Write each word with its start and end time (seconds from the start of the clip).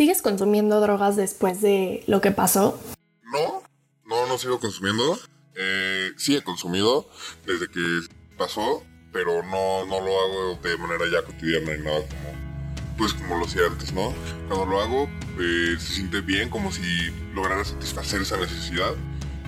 ¿Sigues 0.00 0.22
consumiendo 0.22 0.80
drogas 0.80 1.14
después 1.14 1.60
de 1.60 2.04
lo 2.06 2.22
que 2.22 2.30
pasó? 2.30 2.80
No, 3.22 3.62
no, 4.06 4.26
no 4.26 4.38
sigo 4.38 4.58
consumiendo. 4.58 5.18
Eh, 5.54 6.12
sí 6.16 6.34
he 6.34 6.42
consumido 6.42 7.06
desde 7.44 7.68
que 7.68 8.08
pasó, 8.38 8.82
pero 9.12 9.42
no, 9.42 9.84
no 9.84 10.00
lo 10.00 10.20
hago 10.22 10.58
de 10.62 10.78
manera 10.78 11.04
ya 11.12 11.22
cotidiana 11.22 11.74
y 11.74 11.80
nada 11.80 11.98
como, 11.98 12.96
pues 12.96 13.12
como 13.12 13.36
lo 13.36 13.44
hacía 13.44 13.66
antes, 13.66 13.92
¿no? 13.92 14.14
Cuando 14.48 14.64
lo 14.64 14.80
hago, 14.80 15.06
eh, 15.38 15.76
se 15.78 15.92
siente 15.92 16.22
bien, 16.22 16.48
como 16.48 16.72
si 16.72 17.10
lograra 17.34 17.62
satisfacer 17.62 18.22
esa 18.22 18.38
necesidad. 18.38 18.94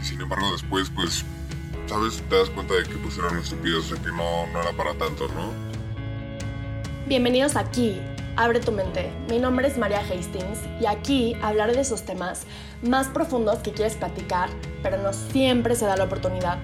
Y 0.02 0.04
sin 0.04 0.20
embargo, 0.20 0.52
después, 0.52 0.90
pues, 0.94 1.24
¿sabes? 1.86 2.22
Te 2.28 2.36
das 2.36 2.50
cuenta 2.50 2.74
de 2.74 2.82
que 2.82 2.96
pues 2.96 3.16
eran 3.16 3.38
estúpidos, 3.38 3.90
o 3.90 3.94
sea, 3.94 4.04
que 4.04 4.10
no, 4.10 4.46
no 4.48 4.60
era 4.60 4.72
para 4.76 4.92
tanto, 4.98 5.28
¿no? 5.28 5.50
Bienvenidos 7.06 7.56
aquí, 7.56 8.02
Abre 8.36 8.60
tu 8.60 8.72
mente. 8.72 9.10
Mi 9.28 9.38
nombre 9.38 9.68
es 9.68 9.76
María 9.76 10.00
Hastings 10.00 10.58
y 10.80 10.86
aquí 10.86 11.36
hablaré 11.42 11.74
de 11.74 11.82
esos 11.82 12.02
temas 12.02 12.46
más 12.82 13.08
profundos 13.08 13.58
que 13.58 13.72
quieres 13.72 13.96
platicar, 13.96 14.48
pero 14.82 14.96
no 14.96 15.12
siempre 15.12 15.76
se 15.76 15.84
da 15.84 15.98
la 15.98 16.04
oportunidad. 16.04 16.56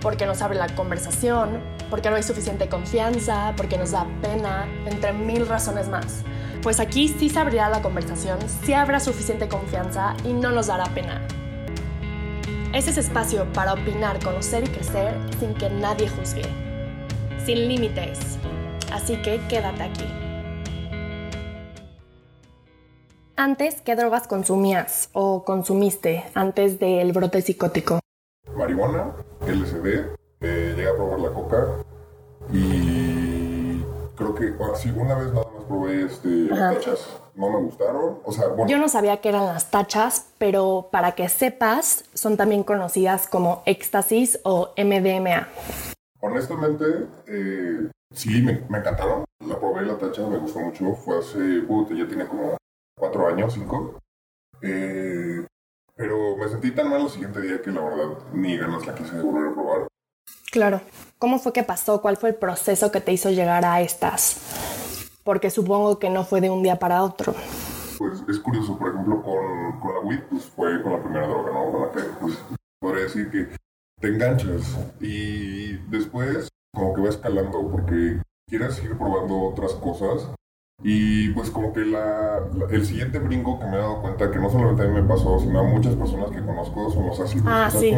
Porque 0.00 0.24
nos 0.24 0.40
abre 0.40 0.56
la 0.56 0.68
conversación, 0.76 1.60
porque 1.90 2.10
no 2.10 2.16
hay 2.16 2.22
suficiente 2.22 2.68
confianza, 2.68 3.54
porque 3.56 3.76
nos 3.76 3.90
da 3.90 4.06
pena, 4.22 4.68
entre 4.86 5.12
mil 5.12 5.48
razones 5.48 5.88
más. 5.88 6.22
Pues 6.62 6.78
aquí 6.78 7.08
sí 7.08 7.28
se 7.28 7.40
abrirá 7.40 7.68
la 7.70 7.82
conversación, 7.82 8.38
sí 8.64 8.72
habrá 8.72 9.00
suficiente 9.00 9.48
confianza 9.48 10.14
y 10.22 10.32
no 10.32 10.52
nos 10.52 10.68
dará 10.68 10.84
pena. 10.94 11.26
Ese 12.72 12.90
es 12.90 12.98
espacio 12.98 13.52
para 13.52 13.72
opinar, 13.72 14.22
conocer 14.22 14.62
y 14.62 14.68
crecer 14.68 15.16
sin 15.40 15.54
que 15.54 15.70
nadie 15.70 16.08
juzgue. 16.08 16.44
Sin 17.44 17.66
límites. 17.66 18.38
Así 18.92 19.16
que 19.22 19.40
quédate 19.48 19.82
aquí. 19.82 20.25
Antes, 23.38 23.82
¿qué 23.82 23.94
drogas 23.96 24.26
consumías 24.26 25.10
o 25.12 25.44
consumiste 25.44 26.24
antes 26.32 26.78
del 26.78 27.12
brote 27.12 27.42
psicótico? 27.42 28.00
Marihuana, 28.56 29.12
LSD, 29.46 29.86
eh, 30.40 30.72
llegué 30.74 30.88
a 30.88 30.94
probar 30.94 31.20
la 31.20 31.28
coca 31.28 31.66
y 32.50 33.82
creo 34.16 34.34
que 34.34 34.54
ah, 34.58 34.74
sí, 34.74 34.90
una 34.96 35.16
vez 35.16 35.34
nada 35.34 35.46
más 35.54 35.64
probé 35.68 36.04
este, 36.06 36.28
las 36.28 36.76
tachas. 36.76 37.20
No 37.34 37.50
me 37.50 37.58
gustaron. 37.58 38.20
O 38.24 38.32
sea, 38.32 38.48
bueno, 38.48 38.68
Yo 38.68 38.78
no 38.78 38.88
sabía 38.88 39.18
que 39.18 39.28
eran 39.28 39.44
las 39.44 39.70
tachas, 39.70 40.28
pero 40.38 40.88
para 40.90 41.12
que 41.12 41.28
sepas, 41.28 42.06
son 42.14 42.38
también 42.38 42.62
conocidas 42.62 43.28
como 43.28 43.62
éxtasis 43.66 44.40
o 44.44 44.70
MDMA. 44.78 45.46
honestamente, 46.22 46.84
eh, 47.26 47.90
sí, 48.14 48.40
me, 48.40 48.64
me 48.70 48.78
encantaron. 48.78 49.26
La 49.46 49.60
probé, 49.60 49.82
la 49.84 49.98
tacha, 49.98 50.26
me 50.26 50.38
gustó 50.38 50.60
mucho. 50.60 50.94
Fue 50.94 51.18
hace, 51.18 51.60
puta, 51.68 51.94
ya 51.94 52.08
tiene 52.08 52.26
como 52.26 52.56
cuatro 52.98 53.28
años, 53.28 53.54
cinco. 53.54 53.98
Eh, 54.62 55.46
pero 55.94 56.36
me 56.36 56.48
sentí 56.48 56.70
tan 56.72 56.90
mal 56.90 57.02
el 57.02 57.10
siguiente 57.10 57.40
día 57.40 57.60
que 57.62 57.70
la 57.70 57.82
verdad 57.82 58.18
ni 58.32 58.56
ganas 58.56 58.86
la 58.86 58.94
quise 58.94 59.20
volver 59.20 59.50
a 59.50 59.54
probar. 59.54 59.88
Claro. 60.50 60.80
¿Cómo 61.18 61.38
fue 61.38 61.52
que 61.52 61.62
pasó? 61.62 62.02
¿Cuál 62.02 62.16
fue 62.16 62.30
el 62.30 62.34
proceso 62.34 62.90
que 62.92 63.00
te 63.00 63.12
hizo 63.12 63.30
llegar 63.30 63.64
a 63.64 63.80
estas? 63.80 65.18
Porque 65.24 65.50
supongo 65.50 65.98
que 65.98 66.10
no 66.10 66.24
fue 66.24 66.40
de 66.40 66.50
un 66.50 66.62
día 66.62 66.78
para 66.78 67.02
otro. 67.02 67.34
Pues 67.98 68.22
es 68.28 68.38
curioso, 68.38 68.78
por 68.78 68.90
ejemplo, 68.90 69.22
con, 69.22 69.80
con 69.80 69.94
la 69.94 70.00
weed, 70.00 70.22
pues 70.30 70.44
fue 70.44 70.82
con 70.82 70.92
la 70.92 71.02
primera 71.02 71.26
droga, 71.26 71.52
¿no? 71.52 71.72
Con 71.72 71.82
la 71.82 71.92
que, 71.92 72.02
pues, 72.20 72.38
podría 72.78 73.04
decir 73.04 73.30
que 73.30 73.48
te 74.00 74.08
enganchas 74.08 74.76
y 75.00 75.78
después 75.88 76.48
como 76.74 76.94
que 76.94 77.00
va 77.00 77.08
escalando 77.08 77.70
porque 77.70 78.20
quieres 78.46 78.82
ir 78.84 78.96
probando 78.98 79.40
otras 79.40 79.72
cosas 79.74 80.28
y 80.82 81.30
pues 81.30 81.50
como 81.50 81.72
que 81.72 81.80
la, 81.84 82.40
la- 82.54 82.66
el 82.70 82.84
siguiente 82.84 83.18
brinco 83.18 83.58
que 83.58 83.64
me 83.66 83.76
he 83.76 83.78
dado 83.78 84.02
cuenta 84.02 84.30
que 84.30 84.38
no 84.38 84.50
solamente 84.50 84.82
a 84.82 84.86
mí 84.86 85.00
me 85.00 85.08
pasó, 85.08 85.38
sino 85.40 85.60
a 85.60 85.62
muchas 85.62 85.94
personas 85.96 86.30
que 86.30 86.42
conozco 86.44 86.90
son 86.90 87.06
los 87.06 87.18
ácidos. 87.18 87.46
Ah, 87.48 87.70
sí. 87.70 87.92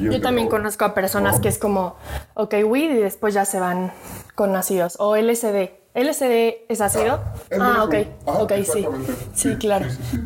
Yo 0.00 0.20
también 0.20 0.48
conozco 0.48 0.84
a 0.84 0.94
personas 0.94 1.36
¿no? 1.36 1.40
que 1.42 1.48
es 1.48 1.58
como, 1.58 1.96
ok, 2.34 2.54
weed 2.66 2.90
y 2.90 2.98
después 2.98 3.34
ya 3.34 3.44
se 3.44 3.60
van 3.60 3.92
con 4.34 4.54
ácidos. 4.56 4.96
O 4.98 5.16
LSD. 5.16 5.70
¿LSD 5.94 6.66
es 6.68 6.80
ácido? 6.80 7.20
Ah, 7.60 7.78
lo 7.78 7.84
ok. 7.84 7.94
Ajá, 8.26 8.42
ok, 8.42 8.52
sí. 8.64 8.86
Sí, 9.34 9.56
claro. 9.56 9.86
Sí. 9.88 10.20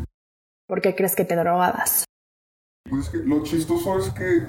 ¿Por 0.67 0.81
qué 0.81 0.95
crees 0.95 1.15
que 1.15 1.25
te 1.25 1.37
drogabas? 1.37 2.05
Pues 2.89 3.05
es 3.05 3.11
que 3.11 3.19
lo 3.19 3.43
chistoso 3.43 3.99
es 3.99 4.11
que 4.11 4.47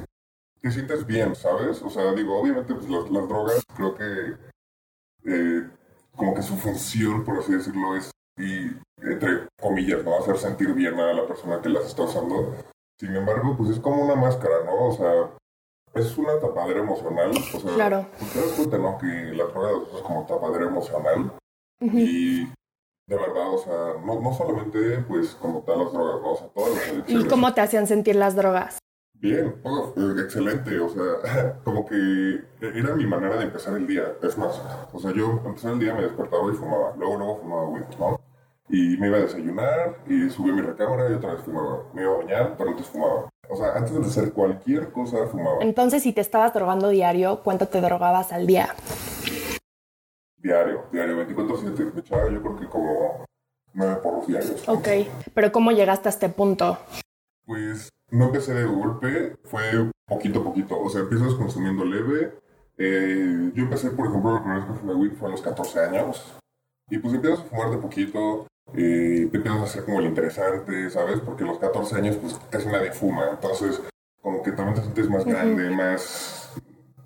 te 0.61 0.71
sientes 0.71 1.05
bien, 1.05 1.35
¿sabes? 1.35 1.81
O 1.81 1.89
sea, 1.89 2.13
digo, 2.13 2.39
obviamente 2.39 2.73
pues, 2.73 2.89
las, 2.89 3.09
las 3.11 3.27
drogas 3.27 3.61
creo 3.75 3.95
que 3.95 4.35
eh, 5.25 5.69
como 6.15 6.33
que 6.33 6.41
su 6.41 6.55
función, 6.55 7.23
por 7.23 7.39
así 7.39 7.53
decirlo, 7.53 7.95
es, 7.95 8.11
y 8.37 8.71
entre 9.01 9.47
comillas, 9.61 10.03
¿no? 10.03 10.17
Hacer 10.17 10.37
sentir 10.37 10.73
bien 10.73 10.99
a 10.99 11.13
la 11.13 11.27
persona 11.27 11.61
que 11.61 11.69
las 11.69 11.85
está 11.85 12.03
usando. 12.03 12.55
Sin 12.99 13.15
embargo, 13.15 13.55
pues 13.57 13.71
es 13.71 13.79
como 13.79 14.03
una 14.03 14.15
máscara, 14.15 14.63
¿no? 14.65 14.87
O 14.87 14.91
sea, 14.93 15.29
es 15.95 16.17
una 16.17 16.39
tapadera 16.39 16.79
emocional. 16.79 17.31
O 17.31 17.59
sea, 17.59 17.73
Claro. 17.75 18.05
pues 18.17 18.31
te 18.33 18.39
das 18.39 18.51
cuenta, 18.53 18.77
¿no? 18.77 18.97
Que 18.97 19.07
la 19.35 19.45
droga 19.45 19.71
es 19.95 20.01
como 20.01 20.25
tapadera 20.25 20.65
emocional. 20.65 21.33
Y 21.81 22.45
de 22.45 23.17
verdad, 23.17 23.53
o 23.53 23.57
sea, 23.57 24.01
no, 24.05 24.19
no 24.21 24.33
solamente 24.33 24.99
pues 25.07 25.35
como 25.35 25.61
tal 25.63 25.79
las 25.83 25.91
drogas, 25.91 26.21
¿no? 26.21 26.31
O 26.31 26.37
sea, 26.37 26.47
todas 26.47 26.69
las 26.97 27.09
¿Y 27.09 27.27
cómo 27.27 27.53
te 27.53 27.61
hacían 27.61 27.87
sentir 27.87 28.15
las 28.15 28.35
drogas? 28.35 28.77
Bien, 29.23 29.55
oh, 29.63 29.93
eh, 29.95 30.21
excelente, 30.21 30.77
o 30.81 30.89
sea, 30.89 31.57
como 31.63 31.85
que 31.85 32.43
era 32.59 32.93
mi 32.93 33.05
manera 33.05 33.37
de 33.37 33.43
empezar 33.45 33.73
el 33.77 33.87
día, 33.87 34.03
es 34.21 34.37
más, 34.37 34.61
o 34.91 34.99
sea, 34.99 35.13
yo 35.13 35.41
empezaba 35.45 35.75
el 35.75 35.79
día, 35.79 35.93
me 35.93 36.01
despertaba 36.01 36.51
y 36.51 36.55
fumaba, 36.55 36.93
luego, 36.97 37.17
luego 37.17 37.37
fumaba 37.37 37.69
weed, 37.69 37.85
¿no? 37.97 38.19
Y 38.67 38.97
me 38.97 39.07
iba 39.07 39.19
a 39.19 39.21
desayunar 39.21 39.97
y 40.07 40.29
subí 40.29 40.51
mi 40.51 40.61
recámara 40.61 41.09
y 41.09 41.13
otra 41.13 41.35
vez 41.35 41.43
fumaba, 41.45 41.85
me 41.93 42.01
iba 42.01 42.13
a 42.13 42.17
bañar, 42.17 42.55
pero 42.57 42.71
antes 42.71 42.85
fumaba. 42.87 43.29
O 43.49 43.55
sea, 43.55 43.71
antes 43.75 43.93
de 43.93 44.01
hacer 44.01 44.33
cualquier 44.33 44.91
cosa 44.91 45.25
fumaba, 45.27 45.59
Entonces, 45.61 46.03
si 46.03 46.11
te 46.11 46.19
estabas 46.19 46.53
drogando 46.53 46.89
diario, 46.89 47.43
¿cuánto 47.45 47.69
te 47.69 47.79
drogabas 47.79 48.33
al 48.33 48.45
día? 48.45 48.75
diario, 50.35 50.83
diario, 50.91 51.25
24-7, 51.25 51.93
me 51.93 52.01
echaba 52.01 52.29
yo 52.29 52.41
creo 52.41 52.59
que 52.59 52.67
como 52.67 53.23
nueve 53.73 53.95
porros 54.03 54.27
diarios. 54.27 54.67
Ok. 54.67 54.89
Pero 55.33 55.53
¿cómo 55.53 55.71
llegaste 55.71 56.09
a 56.09 56.11
este 56.11 56.27
punto? 56.27 56.77
Pues 57.45 57.89
no 58.13 58.25
empecé 58.25 58.53
de 58.53 58.65
golpe, 58.65 59.37
fue 59.43 59.91
poquito 60.05 60.41
a 60.41 60.43
poquito. 60.43 60.79
O 60.79 60.89
sea, 60.89 61.01
empiezas 61.01 61.33
consumiendo 61.33 61.83
leve. 61.83 62.33
Eh, 62.77 63.51
yo 63.55 63.63
empecé, 63.63 63.89
por 63.89 64.07
ejemplo, 64.07 64.33
la 64.33 64.41
primera 64.41 64.59
vez 64.59 64.69
que 64.69 64.79
fumé 64.79 64.93
weed 64.93 65.13
fue 65.13 65.27
a 65.27 65.31
los 65.31 65.41
14 65.41 65.79
años. 65.79 66.37
Y 66.89 66.99
pues 66.99 67.13
empiezas 67.13 67.39
a 67.39 67.43
fumar 67.43 67.71
de 67.71 67.77
poquito, 67.77 68.47
eh, 68.75 69.27
te 69.31 69.37
empiezas 69.37 69.61
a 69.61 69.63
hacer 69.63 69.85
como 69.85 69.99
el 69.99 70.05
interesante, 70.05 70.89
¿sabes? 70.91 71.21
Porque 71.21 71.43
a 71.43 71.47
los 71.47 71.57
14 71.57 71.95
años, 71.95 72.17
pues 72.17 72.39
casi 72.51 72.67
nadie 72.67 72.91
fuma. 72.91 73.31
Entonces, 73.31 73.81
como 74.21 74.43
que 74.43 74.51
también 74.51 74.75
te 74.75 74.81
sientes 74.81 75.09
más 75.09 75.25
grande, 75.25 75.71
más, 75.71 76.53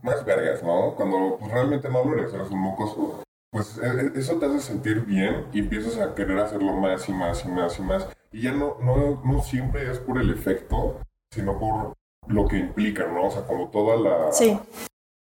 más 0.02 0.26
vergas, 0.26 0.62
¿no? 0.62 0.94
Cuando 0.96 1.38
pues, 1.40 1.52
realmente 1.52 1.90
no 1.90 2.04
lo 2.04 2.18
eres, 2.18 2.34
eres 2.34 2.50
un 2.50 2.60
mocoso. 2.60 3.24
Pues 3.52 3.78
e- 3.78 3.86
e- 4.16 4.20
eso 4.20 4.36
te 4.38 4.46
hace 4.46 4.60
sentir 4.60 5.02
bien 5.06 5.46
y 5.54 5.60
empiezas 5.60 5.98
a 5.98 6.14
querer 6.16 6.38
hacerlo 6.40 6.74
más 6.74 7.08
y 7.08 7.14
más 7.14 7.46
y 7.46 7.50
más 7.50 7.80
y 7.80 7.82
más. 7.82 8.08
Y 8.32 8.42
ya 8.42 8.52
no, 8.52 8.78
no, 8.82 9.22
no 9.24 9.42
siempre 9.42 9.90
es 9.90 10.00
por 10.00 10.20
el 10.20 10.30
efecto, 10.32 11.00
sino 11.32 11.58
por 11.58 11.94
lo 12.28 12.48
que 12.48 12.58
implica, 12.58 13.08
¿no? 13.08 13.28
O 13.28 13.32
sea, 13.32 13.44
como 13.48 13.70
toda 13.70 13.96
la, 13.96 14.32
Sí. 14.34 14.60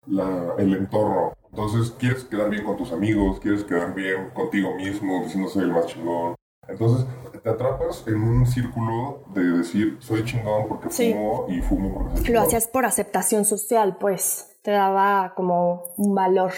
la- 0.06 0.54
el 0.58 0.74
entorno. 0.74 1.32
Entonces, 1.50 1.92
quieres 1.92 2.24
quedar 2.24 2.50
bien 2.50 2.64
con 2.64 2.76
tus 2.76 2.92
amigos, 2.92 3.40
quieres 3.40 3.64
quedar 3.64 3.94
bien 3.94 4.30
contigo 4.30 4.74
mismo, 4.74 5.22
diciendo 5.22 5.48
soy 5.48 5.62
el 5.64 5.72
más 5.72 5.86
chingón. 5.86 6.34
Entonces, 6.66 7.06
te 7.42 7.48
atrapas 7.48 8.04
en 8.06 8.16
un 8.20 8.46
círculo 8.46 9.22
de 9.32 9.42
decir 9.42 9.96
soy 10.00 10.24
chingón 10.24 10.68
porque 10.68 10.90
Sí. 10.90 11.12
fumo 11.14 11.46
y 11.48 11.62
fumo 11.62 11.94
porque 11.94 12.18
soy 12.18 12.34
Lo 12.34 12.40
hacías 12.42 12.66
por 12.68 12.84
aceptación 12.84 13.44
social, 13.44 13.96
pues. 13.98 14.58
Te 14.62 14.72
daba 14.72 15.32
como 15.34 15.94
un 15.96 16.14
valor. 16.14 16.50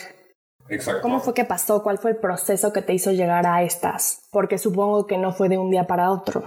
Exacto. 0.70 1.02
¿Cómo 1.02 1.20
fue 1.20 1.34
que 1.34 1.44
pasó? 1.44 1.82
¿Cuál 1.82 1.98
fue 1.98 2.12
el 2.12 2.16
proceso 2.16 2.72
que 2.72 2.80
te 2.80 2.94
hizo 2.94 3.10
llegar 3.10 3.46
a 3.46 3.62
estas? 3.62 4.26
Porque 4.30 4.56
supongo 4.56 5.06
que 5.06 5.18
no 5.18 5.32
fue 5.32 5.48
de 5.48 5.58
un 5.58 5.70
día 5.70 5.86
para 5.86 6.10
otro. 6.10 6.44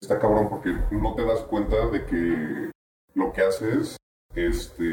Está 0.00 0.18
cabrón 0.18 0.48
porque 0.48 0.70
no 0.92 1.14
te 1.14 1.24
das 1.24 1.40
cuenta 1.40 1.86
de 1.88 2.06
que 2.06 2.70
lo 3.14 3.32
que 3.32 3.42
haces 3.42 3.96
este, 4.34 4.84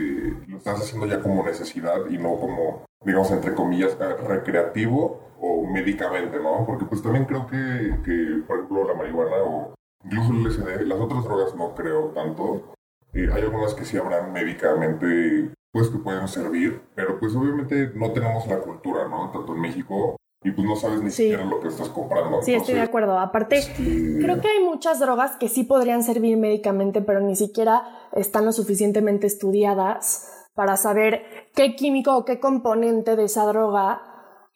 lo 0.48 0.58
estás 0.58 0.82
haciendo 0.82 1.06
ya 1.06 1.20
como 1.22 1.44
necesidad 1.44 2.06
y 2.10 2.18
no 2.18 2.40
como, 2.40 2.86
digamos, 3.04 3.32
entre 3.32 3.54
comillas, 3.54 3.98
eh, 4.00 4.16
recreativo 4.28 5.20
o 5.40 5.66
médicamente, 5.68 6.40
¿no? 6.40 6.66
Porque 6.66 6.86
pues 6.86 7.02
también 7.02 7.26
creo 7.26 7.48
que, 7.48 7.98
que 8.04 8.44
por 8.48 8.58
ejemplo, 8.58 8.88
la 8.88 8.94
marihuana 8.94 9.38
o 9.44 9.74
incluso 10.04 10.32
el 10.32 10.44
LSD, 10.44 10.88
las 10.88 11.00
otras 11.00 11.24
drogas 11.24 11.56
no 11.56 11.74
creo 11.76 12.10
tanto. 12.10 12.74
Eh, 13.14 13.28
hay 13.32 13.42
algunas 13.42 13.74
que 13.74 13.86
sí 13.86 13.98
habrán 13.98 14.32
médicamente, 14.32 15.54
pues 15.72 15.90
que 15.90 15.98
pueden 16.00 16.28
servir, 16.28 16.82
pero 16.96 17.20
pues 17.20 17.36
obviamente 17.36 17.92
no 17.96 18.12
tenemos 18.12 18.46
la 18.48 18.60
cultura, 18.60 19.08
¿no? 19.08 19.32
Tanto 19.32 19.54
en 19.56 19.62
México 19.62 20.18
y 20.44 20.52
pues 20.52 20.68
no 20.68 20.76
sabes 20.76 21.02
ni 21.02 21.12
Sí. 21.12 21.24
siquiera 21.24 21.46
lo 21.46 21.60
que 21.60 21.68
estás 21.70 21.90
comprando. 21.90 22.42
Sí, 22.42 22.54
estoy 22.54 22.76
de 22.76 22.82
acuerdo. 22.82 23.18
Aparte, 23.20 23.58
este, 23.60 24.18
creo 24.20 24.42
que 24.42 24.48
hay 24.48 24.64
muchas 24.64 25.00
drogas 25.00 25.36
que 25.38 25.48
sí 25.48 25.64
podrían 25.64 26.04
servir 26.04 26.36
médicamente, 26.38 27.02
pero 27.02 27.20
ni 27.22 27.36
siquiera 27.36 27.84
están 28.14 28.46
lo 28.46 28.52
suficientemente 28.52 29.28
estudiadas 29.28 30.48
para 30.56 30.76
saber 30.78 31.24
qué 31.56 31.76
químico 31.76 32.18
o 32.18 32.26
qué 32.26 32.40
componente 32.40 33.16
de 33.16 33.26
esa 33.26 33.46
droga 33.46 34.02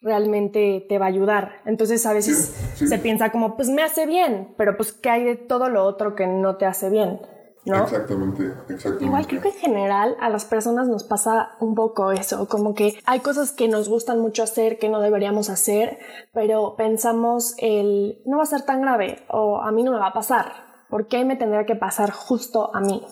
realmente 0.02 0.84
te 0.88 0.98
va 0.98 1.06
a 1.06 1.08
ayudar. 1.08 1.52
Entonces 1.64 2.04
a 2.04 2.12
veces 2.12 2.54
se 2.74 2.98
piensa 2.98 3.30
como, 3.32 3.56
pues 3.56 3.68
me 3.70 3.82
hace 3.82 4.06
bien, 4.06 4.54
pero 4.58 4.76
pues 4.76 4.92
¿qué 4.92 5.08
hay 5.08 5.24
de 5.24 5.36
todo 5.36 5.68
lo 5.68 5.84
otro 5.84 6.14
que 6.14 6.26
no 6.26 6.56
te 6.56 6.66
hace 6.66 6.90
bien? 6.90 7.20
¿No? 7.66 7.82
Exactamente, 7.82 8.44
exactamente. 8.68 9.04
Igual 9.04 9.26
creo 9.26 9.42
que 9.42 9.48
en 9.48 9.54
general 9.54 10.16
a 10.20 10.30
las 10.30 10.44
personas 10.44 10.86
nos 10.86 11.02
pasa 11.02 11.56
un 11.58 11.74
poco 11.74 12.12
eso, 12.12 12.46
como 12.46 12.74
que 12.74 13.00
hay 13.06 13.18
cosas 13.20 13.50
que 13.50 13.66
nos 13.66 13.88
gustan 13.88 14.20
mucho 14.20 14.44
hacer 14.44 14.78
que 14.78 14.88
no 14.88 15.00
deberíamos 15.00 15.50
hacer, 15.50 15.98
pero 16.32 16.76
pensamos 16.76 17.56
el 17.58 18.22
no 18.24 18.36
va 18.36 18.44
a 18.44 18.46
ser 18.46 18.62
tan 18.62 18.82
grave 18.82 19.18
o 19.28 19.60
a 19.60 19.72
mí 19.72 19.82
no 19.82 19.90
me 19.90 19.98
va 19.98 20.08
a 20.08 20.12
pasar, 20.12 20.52
¿por 20.88 21.08
qué 21.08 21.24
me 21.24 21.34
tendría 21.34 21.66
que 21.66 21.74
pasar 21.74 22.12
justo 22.12 22.72
a 22.72 22.80
mí? 22.80 23.04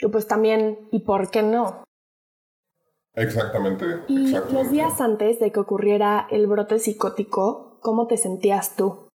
Y 0.00 0.08
pues 0.08 0.26
también, 0.26 0.88
¿y 0.90 1.00
por 1.00 1.30
qué 1.30 1.42
no? 1.42 1.84
Exactamente. 3.14 3.84
Y 4.08 4.32
los 4.32 4.70
días 4.70 5.02
antes 5.02 5.38
de 5.38 5.52
que 5.52 5.60
ocurriera 5.60 6.26
el 6.30 6.46
brote 6.46 6.78
psicótico, 6.78 7.78
¿cómo 7.82 8.06
te 8.06 8.16
sentías 8.16 8.74
tú? 8.74 9.08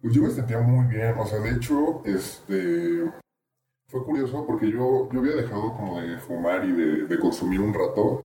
Pues 0.00 0.14
yo 0.14 0.22
me 0.22 0.30
sentía 0.30 0.60
muy 0.60 0.86
bien, 0.86 1.18
o 1.18 1.26
sea, 1.26 1.38
de 1.40 1.50
hecho, 1.50 2.02
este, 2.04 3.12
fue 3.94 4.04
curioso 4.04 4.44
porque 4.44 4.68
yo, 4.68 5.08
yo 5.12 5.20
había 5.20 5.36
dejado 5.36 5.72
como 5.76 6.00
de 6.00 6.18
fumar 6.18 6.64
y 6.64 6.72
de, 6.72 7.18
consumir 7.20 7.60
un 7.60 7.72
rato 7.72 8.24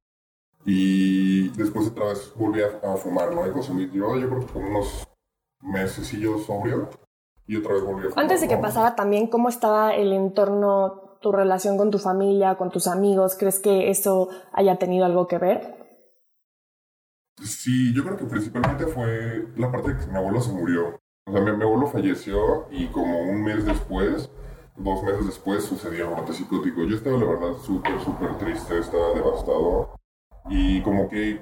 y 0.65 1.49
después 1.49 1.89
otra 1.89 2.05
vez 2.05 2.33
volví 2.35 2.61
a, 2.63 2.95
fumar, 2.97 3.35
¿no? 3.35 3.45
Y 3.45 3.51
consumir, 3.51 3.91
yo, 3.91 4.15
yo 4.17 4.27
creo 4.29 4.39
que 4.39 4.51
como 4.51 4.67
unos 4.67 5.07
meses 5.61 6.11
y 6.11 6.21
yo 6.21 6.39
sobrio 6.39 6.89
y 7.45 7.55
otra 7.57 7.75
vez 7.75 7.83
volví 7.83 8.07
a 8.07 8.09
fumar. 8.09 8.23
Antes 8.23 8.41
de 8.41 8.47
que 8.47 8.57
pasara 8.57 8.95
también, 8.95 9.27
¿cómo 9.27 9.47
estaba 9.47 9.93
el 9.93 10.11
entorno 10.11 11.19
tu 11.21 11.31
relación 11.31 11.77
con 11.77 11.91
tu 11.91 11.99
familia, 11.99 12.55
con 12.55 12.71
tus 12.71 12.87
amigos? 12.87 13.35
¿Crees 13.37 13.59
que 13.59 13.91
eso 13.91 14.29
haya 14.53 14.77
tenido 14.77 15.05
algo 15.05 15.27
que 15.27 15.37
ver? 15.37 15.75
Sí, 17.43 17.93
yo 17.93 18.03
creo 18.03 18.17
que 18.17 18.25
principalmente 18.25 18.87
fue 18.87 19.47
la 19.55 19.71
parte 19.71 19.93
de 19.93 19.99
que 19.99 20.11
mi 20.11 20.17
abuelo 20.17 20.41
se 20.41 20.51
murió. 20.51 20.99
O 21.27 21.31
sea, 21.31 21.41
mi, 21.41 21.63
abuelo 21.63 21.85
falleció 21.85 22.65
y 22.71 22.87
como 22.87 23.21
un 23.21 23.43
mes 23.43 23.65
después, 23.65 24.31
dos 24.79 25.03
meses 25.03 25.25
después, 25.25 25.63
sucedió 25.63 26.09
el 26.09 26.15
brote 26.15 26.33
psicótico. 26.33 26.83
Yo 26.83 26.95
estaba, 26.95 27.17
la 27.17 27.25
verdad, 27.25 27.53
súper, 27.61 27.99
súper 28.01 28.37
triste, 28.37 28.77
estaba 28.77 29.13
devastado. 29.13 29.95
Y 30.49 30.81
como 30.81 31.07
que 31.09 31.39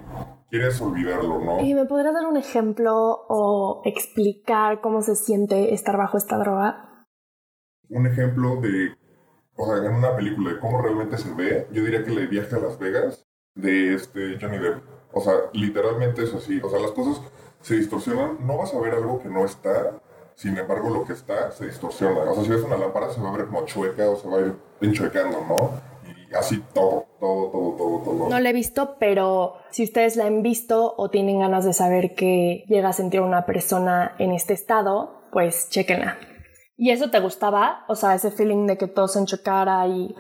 quieres 0.50 0.82
olvidarlo, 0.82 1.40
¿no? 1.40 1.62
¿Y 1.62 1.74
me 1.74 1.86
podrías 1.86 2.14
dar 2.14 2.26
un 2.26 2.38
ejemplo 2.38 2.94
o 3.30 3.82
explicar 3.86 4.82
cómo 4.82 5.02
se 5.02 5.16
siente 5.16 5.74
estar 5.74 5.98
bajo 5.98 6.18
esta 6.18 6.38
droga? 6.38 7.06
Un 7.90 8.06
ejemplo 8.08 8.58
de 8.58 8.98
o 9.58 9.66
sea, 9.66 9.78
en 9.78 9.96
una 9.96 10.16
película 10.16 10.54
de 10.54 10.60
cómo 10.60 10.82
realmente 10.82 11.18
se 11.18 11.34
ve, 11.34 11.68
yo 11.72 11.84
diría 11.84 12.04
que 12.04 12.12
le 12.12 12.28
viaje 12.28 12.56
a 12.56 12.60
Las 12.60 12.78
Vegas 12.78 13.26
de 13.56 13.96
este 13.96 14.38
Johnny 14.40 14.60
Depp. 14.60 14.84
O 15.14 15.20
sea, 15.20 15.34
literalmente 15.54 16.24
es 16.24 16.34
así. 16.34 16.62
O 16.64 16.70
sea, 16.70 16.80
las 16.80 16.92
cosas 16.92 17.22
se 17.62 17.76
distorsionan. 17.76 18.46
No 18.46 18.58
vas 18.58 18.74
a 18.76 18.80
ver 18.80 18.94
algo 18.94 19.20
que 19.20 19.30
no 19.30 19.46
está, 19.46 20.00
sin 20.38 20.56
embargo, 20.56 20.92
lo 20.92 21.04
que 21.04 21.14
está 21.14 21.50
se 21.52 21.66
distorsiona. 21.66 22.20
O 22.20 22.36
sea, 22.36 22.44
si 22.44 22.52
ves 22.52 22.64
una 22.64 22.78
lámpara, 22.78 23.10
se 23.10 23.20
va 23.20 23.30
a 23.30 23.38
ver 23.38 23.48
como 23.48 23.66
chueca 23.66 24.08
o 24.08 24.16
se 24.16 24.30
va 24.30 24.38
a 24.38 24.42
ir 24.42 24.56
enchuecando, 24.82 25.44
¿no? 25.50 25.72
Y 26.30 26.36
así 26.36 26.64
todo, 26.76 27.08
todo, 27.20 27.50
todo, 27.50 27.76
todo, 27.76 28.00
todo. 28.04 28.30
No 28.30 28.40
la 28.40 28.52
he 28.52 28.54
visto, 28.54 28.98
pero 29.00 29.56
si 29.72 29.84
ustedes 29.84 30.16
la 30.16 30.26
han 30.26 30.44
visto 30.44 30.94
o 30.96 31.10
tienen 31.10 31.40
ganas 31.40 31.66
de 31.66 31.74
saber 31.74 32.14
que 32.14 32.66
llega 32.68 32.90
a 32.90 32.94
sentir 32.94 33.22
una 33.22 33.48
persona 33.48 34.16
en 34.20 34.32
este 34.32 34.54
estado, 34.54 35.24
pues 35.32 35.70
chequenla. 35.72 36.20
¿Y 36.76 36.92
eso 36.92 37.10
te 37.10 37.20
gustaba? 37.20 37.86
O 37.88 37.96
sea, 37.96 38.14
ese 38.14 38.30
feeling 38.30 38.68
de 38.68 38.78
que 38.78 38.86
todo 38.86 39.08
se 39.08 39.18
enchocara 39.18 39.88
y 39.88 40.16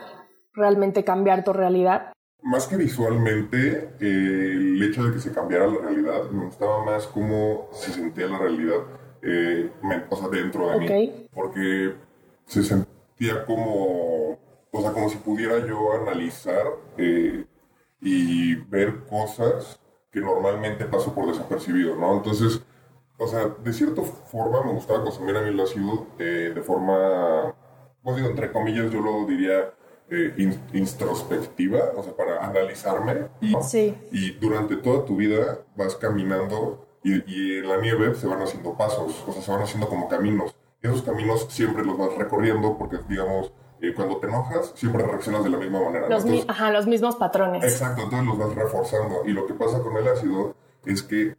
realmente 0.53 1.03
cambiar 1.03 1.43
tu 1.43 1.53
realidad. 1.53 2.11
Más 2.41 2.65
que 2.65 2.75
visualmente, 2.75 3.93
el 3.99 4.81
hecho 4.81 5.03
de 5.03 5.13
que 5.13 5.19
se 5.19 5.31
cambiara 5.31 5.67
la 5.67 5.77
realidad, 5.79 6.23
me 6.31 6.45
gustaba 6.45 6.83
más 6.83 7.05
cómo 7.05 7.67
se 7.71 7.91
sentía 7.91 8.25
la 8.25 8.39
realidad, 8.39 8.79
eh, 9.21 9.71
o 10.09 10.15
sea, 10.15 10.27
dentro 10.29 10.69
de 10.69 10.79
mí. 10.79 11.27
Porque 11.33 11.95
se 12.45 12.63
sentía 12.63 13.45
como, 13.45 14.37
o 14.71 14.81
sea, 14.81 14.91
como 14.91 15.09
si 15.09 15.17
pudiera 15.17 15.65
yo 15.65 15.93
analizar 15.93 16.65
eh, 16.97 17.45
y 18.01 18.55
ver 18.55 19.05
cosas 19.05 19.79
que 20.11 20.19
normalmente 20.19 20.85
paso 20.85 21.13
por 21.13 21.27
desapercibido, 21.27 21.95
¿no? 21.95 22.17
Entonces, 22.17 22.61
o 23.17 23.27
sea, 23.27 23.47
de 23.63 23.73
cierta 23.73 24.01
forma 24.01 24.63
me 24.63 24.73
gustaba 24.73 25.03
consumir 25.03 25.35
a 25.35 25.41
mí 25.41 25.49
el 25.49 25.59
ácido 25.59 26.07
eh, 26.19 26.51
de 26.53 26.61
forma, 26.61 27.53
pues 28.03 28.15
digo, 28.15 28.29
entre 28.29 28.51
comillas, 28.51 28.91
yo 28.91 29.01
lo 29.01 29.25
diría 29.25 29.73
eh, 30.09 30.33
introspectiva, 30.73 31.91
o 31.95 32.03
sea, 32.03 32.15
para 32.15 32.45
analizarme. 32.45 33.27
Y, 33.41 33.53
sí. 33.63 33.95
y 34.11 34.31
durante 34.31 34.77
toda 34.77 35.03
tu 35.05 35.17
vida 35.17 35.59
vas 35.75 35.95
caminando 35.95 36.86
y, 37.13 37.57
en 37.59 37.67
la 37.67 37.77
nieve 37.77 38.15
se 38.15 38.27
van 38.27 38.41
haciendo 38.41 38.73
pasos, 38.73 39.23
o 39.27 39.31
sea, 39.31 39.41
se 39.41 39.51
van 39.51 39.61
haciendo 39.61 39.87
como 39.87 40.07
caminos. 40.07 40.55
Y 40.81 40.87
esos 40.87 41.01
caminos 41.01 41.47
siempre 41.49 41.83
los 41.83 41.97
vas 41.97 42.15
recorriendo 42.17 42.77
porque, 42.77 42.97
digamos, 43.07 43.51
eh, 43.81 43.93
cuando 43.95 44.17
te 44.17 44.27
enojas, 44.27 44.71
siempre 44.75 45.03
reaccionas 45.03 45.43
de 45.43 45.49
la 45.49 45.57
misma 45.57 45.81
manera. 45.81 46.09
Los, 46.09 46.25
ajá, 46.47 46.71
los 46.71 46.87
mismos 46.87 47.15
patrones. 47.15 47.63
Exacto, 47.63 48.03
entonces 48.03 48.27
los 48.27 48.37
vas 48.37 48.55
reforzando. 48.55 49.25
Y 49.25 49.33
lo 49.33 49.45
que 49.45 49.53
pasa 49.53 49.81
con 49.81 49.95
el 49.97 50.07
ácido 50.07 50.55
es 50.85 51.03
que 51.03 51.35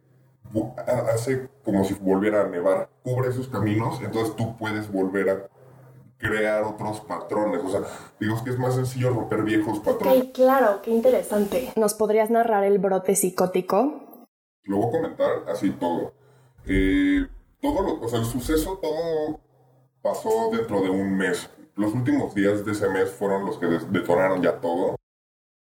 hace 1.13 1.49
como 1.63 1.83
si 1.83 1.93
volviera 1.95 2.41
a 2.41 2.47
nevar, 2.47 2.89
cubre 3.03 3.29
esos 3.29 3.47
caminos, 3.47 3.99
entonces 4.01 4.35
tú 4.35 4.57
puedes 4.57 4.91
volver 4.91 5.29
a 5.29 5.47
crear 6.17 6.63
otros 6.63 7.01
patrones. 7.01 7.61
O 7.63 7.69
sea, 7.69 7.81
digamos 8.19 8.41
que 8.41 8.51
es 8.51 8.59
más 8.59 8.75
sencillo 8.75 9.11
romper 9.11 9.43
viejos 9.43 9.79
patrones. 9.79 10.23
Ok, 10.23 10.31
claro, 10.33 10.81
qué 10.81 10.91
interesante. 10.91 11.71
¿Nos 11.75 11.93
podrías 11.93 12.29
narrar 12.29 12.63
el 12.63 12.79
brote 12.79 13.15
psicótico? 13.15 14.08
Lo 14.63 14.77
voy 14.77 14.87
a 14.87 14.91
comentar 14.91 15.29
así 15.47 15.71
todo. 15.71 16.13
Eh, 16.65 17.27
todo 17.61 17.99
o 17.99 18.07
sea, 18.07 18.19
el 18.19 18.25
suceso 18.25 18.79
todo 18.81 19.39
pasó 20.01 20.49
dentro 20.51 20.81
de 20.81 20.89
un 20.89 21.17
mes. 21.17 21.49
Los 21.75 21.93
últimos 21.93 22.33
días 22.35 22.65
de 22.65 22.71
ese 22.71 22.89
mes 22.89 23.09
fueron 23.09 23.45
los 23.45 23.57
que 23.57 23.67
detonaron 23.67 24.41
ya 24.41 24.59
todo. 24.59 24.95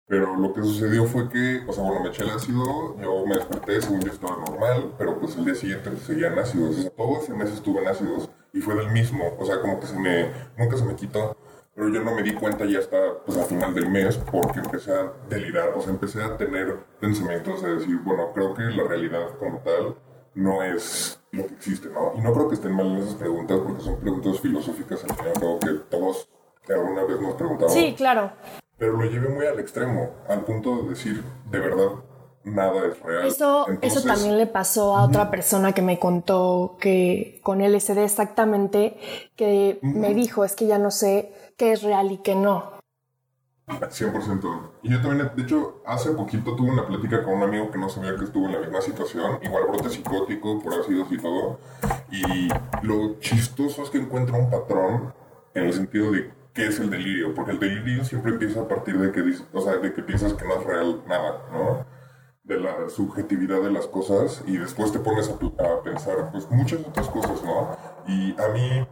Pero 0.08 0.36
lo 0.36 0.52
que 0.52 0.62
sucedió 0.62 1.04
fue 1.04 1.28
que, 1.28 1.64
o 1.66 1.72
sea, 1.72 1.82
bueno, 1.82 2.00
me 2.00 2.10
eché 2.10 2.22
el 2.22 2.30
ácido, 2.30 2.96
yo 3.00 3.26
me 3.26 3.34
desperté, 3.34 3.82
según 3.82 4.00
yo 4.02 4.12
estaba 4.12 4.36
normal, 4.36 4.94
pero 4.96 5.18
pues 5.18 5.36
el 5.36 5.46
día 5.46 5.56
siguiente 5.56 5.96
seguían 5.96 6.38
ácidos. 6.38 6.92
Todo 6.96 7.18
ese 7.20 7.34
mes 7.34 7.50
estuve 7.50 7.82
en 7.82 7.88
ácidos 7.88 8.30
y 8.52 8.60
fue 8.60 8.76
del 8.76 8.90
mismo. 8.92 9.34
O 9.36 9.44
sea, 9.44 9.60
como 9.60 9.80
que 9.80 9.86
se 9.86 9.98
me, 9.98 10.30
nunca 10.56 10.76
se 10.76 10.84
me 10.84 10.94
quitó. 10.94 11.36
Pero 11.76 11.88
yo 11.90 12.02
no 12.02 12.14
me 12.14 12.22
di 12.24 12.34
cuenta 12.34 12.64
ya 12.64 12.80
hasta 12.80 13.18
pues, 13.24 13.38
al 13.38 13.44
final 13.44 13.74
del 13.74 13.88
mes 13.88 14.16
porque 14.16 14.58
empecé 14.58 14.92
a 14.92 15.12
delirar, 15.28 15.68
o 15.76 15.80
sea, 15.80 15.90
empecé 15.90 16.22
a 16.22 16.36
tener 16.36 16.78
pensamientos 16.98 17.62
de 17.62 17.76
decir, 17.76 18.00
bueno, 18.02 18.32
creo 18.34 18.54
que 18.54 18.62
la 18.62 18.82
realidad 18.82 19.28
como 19.38 19.58
tal 19.58 19.94
no 20.34 20.64
es 20.64 21.20
lo 21.30 21.46
que 21.46 21.54
existe, 21.54 21.88
¿no? 21.90 22.12
Y 22.16 22.20
no 22.20 22.32
creo 22.32 22.48
que 22.48 22.54
estén 22.56 22.72
mal 22.72 22.86
en 22.86 22.96
esas 22.96 23.14
preguntas 23.14 23.60
porque 23.64 23.82
son 23.82 24.00
preguntas 24.00 24.40
filosóficas 24.40 25.04
al 25.04 25.14
final, 25.14 25.32
creo 25.34 25.58
que 25.60 25.70
todos 25.90 26.28
que 26.66 26.72
alguna 26.72 27.04
vez 27.04 27.20
nos 27.20 27.34
preguntamos. 27.34 27.72
Sí, 27.72 27.94
claro 27.96 28.32
pero 28.78 28.92
lo 28.92 29.04
llevé 29.04 29.28
muy 29.28 29.46
al 29.46 29.58
extremo, 29.58 30.10
al 30.28 30.44
punto 30.44 30.82
de 30.82 30.90
decir, 30.90 31.22
de 31.50 31.58
verdad, 31.58 31.88
nada 32.44 32.86
es 32.86 33.00
real. 33.00 33.26
Eso, 33.26 33.66
eso 33.80 34.02
también 34.02 34.36
le 34.36 34.46
pasó 34.46 34.96
a 34.96 35.04
otra 35.04 35.30
persona 35.30 35.72
que 35.72 35.82
me 35.82 35.98
contó 35.98 36.76
que 36.78 37.40
con 37.42 37.60
LSD 37.60 37.98
exactamente, 37.98 38.98
que 39.34 39.78
me 39.82 40.14
dijo, 40.14 40.44
es 40.44 40.54
que 40.54 40.66
ya 40.66 40.78
no 40.78 40.90
sé 40.90 41.32
qué 41.56 41.72
es 41.72 41.82
real 41.82 42.12
y 42.12 42.18
qué 42.18 42.34
no. 42.34 42.76
100%. 43.66 44.70
Y 44.82 44.90
yo 44.90 45.02
también, 45.02 45.30
de 45.34 45.42
hecho, 45.42 45.82
hace 45.84 46.12
poquito 46.12 46.54
tuve 46.54 46.70
una 46.70 46.86
plática 46.86 47.24
con 47.24 47.34
un 47.34 47.42
amigo 47.42 47.70
que 47.70 47.78
no 47.78 47.88
sabía 47.88 48.14
que 48.16 48.24
estuvo 48.24 48.46
en 48.46 48.52
la 48.52 48.60
misma 48.60 48.80
situación, 48.80 49.40
igual 49.42 49.64
brote 49.68 49.90
psicótico, 49.90 50.60
por 50.62 50.74
ácidos 50.74 51.10
y 51.10 51.18
todo. 51.18 51.58
Y 52.10 52.48
lo 52.82 53.18
chistoso 53.18 53.82
es 53.82 53.90
que 53.90 53.98
encuentra 53.98 54.38
un 54.38 54.50
patrón 54.50 55.12
en 55.54 55.64
el 55.64 55.72
sentido 55.72 56.12
de 56.12 56.30
qué 56.54 56.66
es 56.68 56.78
el 56.78 56.90
delirio, 56.90 57.34
porque 57.34 57.52
el 57.52 57.58
delirio 57.58 58.04
siempre 58.04 58.32
empieza 58.32 58.60
a 58.60 58.68
partir 58.68 58.98
de 58.98 59.10
que, 59.10 59.22
o 59.52 59.60
sea, 59.60 59.76
de 59.76 59.92
que 59.92 60.02
piensas 60.02 60.32
que 60.34 60.46
no 60.46 60.60
es 60.60 60.64
real 60.64 61.02
nada, 61.06 61.42
¿no? 61.52 61.84
De 62.44 62.60
la 62.60 62.88
subjetividad 62.88 63.60
de 63.60 63.72
las 63.72 63.88
cosas 63.88 64.44
y 64.46 64.56
después 64.56 64.92
te 64.92 65.00
pones 65.00 65.28
a, 65.28 65.82
pensar, 65.82 66.30
pues, 66.30 66.48
muchas 66.50 66.80
otras 66.80 67.08
cosas, 67.08 67.42
¿no? 67.42 67.76
Y 68.06 68.40
a 68.40 68.48
mí, 68.48 68.86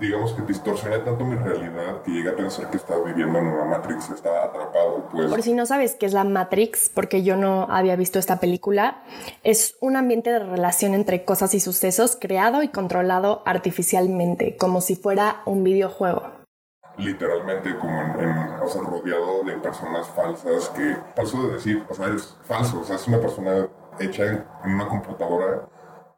digamos 0.00 0.32
que 0.32 0.42
distorsioné 0.42 0.98
tanto 0.98 1.24
mi 1.24 1.36
realidad 1.36 2.02
que 2.02 2.10
llegué 2.10 2.30
a 2.30 2.36
pensar 2.36 2.70
que 2.70 2.76
estaba 2.76 3.02
viviendo 3.04 3.38
en 3.38 3.46
una 3.46 3.64
Matrix, 3.64 4.10
estaba 4.10 4.44
atrapado, 4.44 5.08
pues. 5.10 5.28
Por 5.28 5.42
si 5.42 5.52
no 5.54 5.66
sabes 5.66 5.94
qué 5.94 6.06
es 6.06 6.12
la 6.12 6.24
Matrix, 6.24 6.88
porque 6.88 7.22
yo 7.22 7.36
no 7.36 7.66
había 7.70 7.96
visto 7.96 8.18
esta 8.18 8.40
película, 8.40 9.02
es 9.42 9.76
un 9.80 9.96
ambiente 9.96 10.30
de 10.30 10.40
relación 10.40 10.94
entre 10.94 11.24
cosas 11.24 11.54
y 11.54 11.60
sucesos 11.60 12.16
creado 12.20 12.62
y 12.62 12.68
controlado 12.68 13.42
artificialmente, 13.46 14.56
como 14.56 14.80
si 14.80 14.96
fuera 14.96 15.42
un 15.46 15.64
videojuego 15.64 16.36
literalmente 16.98 17.76
como 17.76 18.00
en, 18.00 18.30
o 18.62 18.68
sea, 18.68 18.82
rodeado 18.82 19.44
de 19.44 19.52
personas 19.58 20.08
falsas 20.08 20.70
que, 20.70 20.96
falso 21.14 21.46
de 21.46 21.54
decir, 21.54 21.84
o 21.88 21.94
sea, 21.94 22.06
es 22.08 22.36
falso, 22.42 22.80
o 22.80 22.84
sea, 22.84 22.96
es 22.96 23.06
una 23.06 23.20
persona 23.20 23.68
hecha 23.98 24.24
en, 24.24 24.44
una 24.64 24.88
computadora 24.88 25.68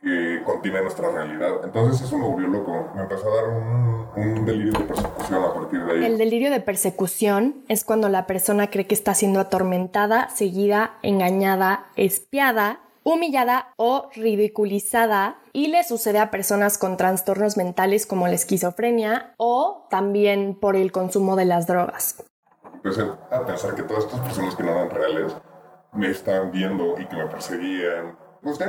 que 0.00 0.43
contiene 0.45 0.83
nuestra 0.83 1.11
realidad. 1.11 1.64
Entonces 1.64 2.02
eso 2.02 2.19
me 2.19 2.26
volvió 2.26 2.49
loco, 2.49 2.90
me 2.95 3.02
empezó 3.02 3.31
a 3.31 3.37
dar 3.37 3.49
un, 3.49 4.09
un, 4.17 4.45
delirio 4.45 4.73
de 4.73 4.85
persecución 4.85 5.45
a 5.45 5.55
partir 5.55 5.85
de 5.85 5.93
ahí. 5.93 6.05
El 6.05 6.19
delirio 6.19 6.50
de 6.50 6.61
persecución 6.61 7.64
es 7.69 7.85
cuando 7.85 8.09
la 8.09 8.26
persona 8.26 8.71
cree 8.71 8.87
que 8.87 8.95
está 8.95 9.14
siendo 9.14 9.40
atormentada, 9.40 10.28
seguida, 10.31 10.99
engañada, 11.02 11.87
espiada 11.97 12.81
humillada 13.12 13.73
o 13.76 14.11
ridiculizada 14.14 15.38
y 15.52 15.69
le 15.69 15.83
sucede 15.85 16.19
a 16.19 16.31
personas 16.31 16.76
con 16.76 16.97
trastornos 16.97 17.57
mentales 17.57 18.07
como 18.07 18.28
la 18.28 18.35
esquizofrenia 18.35 19.35
o 19.38 19.87
también 19.90 20.55
por 20.55 20.76
el 20.76 20.93
consumo 20.93 21.35
de 21.37 21.47
las 21.47 21.67
drogas. 21.67 22.23
Empecé 22.75 23.02
a 23.31 23.47
pensar 23.47 23.75
que 23.75 23.83
todas 23.83 24.05
estas 24.05 24.21
personas 24.21 24.55
que 24.55 24.62
no 24.62 24.73
eran 24.73 24.90
reales 24.90 25.35
me 25.93 26.11
estaban 26.11 26.52
viendo 26.52 26.99
y 26.99 27.07
que 27.07 27.17
me 27.17 27.26
perseguían. 27.26 28.27
Pues 28.42 28.61
en 28.61 28.68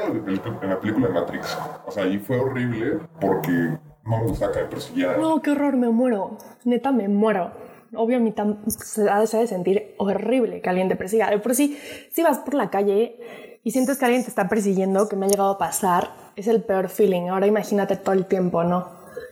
la, 0.70 0.80
película 0.80 1.08
de 1.08 1.14
Matrix. 1.14 1.58
O 1.86 1.92
sea, 1.92 2.04
ahí 2.04 2.18
fue 2.18 2.40
horrible 2.40 3.00
porque 3.22 3.78
no 4.04 4.24
me 4.24 4.38
que 4.38 4.46
me 4.46 4.66
persiguieran. 4.66 5.22
No, 5.22 5.42
qué 5.42 5.52
horror, 5.52 5.76
me 5.76 5.90
muero. 5.90 6.38
Neta, 6.64 6.92
me 6.92 7.08
muero. 7.08 7.52
Obvio, 7.96 8.18
a 8.18 8.20
mí 8.20 8.34
se 8.68 9.10
ha 9.10 9.20
de 9.20 9.48
sentir 9.48 9.96
horrible 9.98 10.62
que 10.62 10.70
alguien 10.70 10.90
te 10.90 10.96
persiga. 10.96 11.30
Por 11.42 11.56
si, 11.56 11.78
si 12.12 12.24
vas 12.24 12.40
por 12.40 12.54
la 12.54 12.70
calle 12.70 13.60
y 13.64 13.72
sientes 13.72 13.98
que 13.98 14.06
alguien 14.06 14.24
te 14.24 14.30
está 14.30 14.48
persiguiendo, 14.48 15.08
que 15.10 15.16
me 15.16 15.26
ha 15.26 15.30
llegado 15.30 15.52
a 15.52 15.58
pasar, 15.58 16.12
es 16.36 16.48
el 16.48 16.64
peor 16.64 16.90
feeling. 16.90 17.30
Ahora 17.30 17.48
imagínate 17.48 17.96
todo 17.96 18.14
el 18.14 18.26
tiempo, 18.26 18.64
¿no? 18.64 18.90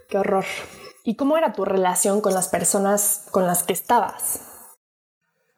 Qué 0.09 0.17
horror. 0.17 0.45
¿Y 1.03 1.15
cómo 1.15 1.37
era 1.37 1.53
tu 1.53 1.65
relación 1.65 2.21
con 2.21 2.33
las 2.33 2.49
personas 2.49 3.27
con 3.31 3.47
las 3.47 3.63
que 3.63 3.73
estabas? 3.73 4.41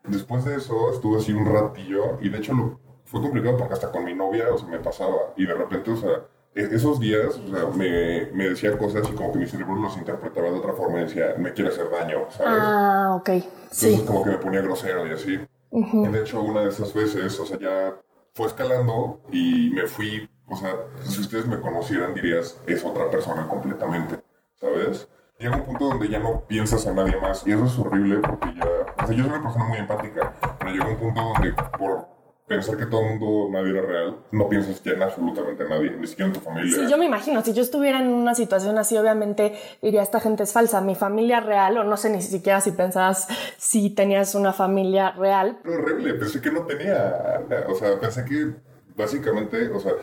Después 0.03 0.45
de 0.45 0.55
eso 0.55 0.93
estuve 0.93 1.19
así 1.19 1.33
un 1.33 1.45
ratillo 1.45 2.19
y 2.21 2.29
de 2.29 2.38
hecho 2.38 2.53
lo, 2.53 2.79
fue 3.10 3.22
complicado 3.22 3.58
porque 3.58 3.74
hasta 3.74 3.92
con 3.92 4.06
mi 4.06 4.13
novia 4.13 4.54
o 4.54 4.58
sea, 4.58 4.68
me 4.68 4.80
pasaba 4.80 5.34
y 5.36 5.46
de 5.46 5.54
repente, 5.56 5.92
o 5.92 5.98
sea, 5.98 6.28
e, 6.54 6.62
esos 6.75 7.00
días 7.00 7.38
o 7.38 7.56
sea, 7.56 7.66
me, 7.75 8.28
me, 8.34 8.50
decía 8.50 8.78
cosas 8.78 9.08
y 9.10 9.13
como 9.13 9.32
que 9.32 9.39
mi 9.39 9.48
cerebro 9.48 9.75
los 9.75 9.98
interpretaba 9.98 10.50
de 10.51 10.60
otra 10.60 10.74
forma 10.74 11.00
y 11.00 11.06
decía, 11.06 11.34
me 11.38 11.51
quiere 11.51 11.72
hacer 11.72 11.89
daño, 11.89 12.30
¿sabes? 12.30 12.62
Ah, 12.62 13.16
ok. 13.20 13.30
Entonces 13.30 14.01
como 14.01 14.24
que 14.24 14.30
me 14.30 14.38
ponía 14.38 14.62
grosero 14.62 15.08
y 15.08 15.12
así. 15.12 15.39
Y 15.72 16.08
de 16.08 16.22
hecho 16.22 16.42
una 16.42 16.62
de 16.62 16.70
esas 16.70 16.94
veces, 16.94 17.39
o 17.39 17.46
sea, 17.46 17.58
ya 17.58 17.96
fue 18.34 18.46
escalando 18.46 19.22
y 19.32 19.72
me 19.72 19.88
fui, 19.88 20.30
o 20.48 20.56
sea, 20.56 20.75
si 21.01 21.22
ustedes 21.22 21.48
me 21.48 21.60
conocieran 21.60 22.13
dirías, 22.13 22.62
es 22.68 22.86
otra 22.86 23.10
persona 23.10 23.48
completamente, 23.48 24.20
¿sabes? 24.60 25.08
Llega 25.39 25.56
un 25.56 25.63
punto 25.63 25.86
donde 25.86 26.10
ya 26.10 26.20
no 26.20 26.46
piensas 26.46 26.86
en 26.86 26.96
nadie 26.96 27.20
más 27.20 27.48
y 27.48 27.54
eso 27.54 27.66
es 27.66 27.80
horrible 27.80 28.20
porque 28.20 28.54
ya, 28.56 29.04
o 29.04 29.08
sea, 29.08 29.16
yo 29.16 29.24
soy 29.24 29.34
una 29.34 29.42
persona 29.42 29.66
muy 29.66 29.78
empática, 29.78 30.34
pero 30.60 30.72
llega 30.72 30.88
un 30.88 30.98
punto 30.98 31.22
donde 31.22 31.54
por 31.78 32.18
pensar 32.50 32.75
que 32.77 32.88
todo 32.88 33.01
el 33.01 33.20
mundo, 33.20 33.48
nadie 33.51 33.70
era 33.70 33.82
real, 33.84 34.18
no 34.32 34.50
piensas 34.50 34.82
ya 34.84 34.94
en 34.94 35.03
absolutamente 35.03 35.63
nadie, 35.70 35.91
ni 35.91 36.08
siquiera 36.08 36.27
en 36.27 36.34
tu 36.34 36.39
familia. 36.39 36.75
Sí, 36.75 36.89
yo 36.89 36.98
me 36.98 37.06
imagino, 37.06 37.44
si 37.44 37.53
yo 37.53 37.62
estuviera 37.62 38.00
en 38.00 38.08
una 38.08 38.34
situación 38.34 38.77
así, 38.79 38.98
obviamente 38.98 39.53
diría, 39.84 40.01
esta 40.01 40.20
gente 40.20 40.44
es 40.44 40.51
falsa, 40.51 40.82
mi 40.82 40.96
familia 40.96 41.41
real, 41.41 41.77
o 41.77 41.84
no 41.84 41.96
sé 41.96 42.10
ni 42.10 42.24
siquiera 42.24 42.60
si 42.60 42.72
pensabas 42.72 43.27
si 43.58 43.91
tenías 43.91 44.34
una 44.34 44.51
familia 44.51 45.12
real. 45.12 45.60
Pero 45.62 45.75
horrible, 45.75 46.15
pensé 46.15 46.41
que 46.41 46.51
no 46.51 46.65
tenía, 46.65 47.44
o 47.68 47.75
sea, 47.75 48.00
pensé 48.00 48.25
que 48.25 48.56
básicamente, 48.96 49.70
o 49.70 49.79
sea, 49.79 49.94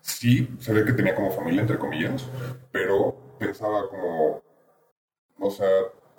sí, 0.00 0.56
sabía 0.60 0.86
que 0.86 0.94
tenía 0.94 1.14
como 1.14 1.30
familia, 1.30 1.60
entre 1.60 1.78
comillas, 1.78 2.24
pero 2.72 3.14
pensaba 3.38 3.90
como, 3.90 4.42
o 5.38 5.50
sea, 5.50 5.68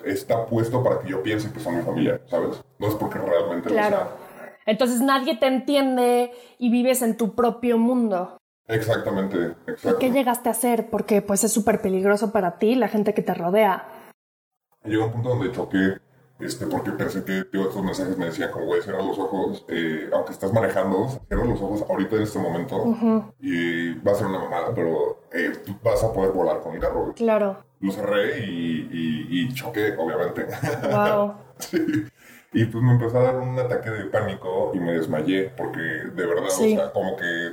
está 0.06 0.46
puesto 0.46 0.84
para 0.84 1.00
que 1.00 1.10
yo 1.10 1.24
piense 1.24 1.52
que 1.52 1.60
son 1.60 1.78
mi 1.78 1.82
familia, 1.82 2.22
¿sabes? 2.28 2.64
No 2.78 2.88
es 2.88 2.94
porque 2.94 3.18
realmente 3.18 3.70
claro. 3.70 3.98
lo 3.98 4.25
entonces 4.66 5.02
nadie 5.02 5.38
te 5.38 5.48
entiende 5.48 6.32
y 6.58 6.70
vives 6.70 7.02
en 7.02 7.18
tu 7.18 7.36
propio 7.36 7.78
mundo. 7.78 8.38
Exactamente, 8.68 9.56
exacto. 9.68 10.00
¿Qué 10.00 10.12
llegaste 10.12 10.50
a 10.50 10.54
hacer? 10.54 10.90
Porque 10.90 11.22
pues 11.22 11.44
es 11.44 11.52
súper 11.52 11.82
peligroso 11.82 12.32
para 12.32 12.58
ti, 12.58 12.76
la 12.76 12.88
gente 12.88 13.14
que 13.14 13.22
te 13.22 13.34
rodea. 13.34 13.88
Llegó 14.84 15.06
un 15.06 15.12
punto 15.12 15.30
donde 15.30 15.52
choqué, 15.52 16.00
este, 16.40 16.66
porque 16.66 16.92
pensé 16.92 17.24
que 17.24 17.44
todos 17.46 17.68
estos 17.68 17.84
mensajes 17.84 18.18
me 18.18 18.26
decían 18.26 18.52
como, 18.52 18.66
güey, 18.66 18.82
cierra 18.82 19.04
los 19.04 19.18
ojos, 19.20 19.66
eh, 19.70 20.10
aunque 20.12 20.32
estás 20.32 20.52
manejando, 20.52 21.08
cierra 21.28 21.46
los 21.46 21.62
ojos 21.62 21.86
ahorita 21.88 22.16
en 22.16 22.24
este 22.24 22.40
momento 22.40 23.34
y 23.40 23.94
va 24.00 24.12
a 24.12 24.16
ser 24.16 24.28
una 24.28 24.40
mamada, 24.40 24.74
pero 24.74 25.22
eh, 25.32 25.54
tú 25.64 25.76
vas 25.84 26.04
a 26.04 26.12
poder 26.12 26.32
volar 26.32 26.60
con 26.62 26.74
el 26.74 26.80
carro. 26.80 27.14
Claro. 27.16 27.64
Lo 27.80 27.92
cerré 27.92 28.40
y, 28.46 28.90
y, 28.92 29.42
y 29.42 29.54
choqué, 29.54 29.96
obviamente. 29.96 30.46
Wow. 30.92 31.36
sí. 31.60 32.06
Y 32.56 32.64
pues 32.64 32.82
me 32.82 32.94
empezó 32.94 33.20
a 33.20 33.24
dar 33.24 33.36
un 33.36 33.60
ataque 33.60 33.90
de 33.90 34.06
pánico 34.06 34.72
y 34.74 34.80
me 34.80 34.94
desmayé, 34.94 35.52
porque 35.58 35.82
de 35.82 36.26
verdad, 36.26 36.46
o 36.46 36.50
sea, 36.50 36.94
como 36.94 37.18
que 37.18 37.52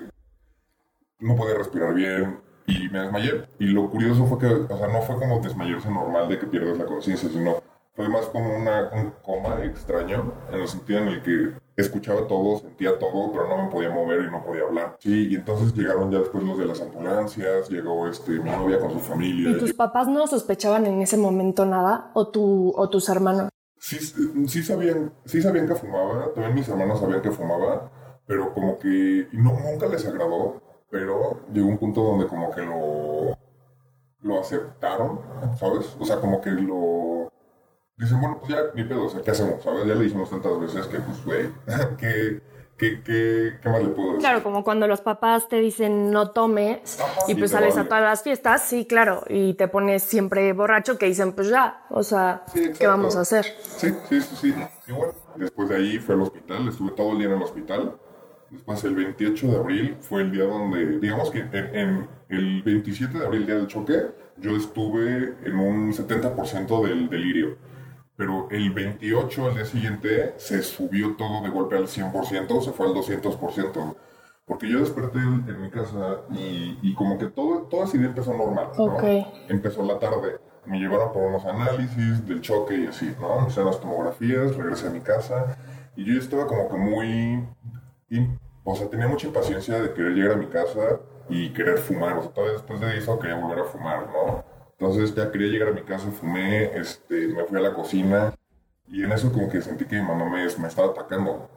no 1.18 1.34
podía 1.34 1.56
respirar 1.56 1.92
bien 1.92 2.38
y 2.68 2.88
me 2.88 3.00
desmayé. 3.00 3.42
Y 3.58 3.66
lo 3.66 3.90
curioso 3.90 4.24
fue 4.26 4.38
que, 4.38 4.46
o 4.46 4.78
sea, 4.78 4.86
no 4.86 5.02
fue 5.02 5.16
como 5.16 5.40
desmayarse 5.40 5.90
normal 5.90 6.28
de 6.28 6.38
que 6.38 6.46
pierdes 6.46 6.78
la 6.78 6.86
conciencia, 6.86 7.28
sino 7.28 7.56
fue 7.94 8.08
más 8.08 8.26
como 8.26 8.56
una, 8.56 8.90
un 8.92 9.12
coma 9.24 9.64
extraño, 9.64 10.34
en 10.52 10.60
el 10.60 10.68
sentido 10.68 11.00
en 11.00 11.08
el 11.08 11.22
que 11.22 11.60
escuchaba 11.76 12.28
todo, 12.28 12.60
sentía 12.60 12.96
todo, 12.96 13.32
pero 13.32 13.48
no 13.48 13.64
me 13.64 13.70
podía 13.72 13.90
mover 13.90 14.22
y 14.22 14.30
no 14.30 14.44
podía 14.44 14.62
hablar. 14.62 14.96
Sí, 15.00 15.30
y 15.30 15.34
entonces 15.34 15.74
llegaron 15.74 16.12
ya 16.12 16.20
después 16.20 16.44
los 16.44 16.56
de 16.58 16.66
las 16.66 16.80
ambulancias, 16.80 17.68
llegó 17.68 18.06
este, 18.06 18.38
mi 18.38 18.50
novia 18.50 18.78
con 18.78 18.92
su 18.92 19.00
familia. 19.00 19.50
¿Y 19.50 19.58
tus 19.58 19.74
papás 19.74 20.06
no 20.06 20.28
sospechaban 20.28 20.86
en 20.86 21.02
ese 21.02 21.16
momento 21.16 21.66
nada? 21.66 22.12
¿O, 22.14 22.28
tu, 22.28 22.72
o 22.76 22.88
tus 22.88 23.08
hermanos? 23.08 23.51
Sí, 23.82 23.98
sí, 24.46 24.62
sabían, 24.62 25.12
sí 25.24 25.42
sabían 25.42 25.66
que 25.66 25.74
fumaba, 25.74 26.32
también 26.32 26.54
mis 26.54 26.68
hermanos 26.68 27.00
sabían 27.00 27.20
que 27.20 27.32
fumaba, 27.32 27.90
pero 28.26 28.54
como 28.54 28.78
que 28.78 29.28
no, 29.32 29.58
nunca 29.58 29.86
les 29.88 30.06
agradó, 30.06 30.62
pero 30.88 31.40
llegó 31.52 31.68
un 31.68 31.78
punto 31.78 32.02
donde 32.02 32.28
como 32.28 32.52
que 32.52 32.62
lo, 32.62 33.36
lo 34.20 34.40
aceptaron, 34.40 35.20
¿sabes? 35.58 35.96
O 35.98 36.04
sea, 36.04 36.20
como 36.20 36.40
que 36.40 36.50
lo... 36.50 37.32
Dicen, 37.96 38.20
bueno, 38.20 38.38
pues 38.38 38.52
ya, 38.52 38.58
ni 38.74 38.84
pedo, 38.84 39.06
o 39.06 39.08
sea, 39.08 39.20
¿qué 39.20 39.32
hacemos? 39.32 39.62
¿Sabes? 39.62 39.84
Ya 39.86 39.94
le 39.94 40.04
dijimos 40.04 40.30
tantas 40.30 40.60
veces 40.60 40.86
que, 40.86 41.00
pues, 41.00 41.24
güey, 41.24 41.50
que 41.98 42.40
¿Qué, 42.82 43.00
qué, 43.00 43.58
qué, 43.62 43.68
más 43.68 43.80
le 43.80 43.90
puedo 43.90 44.08
decir? 44.08 44.18
Claro, 44.22 44.42
como 44.42 44.64
cuando 44.64 44.88
los 44.88 45.00
papás 45.00 45.48
te 45.48 45.60
dicen 45.60 46.10
no 46.10 46.32
tomes 46.32 46.98
y 47.28 47.36
pues 47.36 47.52
sales 47.52 47.76
a 47.76 47.84
todas 47.84 48.02
las 48.02 48.24
fiestas, 48.24 48.64
sí, 48.64 48.86
claro, 48.86 49.22
y 49.28 49.54
te 49.54 49.68
pones 49.68 50.02
siempre 50.02 50.52
borracho 50.52 50.98
que 50.98 51.06
dicen 51.06 51.32
pues 51.32 51.48
ya, 51.48 51.84
o 51.90 52.02
sea, 52.02 52.42
¿qué 52.52 52.88
vamos 52.88 53.14
a 53.14 53.20
hacer? 53.20 53.44
Sí, 53.60 53.94
sí, 54.08 54.20
sí, 54.20 54.36
sí. 54.36 54.54
Y 54.88 54.92
bueno, 54.92 55.12
después 55.36 55.68
de 55.68 55.76
ahí 55.76 55.98
fue 56.00 56.16
al 56.16 56.22
hospital, 56.22 56.66
estuve 56.66 56.90
todo 56.90 57.12
el 57.12 57.18
día 57.18 57.28
en 57.28 57.34
el 57.34 57.42
hospital. 57.42 57.96
Después 58.50 58.82
el 58.82 58.96
28 58.96 59.46
de 59.46 59.56
abril 59.56 59.96
fue 60.00 60.22
el 60.22 60.32
día 60.32 60.42
donde, 60.42 60.98
digamos 60.98 61.30
que 61.30 61.38
en, 61.38 62.08
el 62.30 62.62
27 62.64 63.16
de 63.16 63.24
abril, 63.24 63.46
día 63.46 63.54
del 63.54 63.68
choque, 63.68 63.94
yo 64.38 64.56
estuve 64.56 65.36
en 65.44 65.56
un 65.56 65.92
70% 65.92 66.82
del 66.88 67.08
delirio 67.08 67.56
pero 68.16 68.48
el 68.50 68.70
28, 68.70 69.46
al 69.46 69.54
día 69.54 69.64
siguiente, 69.64 70.34
se 70.36 70.62
subió 70.62 71.16
todo 71.16 71.42
de 71.42 71.48
golpe 71.48 71.76
al 71.76 71.86
100%, 71.86 72.62
se 72.62 72.72
fue 72.72 72.86
al 72.86 72.94
200%. 72.94 73.96
Porque 74.44 74.68
yo 74.68 74.80
desperté 74.80 75.18
en, 75.18 75.62
mi 75.62 75.70
casa 75.70 76.18
y, 76.30 76.78
y, 76.82 76.94
como 76.94 77.16
que 77.16 77.26
todo, 77.26 77.62
todo 77.62 77.84
ese 77.84 77.96
día 77.96 78.08
empezó 78.08 78.34
normal. 78.34 78.68
¿no? 78.76 78.98
Empezó 79.48 79.82
la 79.84 79.98
tarde. 79.98 80.38
Me 80.66 80.78
llevaron 80.78 81.12
por 81.12 81.22
unos 81.22 81.44
análisis 81.44 82.26
del 82.26 82.40
choque 82.40 82.76
y 82.76 82.86
así, 82.86 83.14
¿no? 83.20 83.46
Hice 83.48 83.64
las 83.64 83.80
tomografías, 83.80 84.54
regresé 84.56 84.88
a 84.88 84.90
mi 84.90 85.00
casa 85.00 85.56
y 85.96 86.04
yo 86.04 86.18
estaba 86.18 86.46
como 86.46 86.68
que 86.68 86.76
muy... 86.76 87.48
O 88.64 88.76
sea, 88.76 88.88
tenía 88.88 89.08
mucha 89.08 89.26
impaciencia 89.26 89.80
de 89.80 89.92
querer 89.92 90.12
llegar 90.12 90.32
a 90.32 90.36
mi 90.36 90.46
casa 90.46 91.00
y 91.28 91.52
querer 91.52 91.78
fumar. 91.78 92.18
O 92.18 92.22
sea, 92.22 92.32
todavía 92.32 92.54
después 92.54 92.80
de 92.80 92.98
eso 92.98 93.18
quería 93.18 93.36
volver 93.36 93.60
a 93.60 93.64
fumar, 93.64 94.08
¿no? 94.08 94.44
Entonces 94.82 95.14
ya 95.14 95.30
quería 95.30 95.46
llegar 95.46 95.68
a 95.68 95.72
mi 95.72 95.82
casa, 95.82 96.10
fumé, 96.10 96.76
este, 96.76 97.28
me 97.28 97.44
fui 97.44 97.56
a 97.56 97.60
la 97.60 97.72
cocina 97.72 98.34
y 98.88 99.04
en 99.04 99.12
eso 99.12 99.30
como 99.30 99.48
que 99.48 99.62
sentí 99.62 99.84
que 99.84 99.94
mi 99.94 100.02
mamá 100.02 100.24
me, 100.24 100.44
me 100.58 100.66
estaba 100.66 100.88
atacando. 100.88 101.48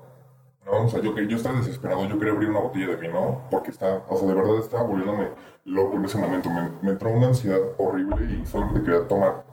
¿no? 0.63 0.85
O 0.85 0.87
sea, 0.87 1.01
yo, 1.01 1.17
yo 1.17 1.35
estaba 1.35 1.57
desesperado, 1.57 2.05
yo 2.05 2.19
quería 2.19 2.33
abrir 2.33 2.51
una 2.51 2.59
botella 2.59 2.89
de 2.89 2.97
vino 2.97 3.41
porque 3.49 3.71
estaba, 3.71 4.03
o 4.07 4.15
sea, 4.15 4.27
de 4.27 4.33
verdad 4.35 4.59
estaba 4.59 4.83
volviéndome 4.83 5.29
loco 5.63 5.95
en 5.95 6.05
ese 6.05 6.19
momento. 6.19 6.51
Me, 6.83 6.91
entró 6.91 7.09
una 7.09 7.29
ansiedad 7.29 7.59
horrible 7.79 8.15
y 8.31 8.45
solamente 8.45 8.83
quería 8.83 9.07
tomar. 9.07 9.43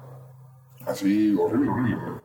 Así, 0.85 1.35
horrible, 1.41 1.71
horrible. 1.71 2.21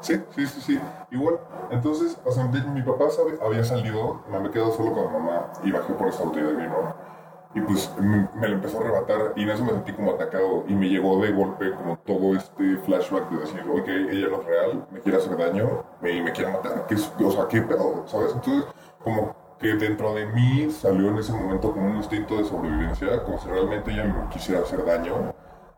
Sí, 0.00 0.22
sí, 0.34 0.46
sí, 0.46 0.60
sí. 0.62 0.80
Igual. 1.10 1.38
Entonces, 1.70 2.18
o 2.24 2.32
sea, 2.32 2.44
mi 2.44 2.80
papá 2.80 3.08
había 3.44 3.62
salido, 3.62 4.24
me 4.30 4.38
había 4.38 4.50
quedado 4.50 4.72
solo 4.72 4.94
con 4.94 5.12
mamá 5.12 5.52
y 5.62 5.70
bajé 5.70 5.92
por 5.92 6.08
esa 6.08 6.24
botella 6.24 6.46
de 6.46 6.56
vino. 6.56 7.13
Y 7.54 7.60
pues 7.60 7.90
me, 8.00 8.48
lo 8.48 8.54
empezó 8.54 8.78
a 8.78 8.80
arrebatar 8.80 9.32
y 9.36 9.44
en 9.44 9.50
eso 9.50 9.64
me 9.64 9.70
sentí 9.70 9.92
como 9.92 10.12
atacado 10.12 10.64
y 10.66 10.74
me 10.74 10.88
llegó 10.88 11.22
de 11.22 11.30
golpe 11.30 11.72
como 11.72 11.96
todo 11.98 12.34
este 12.34 12.76
flashback 12.78 13.30
de 13.30 13.38
decir, 13.38 13.62
oye, 13.72 14.10
ella 14.10 14.28
no 14.28 14.40
es 14.40 14.46
real, 14.46 14.86
me 14.90 15.00
quiere 15.00 15.18
hacer 15.18 15.36
daño, 15.36 15.84
me, 16.00 16.20
me 16.20 16.32
quiere 16.32 16.50
matar, 16.50 16.86
¿Qué, 16.88 16.96
o 16.96 17.30
sea, 17.30 17.46
¿qué 17.48 17.62
pedo? 17.62 18.04
¿Sabes? 18.08 18.32
Entonces, 18.34 18.64
como 18.98 19.36
que 19.60 19.74
dentro 19.74 20.14
de 20.14 20.26
mí 20.26 20.68
salió 20.70 21.10
en 21.10 21.18
ese 21.18 21.32
momento 21.32 21.72
como 21.72 21.86
un 21.86 21.96
instinto 21.98 22.38
de 22.38 22.44
sobrevivencia, 22.44 23.22
como 23.22 23.38
si 23.38 23.48
realmente 23.48 23.92
ella 23.92 24.04
me 24.04 24.28
quisiera 24.30 24.62
hacer 24.62 24.84
daño, 24.84 25.32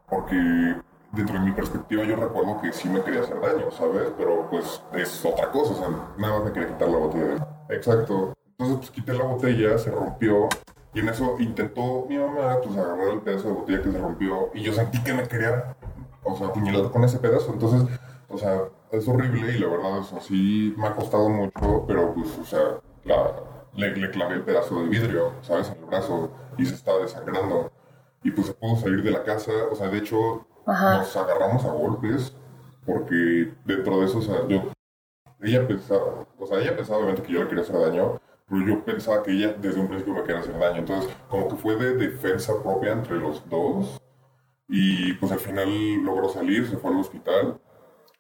porque 0.09 0.77
dentro 1.13 1.35
de 1.35 1.41
mi 1.41 1.53
perspectiva 1.53 2.05
yo 2.05 2.17
recuerdo 2.17 2.61
que 2.61 2.73
sí 2.73 2.89
me 2.89 3.03
quería 3.03 3.21
hacer 3.21 3.39
daño, 3.41 3.71
¿sabes? 3.71 4.13
Pero 4.17 4.49
pues 4.51 4.83
es 4.95 5.25
otra 5.25 5.51
cosa, 5.51 5.75
o 5.75 5.77
sea, 5.77 5.89
nada 6.17 6.37
más 6.37 6.45
me 6.47 6.53
quería 6.53 6.69
quitar 6.69 6.89
la 6.89 6.99
botella. 6.99 7.49
Exacto. 7.69 8.33
Entonces 8.59 8.77
pues 8.79 8.91
quité 8.91 9.13
la 9.13 9.25
botella, 9.25 9.77
se 9.77 9.91
rompió 9.91 10.49
y 10.97 11.01
en 11.01 11.11
eso 11.11 11.37
intentó 11.39 12.07
mi 12.09 12.17
mamá 12.17 12.59
pues 12.65 12.75
agarrar 12.75 13.09
el 13.09 13.21
pedazo 13.21 13.49
de 13.49 13.55
botella 13.55 13.83
que 13.83 13.93
se 13.93 13.99
rompió 13.99 14.49
y 14.55 14.63
yo 14.63 14.73
sentí 14.73 15.05
que 15.05 15.13
me 15.13 15.29
quería, 15.29 15.77
o 16.25 16.35
sea, 16.35 16.47
apuñalar 16.47 16.91
con 16.91 17.05
ese 17.05 17.19
pedazo. 17.19 17.53
Entonces, 17.53 17.83
o 18.31 18.39
sea, 18.39 18.63
es 18.93 19.07
horrible 19.07 19.53
y 19.53 19.59
la 19.59 19.69
verdad 19.69 19.99
es 19.99 20.11
así, 20.15 20.75
me 20.79 20.87
ha 20.87 20.95
costado 20.95 21.29
mucho, 21.29 21.85
pero 21.87 22.15
pues, 22.15 22.39
o 22.39 22.45
sea, 22.47 22.81
la, 23.05 23.31
le, 23.75 23.95
le 23.95 24.11
clavé 24.11 24.37
el 24.37 24.45
pedazo 24.45 24.81
de 24.81 24.89
vidrio, 24.89 25.35
¿sabes? 25.43 25.69
En 25.69 25.81
el 25.81 25.85
brazo 25.85 26.31
y 26.57 26.65
se 26.65 26.75
estaba 26.75 27.01
desangrando. 27.01 27.71
Y 28.25 28.31
pues 28.31 28.47
se 28.47 28.55
pudo 28.55 28.77
salir 28.77 29.03
de 29.03 29.11
la 29.11 29.23
casa, 29.23 29.53
o 29.71 29.75
sea, 29.75 29.89
de 29.89 29.99
hecho 29.99 30.47
Ajá. 30.65 30.97
nos 30.97 31.15
agarramos 31.15 31.63
a 31.67 31.73
golpes 31.73 32.35
porque 32.87 33.53
dentro 33.67 34.01
de 34.01 34.07
eso, 34.07 34.21
o 34.21 34.23
sea, 34.23 34.49
yo, 34.49 34.63
ella 35.43 35.69
pensaba, 35.69 36.27
o 36.39 36.47
sea, 36.47 36.59
ella 36.59 36.75
pensaba 36.75 37.01
obviamente 37.01 37.23
que 37.23 37.35
yo 37.35 37.43
le 37.43 37.49
quería 37.49 37.65
hacer 37.65 37.79
daño, 37.79 38.19
pero 38.49 38.67
yo 38.67 38.85
pensaba 38.85 39.23
que 39.23 39.33
ella 39.33 39.55
desde 39.55 39.81
un 39.81 39.89
principio 39.89 40.15
me 40.15 40.23
quería 40.23 40.41
hacer 40.41 40.59
daño. 40.59 40.79
Entonces, 40.81 41.11
como 41.29 41.49
que 41.49 41.57
fue 41.57 41.77
de 41.77 41.97
defensa 41.97 42.53
propia 42.63 42.93
entre 42.93 43.17
los 43.19 43.49
dos. 43.49 44.01
Y 44.69 45.13
pues 45.15 45.33
al 45.33 45.39
final 45.41 45.69
logró 46.05 46.29
salir, 46.29 46.67
se 46.69 46.77
fue 46.79 46.91
al 46.91 46.99
hospital. 47.01 47.61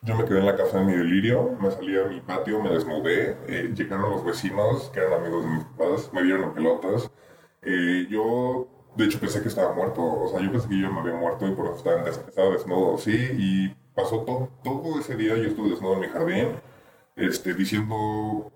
Yo 0.02 0.16
me 0.16 0.24
quedé 0.24 0.40
en 0.40 0.46
la 0.46 0.56
casa 0.56 0.80
en 0.80 0.86
mi 0.86 0.94
delirio, 0.94 1.56
me 1.60 1.70
salí 1.70 1.98
a 1.98 2.04
mi 2.06 2.20
patio, 2.20 2.62
me 2.62 2.70
desnudé, 2.70 3.36
eh, 3.48 3.72
llegaron 3.74 4.10
los 4.10 4.24
vecinos, 4.24 4.90
que 4.94 5.00
eran 5.00 5.14
amigos 5.14 5.44
de 5.44 5.50
mis 5.50 5.64
papás, 5.64 6.10
me 6.12 6.22
dieron 6.22 6.54
pelotas. 6.54 7.10
Eh, 7.62 8.06
yo, 8.10 8.68
de 8.96 9.04
hecho, 9.06 9.18
pensé 9.20 9.42
que 9.42 9.48
estaba 9.48 9.74
muerto, 9.74 10.02
o 10.02 10.28
sea, 10.28 10.40
yo 10.40 10.52
pensé 10.52 10.68
que 10.68 10.80
yo 10.80 10.92
me 10.92 11.00
había 11.00 11.14
muerto 11.16 11.46
y 11.46 11.52
por 11.54 11.66
eso 11.66 11.76
estaba, 11.76 12.02
des- 12.04 12.18
estaba 12.28 12.50
desnudo, 12.50 12.98
sí, 12.98 13.12
y 13.38 13.68
pasó 13.94 14.20
todo, 14.22 14.50
todo 14.62 15.00
ese 15.00 15.16
día, 15.16 15.36
yo 15.36 15.44
estuve 15.48 15.70
desnudo 15.70 15.94
en 15.94 16.00
mi 16.00 16.08
jardín, 16.08 16.48
este, 17.16 17.54
diciendo 17.54 18.52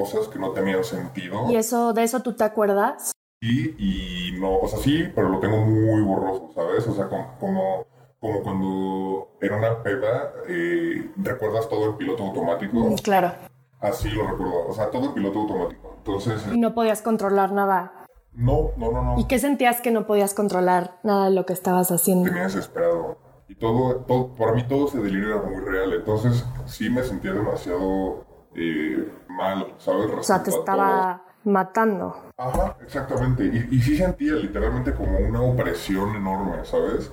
cosas 0.00 0.28
que 0.28 0.38
no 0.38 0.50
tenían 0.52 0.84
sentido. 0.84 1.50
¿Y 1.50 1.56
eso, 1.56 1.92
de 1.92 2.02
eso 2.02 2.20
tú 2.20 2.34
te 2.34 2.44
acuerdas? 2.44 3.12
Sí, 3.40 3.74
y 3.78 4.40
no, 4.40 4.58
o 4.58 4.68
sea, 4.68 4.78
sí, 4.78 5.04
pero 5.14 5.28
lo 5.28 5.38
tengo 5.40 5.58
muy 5.58 6.02
borroso, 6.02 6.50
¿sabes? 6.54 6.86
O 6.86 6.94
sea, 6.94 7.08
como, 7.08 7.36
como, 7.38 7.84
como 8.20 8.42
cuando 8.42 9.28
era 9.40 9.56
una 9.56 9.82
peda, 9.82 10.32
eh, 10.48 11.10
¿recuerdas 11.16 11.68
todo 11.68 11.90
en 11.90 11.96
piloto 11.96 12.24
automático? 12.24 12.76
Mm, 12.76 12.94
Claro. 12.96 13.32
Así 13.80 14.08
lo 14.10 14.26
recuerdo, 14.26 14.68
o 14.68 14.72
sea, 14.72 14.90
todo 14.90 15.04
en 15.06 15.14
piloto 15.14 15.40
automático. 15.40 15.94
Entonces, 15.98 16.42
Y 16.52 16.58
no 16.58 16.74
podías 16.74 17.02
controlar 17.02 17.52
nada. 17.52 17.92
no, 18.32 18.70
no, 18.78 18.90
no, 18.90 19.02
no, 19.02 19.18
¿Y 19.18 19.24
qué 19.26 19.38
sentías 19.38 19.80
que 19.82 19.90
no 19.90 20.06
podías 20.06 20.32
controlar 20.34 20.98
nada 21.04 21.26
de 21.26 21.32
lo 21.32 21.44
que 21.46 21.52
estabas 21.52 21.90
haciendo? 21.90 22.24
tenía 22.28 22.44
desesperado. 22.44 23.18
Y 23.48 23.54
todo, 23.54 23.96
todo, 24.06 24.34
para 24.34 24.52
mí 24.52 24.66
todo 24.66 24.88
ese 24.88 24.98
delirio 24.98 25.28
era 25.36 25.42
muy 25.42 25.60
real, 25.62 25.92
entonces 25.92 26.44
sí 26.64 26.90
me 26.90 27.02
sentía 27.04 27.32
demasiado 27.32 28.24
eh, 28.56 29.08
mal, 29.36 29.74
¿sabes? 29.78 30.06
O 30.06 30.22
sea, 30.22 30.42
te 30.42 30.50
Respecto 30.50 30.60
estaba 30.60 31.22
matando. 31.44 32.16
Ajá, 32.36 32.76
exactamente. 32.82 33.44
Y, 33.44 33.76
y 33.76 33.80
sí 33.80 33.96
sentía 33.96 34.32
literalmente 34.34 34.92
como 34.94 35.18
una 35.18 35.42
opresión 35.42 36.14
enorme, 36.16 36.64
¿sabes? 36.64 37.12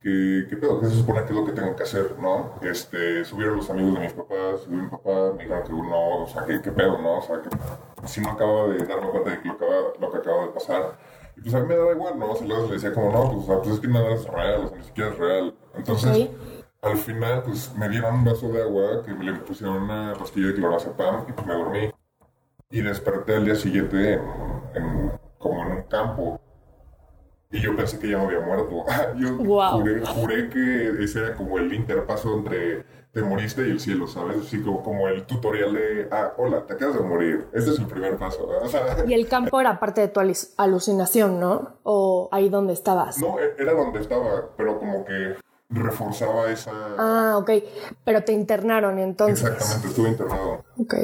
Que, 0.00 0.46
que 0.50 0.56
pedo, 0.58 0.80
que 0.80 0.86
se 0.86 0.96
supone 0.96 1.20
que 1.24 1.32
es 1.32 1.38
lo 1.38 1.46
que 1.46 1.52
tengo 1.52 1.74
que 1.74 1.82
hacer, 1.82 2.16
¿no? 2.20 2.54
Este, 2.60 3.24
subieron 3.24 3.56
los 3.56 3.70
amigos 3.70 3.94
de 3.94 4.00
mis 4.00 4.12
papás, 4.12 4.60
subió 4.64 4.82
mi 4.82 4.88
papá, 4.90 5.32
me 5.36 5.42
dijeron 5.44 5.62
que 5.64 5.72
no, 5.72 6.22
o 6.24 6.26
sea, 6.26 6.44
que, 6.44 6.60
que 6.60 6.72
pedo, 6.72 6.98
¿no? 6.98 7.18
O 7.18 7.22
sea, 7.22 7.40
que 7.40 7.48
si 8.06 8.20
no 8.20 8.30
acababa 8.32 8.68
de 8.68 8.84
darme 8.86 9.08
cuenta 9.10 9.30
de 9.30 9.40
que 9.40 9.48
lo, 9.48 9.54
acaba- 9.54 9.92
lo 9.98 10.10
que 10.12 10.18
acaba 10.18 10.42
de 10.42 10.48
pasar. 10.48 10.98
Y 11.36 11.40
pues 11.40 11.54
a 11.54 11.60
mí 11.60 11.66
me 11.66 11.76
daba 11.76 11.92
igual, 11.92 12.18
¿no? 12.18 12.32
O 12.32 12.36
sea, 12.36 12.46
luego 12.46 12.66
le 12.66 12.74
decía 12.74 12.92
como, 12.92 13.10
no, 13.12 13.32
pues, 13.32 13.44
o 13.44 13.46
sea, 13.46 13.58
pues 13.62 13.74
es 13.76 13.80
que 13.80 13.88
nada 13.88 14.10
es 14.14 14.26
real, 14.26 14.64
o 14.64 14.68
sea, 14.68 14.78
ni 14.78 14.84
siquiera 14.84 15.10
es 15.10 15.18
real. 15.18 15.54
Entonces, 15.74 16.28
Ok. 16.28 16.30
Al 16.84 16.96
final, 16.98 17.42
pues 17.42 17.74
me 17.76 17.88
dieron 17.88 18.14
un 18.16 18.24
vaso 18.24 18.48
de 18.48 18.62
agua, 18.62 19.02
que 19.04 19.12
me 19.14 19.24
le 19.24 19.32
pusieron 19.40 19.82
una 19.82 20.12
pastilla 20.18 20.48
de 20.48 20.54
clorazepam 20.54 21.24
y 21.28 21.32
pues 21.32 21.46
me 21.46 21.54
dormí. 21.54 21.90
Y 22.70 22.82
desperté 22.82 23.36
al 23.36 23.44
día 23.44 23.54
siguiente 23.54 24.14
en, 24.14 24.20
en- 24.74 25.12
como 25.38 25.62
en 25.62 25.72
un 25.72 25.82
campo. 25.84 26.40
Y 27.50 27.60
yo 27.60 27.76
pensé 27.76 27.98
que 28.00 28.08
ya 28.08 28.18
me 28.18 28.24
había 28.24 28.40
muerto. 28.40 28.84
yo 29.16 29.36
Guau. 29.36 29.80
juré, 29.80 30.04
juré 30.06 30.48
que 30.48 31.04
ese 31.04 31.20
era 31.20 31.34
como 31.36 31.58
el 31.58 31.72
interpaso 31.72 32.34
entre 32.36 32.84
te 33.12 33.22
moriste 33.22 33.64
y 33.68 33.70
el 33.70 33.78
cielo, 33.78 34.08
¿sabes? 34.08 34.38
Así 34.38 34.60
como, 34.60 34.82
como 34.82 35.06
el 35.06 35.24
tutorial 35.24 35.72
de, 35.72 36.08
ah, 36.10 36.32
hola, 36.36 36.66
te 36.66 36.72
acabas 36.72 36.96
de 36.96 37.02
morir. 37.02 37.46
Este 37.52 37.70
es 37.70 37.78
el 37.78 37.86
primer 37.86 38.16
paso. 38.16 38.48
O 38.60 38.66
sea, 38.68 39.04
Y 39.06 39.14
el 39.14 39.28
campo 39.28 39.60
era 39.60 39.78
parte 39.78 40.00
de 40.00 40.08
tu 40.08 40.18
alucinación, 40.56 41.38
¿no? 41.38 41.78
O 41.84 42.28
ahí 42.32 42.48
donde 42.48 42.72
estabas. 42.72 43.18
no, 43.20 43.38
e- 43.38 43.54
era 43.56 43.72
donde 43.72 44.00
estaba, 44.00 44.48
pero 44.56 44.80
como 44.80 45.04
que 45.04 45.36
reforzaba 45.68 46.50
esa... 46.50 46.72
Ah, 46.98 47.36
ok. 47.38 47.50
Pero 48.04 48.22
te 48.24 48.32
internaron 48.32 48.98
entonces. 48.98 49.44
Exactamente, 49.44 49.88
estuve 49.88 50.08
internado. 50.08 50.64
Ok. 50.78 50.94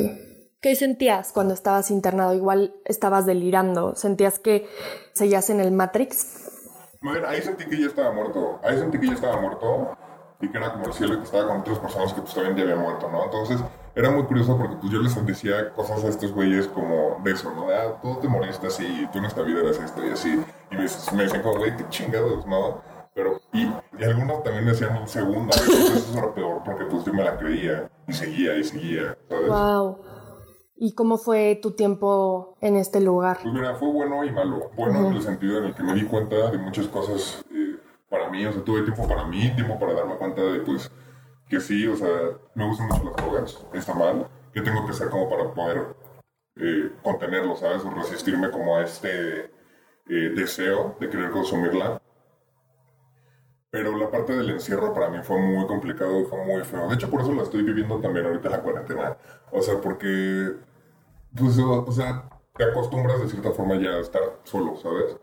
¿Qué 0.60 0.74
sentías 0.76 1.32
cuando 1.32 1.54
estabas 1.54 1.90
internado? 1.90 2.34
Igual 2.34 2.74
estabas 2.84 3.24
delirando. 3.26 3.94
¿Sentías 3.96 4.38
que 4.38 4.68
seguías 5.14 5.48
en 5.50 5.60
el 5.60 5.72
Matrix? 5.72 6.50
Ver, 7.00 7.24
ahí 7.24 7.40
sentí 7.40 7.64
que 7.64 7.80
ya 7.80 7.86
estaba 7.86 8.12
muerto. 8.12 8.60
Ahí 8.62 8.78
sentí 8.78 9.00
que 9.00 9.06
ya 9.06 9.14
estaba 9.14 9.40
muerto 9.40 9.96
y 10.40 10.48
que 10.48 10.58
era 10.58 10.72
como 10.72 10.86
el 10.86 10.92
cielo 10.92 11.18
que 11.18 11.24
estaba 11.24 11.48
con 11.48 11.60
otras 11.60 11.78
personas 11.78 12.12
que 12.12 12.20
pues 12.22 12.34
también 12.34 12.56
ya 12.56 12.62
habían 12.62 12.80
muerto, 12.80 13.10
¿no? 13.10 13.24
Entonces 13.24 13.60
era 13.94 14.10
muy 14.10 14.24
curioso 14.24 14.56
porque 14.56 14.76
pues 14.76 14.92
yo 14.92 15.00
les 15.00 15.26
decía 15.26 15.72
cosas 15.72 16.04
a 16.04 16.08
estos 16.08 16.32
güeyes 16.32 16.66
como 16.68 17.20
de 17.24 17.32
eso, 17.32 17.52
¿no? 17.54 17.66
De, 17.66 17.76
ah, 17.76 17.98
tú 18.00 18.18
te 18.20 18.28
moriste 18.28 18.66
así 18.66 18.84
y 18.84 19.06
tú 19.08 19.18
en 19.18 19.26
esta 19.26 19.42
vida 19.42 19.60
eras 19.60 19.78
esto 19.78 20.06
y 20.06 20.10
así. 20.10 20.42
Y 20.70 20.74
me, 20.74 20.86
me 21.16 21.22
decían 21.24 21.42
como, 21.42 21.58
güey, 21.58 21.76
qué 21.76 21.88
chingados, 21.88 22.46
¿no? 22.46 22.82
Pero, 23.22 23.40
y, 23.52 23.68
y 23.98 24.04
algunos 24.04 24.42
también 24.42 24.64
me 24.64 24.70
decían 24.70 24.96
un 24.96 25.06
segundo, 25.06 25.52
entonces 25.52 26.08
eso 26.08 26.18
era 26.18 26.34
peor 26.34 26.62
porque 26.64 26.86
pues 26.86 27.04
yo 27.04 27.12
me 27.12 27.22
la 27.22 27.36
creía 27.36 27.90
y 28.08 28.12
seguía 28.14 28.56
y 28.56 28.64
seguía, 28.64 29.18
¿sabes? 29.28 29.48
Wow. 29.48 29.98
¿Y 30.76 30.94
cómo 30.94 31.18
fue 31.18 31.58
tu 31.60 31.72
tiempo 31.72 32.56
en 32.62 32.76
este 32.76 33.00
lugar? 33.02 33.40
Pues 33.42 33.52
mira, 33.52 33.74
fue 33.74 33.92
bueno 33.92 34.24
y 34.24 34.30
malo. 34.32 34.70
Bueno 34.74 35.08
en 35.08 35.12
el 35.12 35.22
sentido 35.22 35.58
en 35.58 35.64
el 35.64 35.74
que 35.74 35.82
me 35.82 35.92
di 35.94 36.06
cuenta 36.06 36.50
de 36.50 36.56
muchas 36.56 36.88
cosas 36.88 37.44
eh, 37.50 37.76
para 38.08 38.30
mí, 38.30 38.46
o 38.46 38.52
sea, 38.52 38.64
tuve 38.64 38.82
tiempo 38.82 39.06
para 39.06 39.26
mí, 39.26 39.54
tiempo 39.54 39.78
para 39.78 39.92
darme 39.92 40.16
cuenta 40.16 40.40
de, 40.40 40.60
pues, 40.60 40.90
que 41.46 41.60
sí, 41.60 41.86
o 41.86 41.96
sea, 41.96 42.08
me 42.54 42.66
gustan 42.66 42.88
mucho 42.88 43.04
las 43.04 43.16
drogas, 43.16 43.66
está 43.74 43.92
mal, 43.92 44.26
¿qué 44.54 44.62
tengo 44.62 44.86
que 44.86 44.92
hacer 44.92 45.10
como 45.10 45.28
para 45.28 45.52
poder 45.52 45.94
eh, 46.56 46.92
contenerlo, 47.02 47.54
¿sabes? 47.56 47.84
O 47.84 47.90
resistirme 47.90 48.50
como 48.50 48.76
a 48.76 48.84
este 48.84 49.50
eh, 50.08 50.32
deseo 50.34 50.96
de 50.98 51.10
querer 51.10 51.30
consumirla. 51.30 51.99
Pero 53.70 53.96
la 53.96 54.10
parte 54.10 54.32
del 54.36 54.50
encierro 54.50 54.92
para 54.92 55.08
mí 55.10 55.18
fue 55.22 55.38
muy 55.38 55.66
complicado 55.66 56.24
fue 56.24 56.44
muy 56.44 56.62
feo. 56.64 56.88
De 56.88 56.94
hecho, 56.96 57.08
por 57.10 57.20
eso 57.20 57.32
la 57.32 57.42
estoy 57.42 57.62
viviendo 57.62 58.00
también 58.00 58.26
ahorita 58.26 58.50
la 58.50 58.62
cuarentena. 58.62 59.16
O 59.52 59.62
sea, 59.62 59.80
porque 59.80 60.56
pues, 61.36 61.58
o 61.58 61.92
sea, 61.92 62.28
te 62.56 62.64
acostumbras 62.64 63.20
de 63.20 63.28
cierta 63.28 63.52
forma 63.52 63.76
ya 63.76 63.90
a 63.90 64.00
estar 64.00 64.22
solo, 64.44 64.76
¿sabes? 64.76 65.16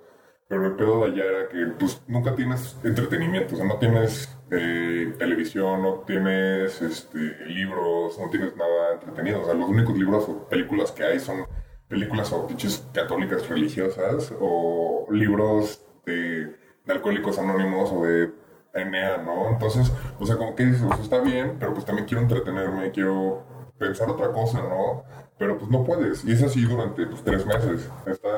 Pero 0.48 0.66
el 0.66 0.76
pedo 0.76 1.02
de 1.02 1.12
allá 1.12 1.26
era 1.26 1.50
que 1.50 1.66
pues 1.78 2.02
nunca 2.08 2.34
tienes 2.36 2.78
entretenimiento, 2.84 3.56
o 3.56 3.58
sea, 3.58 3.66
no 3.66 3.78
tienes 3.80 4.34
eh, 4.50 5.14
televisión, 5.20 5.82
no 5.82 6.04
tienes 6.08 6.82
este, 6.82 7.20
libros, 7.48 8.18
no 8.18 8.30
tienes 8.30 8.56
nada 8.56 8.94
entretenido. 8.94 9.42
O 9.42 9.46
sea, 9.46 9.54
los 9.56 9.70
únicos 9.70 9.98
libros 9.98 10.30
o 10.30 10.48
películas 10.48 10.92
que 10.94 11.04
hay 11.04 11.20
son 11.20 11.46
películas 11.90 12.32
o 12.32 12.48
pinches 12.48 12.88
católicas 12.94 13.48
religiosas 13.50 14.34
o 14.40 15.08
libros 15.12 15.86
de, 16.06 16.56
de 16.88 16.94
alcohólicos 16.94 17.38
anónimos 17.38 17.92
o 17.92 18.04
de 18.04 18.32
Enea, 18.74 19.18
¿no? 19.18 19.50
Entonces, 19.50 19.92
o 20.20 20.26
sea, 20.26 20.38
como 20.38 20.56
que 20.56 20.66
dices, 20.66 20.82
o 20.84 20.88
sea, 20.90 21.04
está 21.04 21.20
bien, 21.20 21.58
pero 21.60 21.74
pues 21.74 21.86
también 21.86 22.08
quiero 22.08 22.22
entretenerme, 22.22 22.92
quiero 22.92 23.44
pensar 23.78 24.10
otra 24.10 24.32
cosa, 24.32 24.60
¿no? 24.60 25.04
Pero 25.38 25.58
pues 25.58 25.70
no 25.70 25.84
puedes. 25.84 26.24
Y 26.26 26.32
es 26.32 26.42
así 26.42 26.64
durante 26.64 27.06
pues, 27.06 27.24
tres 27.24 27.46
meses. 27.46 27.90
Está, 28.06 28.30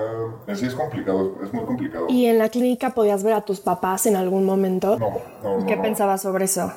así 0.47 0.65
es 0.65 0.75
complicado, 0.75 1.37
es 1.43 1.53
muy 1.53 1.63
complicado. 1.65 2.07
¿Y 2.09 2.25
en 2.25 2.37
la 2.37 2.49
clínica 2.49 2.91
podías 2.91 3.23
ver 3.23 3.33
a 3.33 3.41
tus 3.41 3.61
papás 3.61 4.05
en 4.05 4.15
algún 4.15 4.45
momento? 4.45 4.97
No, 4.99 5.11
no, 5.43 5.59
no. 5.59 5.65
¿Qué 5.65 5.75
no. 5.75 5.81
pensabas 5.81 6.21
sobre 6.21 6.45
eso? 6.45 6.73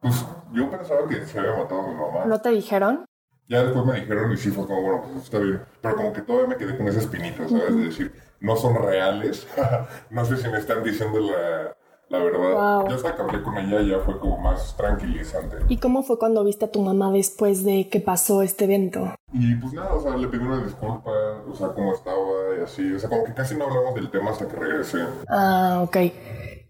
Pues 0.00 0.24
yo 0.52 0.70
pensaba 0.70 1.06
que 1.08 1.24
se 1.24 1.38
había 1.38 1.56
matado 1.56 1.82
a 1.82 1.86
mi 1.88 1.94
mamá. 1.94 2.24
¿No 2.26 2.40
te 2.40 2.50
dijeron? 2.50 3.04
Ya 3.48 3.62
después 3.62 3.86
me 3.86 4.00
dijeron 4.00 4.32
y 4.32 4.36
sí 4.36 4.50
fue 4.50 4.66
como, 4.66 4.82
bueno, 4.82 5.02
pues 5.02 5.24
está 5.24 5.38
bien. 5.38 5.62
Pero 5.80 5.96
como 5.96 6.12
que 6.12 6.22
todavía 6.22 6.48
me 6.48 6.56
quedé 6.56 6.76
con 6.76 6.88
esa 6.88 7.00
espinita, 7.00 7.48
¿sabes? 7.48 7.76
De 7.76 7.84
decir, 7.84 8.12
no 8.40 8.56
son 8.56 8.74
reales. 8.74 9.46
no 10.10 10.24
sé 10.24 10.36
si 10.36 10.48
me 10.48 10.58
están 10.58 10.82
diciendo 10.82 11.20
la, 11.20 11.76
la 12.08 12.18
verdad. 12.18 12.80
Wow. 12.80 12.88
Ya 12.88 12.94
hasta 12.96 13.14
que 13.14 13.22
hablé 13.22 13.42
con 13.42 13.56
ella 13.56 13.80
ya 13.82 13.98
fue 14.00 14.18
como 14.18 14.38
más 14.38 14.76
tranquilizante. 14.76 15.58
¿Y 15.68 15.78
cómo 15.78 16.02
fue 16.02 16.18
cuando 16.18 16.42
viste 16.44 16.64
a 16.64 16.72
tu 16.72 16.82
mamá 16.82 17.12
después 17.12 17.64
de 17.64 17.88
que 17.88 18.00
pasó 18.00 18.42
este 18.42 18.64
evento? 18.64 19.14
Y 19.32 19.54
pues 19.56 19.72
nada, 19.72 19.94
o 19.94 20.00
sea, 20.00 20.16
le 20.16 20.26
pedí 20.28 20.42
una 20.44 20.64
disculpa, 20.64 21.10
o 21.48 21.54
sea, 21.54 21.68
cómo 21.68 21.94
estaba 21.94 22.56
y 22.58 22.62
así. 22.62 22.92
O 22.92 22.98
sea, 22.98 23.08
como 23.08 23.24
que 23.24 23.34
casi 23.34 23.56
no 23.56 23.66
hablamos 23.66 23.94
del 23.94 24.10
tema 24.10 24.30
hasta 24.30 24.48
que 24.48 24.56
regresé. 24.56 25.04
Ah, 25.28 25.82
ok. 25.84 25.96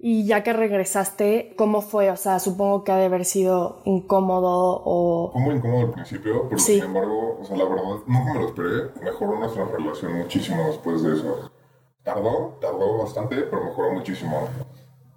Y 0.09 0.25
ya 0.25 0.45
que 0.45 0.53
regresaste, 0.53 1.53
¿cómo 1.59 1.81
fue? 1.83 2.13
O 2.13 2.17
sea, 2.17 2.39
supongo 2.39 2.85
que 2.85 2.93
ha 2.93 2.97
de 2.97 3.07
haber 3.07 3.25
sido 3.25 3.81
incómodo 3.87 4.81
o... 4.85 5.33
Fue 5.33 5.41
muy 5.41 5.57
incómodo 5.57 5.81
al 5.87 5.91
principio, 5.91 6.45
pero 6.49 6.61
Sí. 6.61 6.75
sin 6.77 6.85
embargo, 6.85 7.39
o 7.41 7.45
sea, 7.45 7.57
la 7.57 7.65
verdad, 7.65 7.83
nunca 8.07 8.35
me 8.35 8.39
lo 8.41 8.47
esperé. 8.47 8.91
Mejoró 9.03 9.37
nuestra 9.41 9.65
relación 9.65 10.13
muchísimo 10.19 10.65
después 10.69 11.03
de 11.03 11.13
eso. 11.17 11.51
Tardó, 12.05 12.57
tardó 12.61 12.99
bastante, 12.99 13.35
pero 13.51 13.65
mejoró 13.65 13.95
muchísimo. 13.95 14.47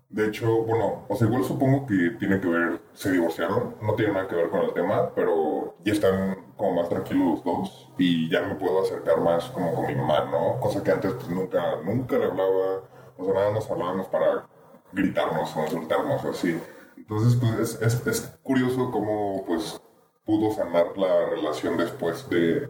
De 0.09 0.25
hecho, 0.25 0.63
bueno, 0.63 1.03
o 1.07 1.15
sea, 1.15 1.27
igual 1.27 1.43
supongo 1.43 1.85
que 1.85 2.15
tiene 2.17 2.39
que 2.41 2.47
ver, 2.47 2.81
se 2.93 3.11
divorciaron, 3.11 3.75
no 3.83 3.93
tiene 3.93 4.13
nada 4.13 4.27
que 4.27 4.37
ver 4.37 4.49
con 4.49 4.61
el 4.61 4.73
tema, 4.73 5.11
pero 5.13 5.75
ya 5.85 5.93
están 5.93 6.47
como 6.57 6.71
más 6.81 6.89
tranquilos 6.89 7.27
los 7.27 7.43
dos 7.43 7.91
y 7.99 8.27
ya 8.31 8.41
me 8.41 8.55
puedo 8.55 8.81
acercar 8.81 9.21
más 9.21 9.51
como 9.51 9.71
con 9.75 9.85
mi 9.85 9.93
mamá, 9.93 10.25
¿no? 10.31 10.59
Cosa 10.59 10.81
que 10.83 10.89
antes 10.89 11.13
pues 11.13 11.29
nunca, 11.29 11.75
nunca 11.85 12.17
le 12.17 12.25
hablaba, 12.25 12.81
o 13.19 13.23
sea, 13.23 13.33
nada 13.35 13.51
nos 13.51 13.69
hablábamos 13.69 14.07
para 14.07 14.47
gritarnos 14.91 15.55
o 15.55 15.63
insultarnos 15.63 16.23
o 16.25 16.29
así. 16.31 16.59
Entonces, 16.97 17.37
pues 17.39 17.59
es, 17.59 17.81
es, 17.81 18.07
es 18.07 18.21
curioso 18.43 18.91
cómo 18.91 19.43
pues 19.45 19.81
pudo 20.25 20.53
sanar 20.53 20.95
la 20.97 21.25
relación 21.29 21.77
después 21.77 22.29
de, 22.29 22.61
de 22.61 22.69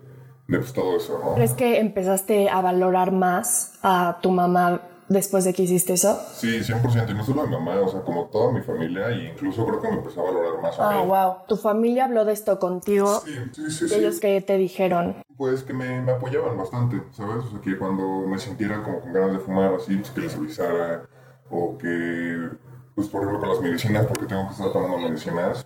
pues, 0.59 0.71
todo 0.73 0.95
eso, 0.97 1.19
¿no? 1.23 1.35
¿Crees 1.35 1.53
que 1.53 1.79
empezaste 1.79 2.49
a 2.49 2.61
valorar 2.61 3.11
más 3.11 3.73
a 3.83 4.19
tu 4.21 4.31
mamá 4.31 4.81
después 5.09 5.43
de 5.43 5.53
que 5.53 5.63
hiciste 5.63 5.93
eso? 5.93 6.17
Sí, 6.35 6.59
100%. 6.61 7.09
Y 7.09 7.13
no 7.15 7.25
solo 7.25 7.41
a 7.41 7.45
mi 7.47 7.51
mamá, 7.53 7.81
o 7.81 7.89
sea, 7.89 8.01
como 8.01 8.25
toda 8.27 8.53
mi 8.53 8.61
familia, 8.61 9.09
e 9.09 9.29
incluso 9.31 9.65
creo 9.65 9.81
que 9.81 9.89
me 9.89 9.95
empezó 9.97 10.21
a 10.21 10.31
valorar 10.31 10.61
más 10.61 10.79
a 10.79 10.89
Ah, 10.99 11.01
mí. 11.03 11.07
wow. 11.09 11.33
¿Tu 11.47 11.57
familia 11.57 12.05
habló 12.05 12.23
de 12.23 12.31
esto 12.33 12.59
contigo? 12.59 13.21
Sí, 13.25 13.33
sí, 13.51 13.71
sí. 13.71 13.85
¿Y 13.85 13.89
sí. 13.89 13.95
ellos 13.95 14.19
qué 14.21 14.39
te 14.39 14.57
dijeron? 14.57 15.15
Pues 15.35 15.63
que 15.63 15.73
me, 15.73 16.01
me 16.01 16.11
apoyaban 16.13 16.57
bastante, 16.57 17.01
¿sabes? 17.11 17.43
O 17.45 17.49
sea, 17.51 17.61
que 17.61 17.77
cuando 17.77 18.25
me 18.27 18.37
sintiera 18.39 18.81
como 18.83 19.01
con 19.01 19.11
ganas 19.11 19.33
de 19.33 19.39
fumar 19.39 19.73
así, 19.73 19.95
pues 19.97 20.11
que 20.11 20.21
les 20.21 20.35
avisara. 20.35 21.09
O 21.51 21.77
que, 21.77 22.49
pues 22.95 23.07
por 23.07 23.21
ejemplo, 23.21 23.39
con 23.39 23.49
las 23.49 23.61
medicinas, 23.61 24.05
porque 24.07 24.25
tengo 24.25 24.45
que 24.47 24.53
estar 24.53 24.71
tomando 24.71 24.97
medicinas. 24.99 25.65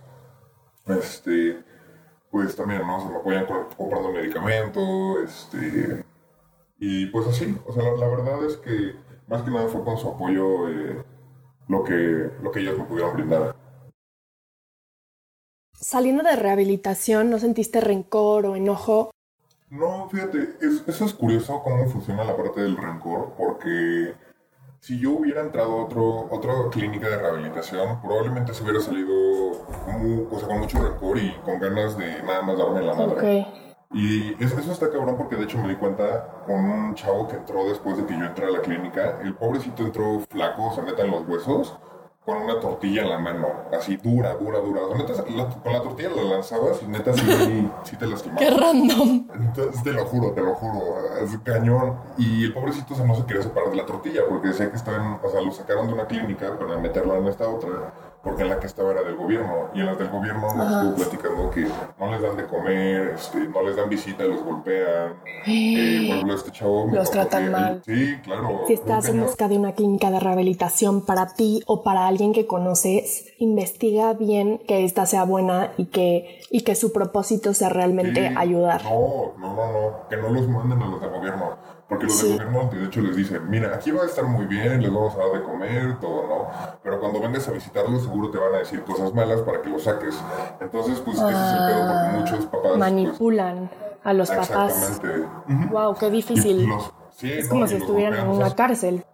Este, 0.86 1.62
pues 2.30 2.56
también, 2.56 2.82
¿no? 2.86 2.96
O 2.96 3.00
sea, 3.00 3.10
me 3.10 3.16
apoyan 3.16 3.46
comprando 3.76 4.12
medicamento, 4.12 5.20
este. 5.22 6.04
Y 6.78 7.06
pues 7.06 7.26
así, 7.28 7.56
o 7.66 7.72
sea, 7.72 7.82
la, 7.84 7.92
la 7.92 8.08
verdad 8.08 8.44
es 8.44 8.56
que 8.58 8.96
más 9.28 9.42
que 9.42 9.50
nada 9.50 9.68
fue 9.68 9.84
con 9.84 9.96
su 9.96 10.08
apoyo 10.08 10.68
eh, 10.68 11.02
lo, 11.68 11.84
que, 11.84 12.30
lo 12.42 12.50
que 12.50 12.60
ellos 12.60 12.76
me 12.78 12.84
pudieron 12.84 13.14
brindar. 13.14 13.54
Saliendo 15.72 16.22
de 16.22 16.36
rehabilitación, 16.36 17.30
¿no 17.30 17.38
sentiste 17.38 17.80
rencor 17.80 18.46
o 18.46 18.56
enojo? 18.56 19.10
No, 19.70 20.08
fíjate, 20.08 20.56
es- 20.60 20.82
eso 20.86 21.04
es 21.04 21.14
curioso 21.14 21.62
cómo 21.62 21.86
funciona 21.88 22.24
la 22.24 22.36
parte 22.36 22.60
del 22.60 22.76
rencor, 22.76 23.32
porque 23.36 24.14
si 24.84 24.98
yo 24.98 25.12
hubiera 25.12 25.40
entrado 25.40 25.72
a 25.80 25.84
otro, 25.86 26.28
otra 26.30 26.52
clínica 26.70 27.08
de 27.08 27.16
rehabilitación, 27.16 28.02
probablemente 28.02 28.52
se 28.52 28.62
hubiera 28.62 28.80
salido 28.80 29.14
mu- 29.88 30.26
o 30.30 30.38
sea, 30.38 30.46
con 30.46 30.58
mucho 30.58 30.78
rencor 30.78 31.16
y 31.16 31.32
con 31.42 31.58
ganas 31.58 31.96
de 31.96 32.22
nada 32.22 32.42
más 32.42 32.58
darme 32.58 32.82
la 32.82 32.92
madre. 32.92 33.14
Y 33.94 34.44
eso, 34.44 34.58
eso 34.58 34.72
está 34.72 34.90
cabrón 34.90 35.16
porque 35.16 35.36
de 35.36 35.44
hecho 35.44 35.56
me 35.56 35.68
di 35.70 35.76
cuenta 35.76 36.42
con 36.46 36.56
un 36.56 36.94
chavo 36.96 37.26
que 37.28 37.36
entró 37.36 37.66
después 37.66 37.96
de 37.96 38.04
que 38.04 38.12
yo 38.12 38.26
entré 38.26 38.44
a 38.44 38.50
la 38.50 38.60
clínica. 38.60 39.20
El 39.22 39.34
pobrecito 39.36 39.84
entró 39.84 40.20
flaco, 40.28 40.66
o 40.66 40.74
sea, 40.74 40.84
neta 40.84 41.02
en 41.02 41.12
los 41.12 41.26
huesos, 41.26 41.78
con 42.24 42.38
una 42.38 42.58
tortilla 42.58 43.02
en 43.02 43.10
la 43.10 43.18
mano, 43.18 43.48
así 43.76 43.96
dura, 43.96 44.34
dura, 44.34 44.58
dura. 44.60 44.80
Neta, 44.96 45.12
la- 45.30 45.48
con 45.48 45.72
la 45.72 45.82
tortilla 45.82 46.08
la 46.16 46.22
lanzabas 46.22 46.80
y 46.82 46.86
neta 46.86 47.12
sí, 47.12 47.68
sí 47.84 47.96
te 47.96 48.06
lastimaba. 48.06 48.40
Qué 48.40 48.50
random. 48.50 49.28
Entonces, 49.34 49.82
te 49.82 49.92
lo 49.92 50.06
juro, 50.06 50.32
te 50.32 50.40
lo 50.40 50.54
juro, 50.54 50.96
es 51.22 51.36
cañón. 51.44 51.96
Y 52.16 52.44
el 52.44 52.54
pobrecito 52.54 52.94
se 52.94 53.04
no 53.06 53.14
se 53.14 53.24
quería 53.26 53.42
separar 53.42 53.70
de 53.70 53.76
la 53.76 53.84
tortilla 53.86 54.22
porque 54.28 54.48
decía 54.48 54.70
que 54.70 54.76
estaban, 54.76 55.20
o 55.22 55.28
sea, 55.28 55.42
lo 55.42 55.52
sacaron 55.52 55.86
de 55.86 55.92
una 55.92 56.06
clínica 56.06 56.58
para 56.58 56.78
meterlo 56.78 57.14
en 57.16 57.26
esta 57.26 57.46
otra, 57.46 57.92
porque 58.24 58.42
en 58.42 58.48
la 58.48 58.58
que 58.58 58.66
estaba 58.66 58.92
era 58.92 59.02
del 59.02 59.16
gobierno. 59.16 59.68
Y 59.74 59.80
en 59.80 59.86
las 59.86 59.98
del 59.98 60.08
gobierno 60.08 60.54
nos 60.54 60.72
estuvo 60.72 60.94
platicando 60.96 61.50
que 61.50 61.66
no 62.00 62.10
les 62.10 62.22
dan 62.22 62.36
de 62.36 62.46
comer, 62.46 63.12
este, 63.14 63.38
no 63.48 63.62
les 63.62 63.76
dan 63.76 63.88
visita, 63.88 64.24
los 64.24 64.42
golpean. 64.42 65.14
Eh, 65.46 66.04
por 66.08 66.14
ejemplo, 66.16 66.34
este 66.34 66.50
chavo. 66.50 66.88
Los 66.92 67.10
tratan 67.10 67.52
mal. 67.52 67.82
Sí, 67.84 68.16
claro. 68.24 68.62
Si 68.66 68.72
estás 68.72 69.08
en 69.08 69.20
busca 69.20 69.46
de 69.48 69.58
una 69.58 69.72
clínica 69.74 70.10
de 70.10 70.20
rehabilitación 70.20 71.04
para 71.04 71.34
ti 71.34 71.62
o 71.66 71.82
para 71.82 72.06
alguien 72.06 72.32
que 72.32 72.46
conoces, 72.46 73.26
investiga 73.38 74.14
bien 74.14 74.58
que 74.66 74.84
esta 74.84 75.04
sea 75.06 75.24
buena 75.24 75.72
y 75.76 75.86
que, 75.86 76.40
y 76.50 76.62
que 76.62 76.74
su 76.74 76.92
propósito 76.92 77.52
sea 77.54 77.68
realmente 77.68 78.28
Sí. 78.28 78.34
ayudar. 78.36 78.82
No, 78.84 79.34
no, 79.38 79.54
no, 79.54 79.72
no, 79.72 80.08
que 80.08 80.16
no 80.16 80.30
los 80.30 80.48
manden 80.48 80.80
a 80.82 80.86
los 80.86 81.00
del 81.00 81.10
gobierno. 81.10 81.56
Porque 81.88 82.06
los 82.06 82.14
Sí. 82.16 82.28
del 82.38 82.46
gobierno, 82.46 82.70
de 82.72 82.84
hecho, 82.86 83.00
les 83.02 83.14
dicen, 83.16 83.48
mira, 83.50 83.74
aquí 83.74 83.90
va 83.90 84.02
a 84.02 84.06
estar 84.06 84.24
muy 84.24 84.46
bien, 84.46 84.80
les 84.82 84.92
vamos 84.92 85.14
a 85.14 85.18
dar 85.18 85.32
de 85.32 85.42
comer, 85.42 86.00
todo, 86.00 86.26
¿no? 86.26 86.48
Pero 86.82 86.98
cuando 86.98 87.20
vengas 87.20 87.46
a 87.48 87.52
visitarlos, 87.52 88.02
seguro 88.02 88.30
te 88.30 88.38
van 88.38 88.54
a 88.54 88.58
decir 88.58 88.82
cosas 88.84 89.12
malas 89.14 89.42
para 89.42 89.60
que 89.60 89.68
los 89.68 89.82
saques. 89.82 90.14
Entonces, 90.60 90.98
pues, 91.00 91.18
ese 91.18 91.28
es 91.28 91.52
el 91.52 91.58
pedo, 91.68 91.92
porque 91.92 92.18
muchos 92.18 92.46
papás... 92.46 92.60
pues, 92.62 92.78
Manipulan 92.78 93.70
a 94.02 94.12
los 94.14 94.30
papás. 94.30 94.76
Exactamente. 94.98 95.28
Wow, 95.70 95.94
qué 95.94 96.10
difícil. 96.10 96.66
los- 96.66 96.92
sí, 97.16 97.30
Es 97.32 97.44
no, 97.46 97.50
como 97.50 97.66
si 97.66 97.76
estuvieran 97.76 98.18
en 98.18 98.28
una 98.28 98.54
cárcel. 98.54 99.04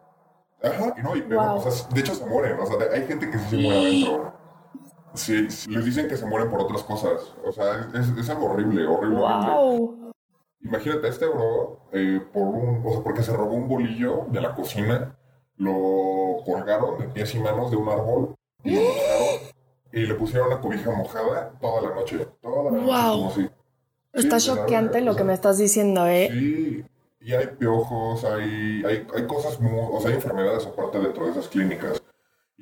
Ajá, 0.63 0.95
y 0.97 1.03
no, 1.03 1.17
y 1.17 1.23
Wow. 1.23 1.57
o 1.57 1.61
sea, 1.71 1.89
de 1.93 2.01
hecho 2.01 2.15
se 2.15 2.27
mueren, 2.27 2.59
o 2.61 2.67
sea, 2.67 2.77
de- 2.77 2.95
hay 2.95 3.07
gente 3.07 3.29
que 3.31 3.39
sí 3.39 3.45
se 3.51 3.57
muere 3.57 3.79
adentro. 3.79 4.33
Sí, 5.15 5.49
les 5.69 5.85
dicen 5.85 6.07
que 6.07 6.17
se 6.17 6.25
mueren 6.25 6.49
por 6.51 6.61
otras 6.61 6.85
cosas. 6.85 7.35
O 7.45 7.51
sea, 7.51 7.89
es, 7.95 8.09
es 8.17 8.31
algo 8.31 8.47
horrible, 8.53 8.87
horrible, 8.87 9.19
horrible. 9.21 10.00
Imagínate, 10.63 11.09
este 11.09 11.27
bro, 11.27 11.81
eh, 11.93 12.21
por 12.33 12.43
un, 12.49 12.83
o 12.85 12.93
sea, 12.93 13.03
porque 13.03 13.23
se 13.23 13.33
robó 13.35 13.55
un 13.55 13.69
bolillo 13.69 14.27
de 14.29 14.41
la 14.41 14.55
cocina, 14.55 15.17
lo 15.57 16.39
colgaron 16.45 16.99
de 16.99 17.09
pies 17.09 17.35
y 17.35 17.39
manos 17.39 17.71
de 17.71 17.77
un 17.77 17.89
árbol 17.89 18.35
y 18.65 18.75
lo 18.75 18.81
mojaron 18.83 19.51
y 19.93 20.01
le 20.07 20.15
pusieron 20.15 20.49
una 20.49 20.61
cobija 20.61 20.91
mojada 20.91 21.53
toda 21.61 21.83
la 21.83 21.95
noche. 21.95 22.27
Toda 22.41 22.65
la 22.65 22.71
noche. 22.71 23.11
Como 23.11 23.31
si- 23.33 23.51
Está 24.13 24.41
Sí, 24.41 24.49
choqueante 24.49 24.99
o 24.99 25.05
lo 25.05 25.13
sea, 25.13 25.19
que 25.19 25.25
me 25.25 25.35
estás 25.35 25.59
diciendo, 25.59 26.07
¿eh? 26.07 26.29
Sí, 26.33 26.85
y 27.21 27.33
hay 27.33 27.47
piojos, 27.59 28.25
hay, 28.25 28.83
hay, 28.85 29.07
hay 29.15 29.27
cosas 29.27 29.61
muy, 29.61 29.73
o 29.73 30.01
sea, 30.01 30.11
hay 30.11 30.17
enfermedades 30.17 30.67
aparte 30.67 30.99
dentro 30.99 31.25
de 31.27 31.31
esas 31.33 31.47
clínicas. 31.49 32.03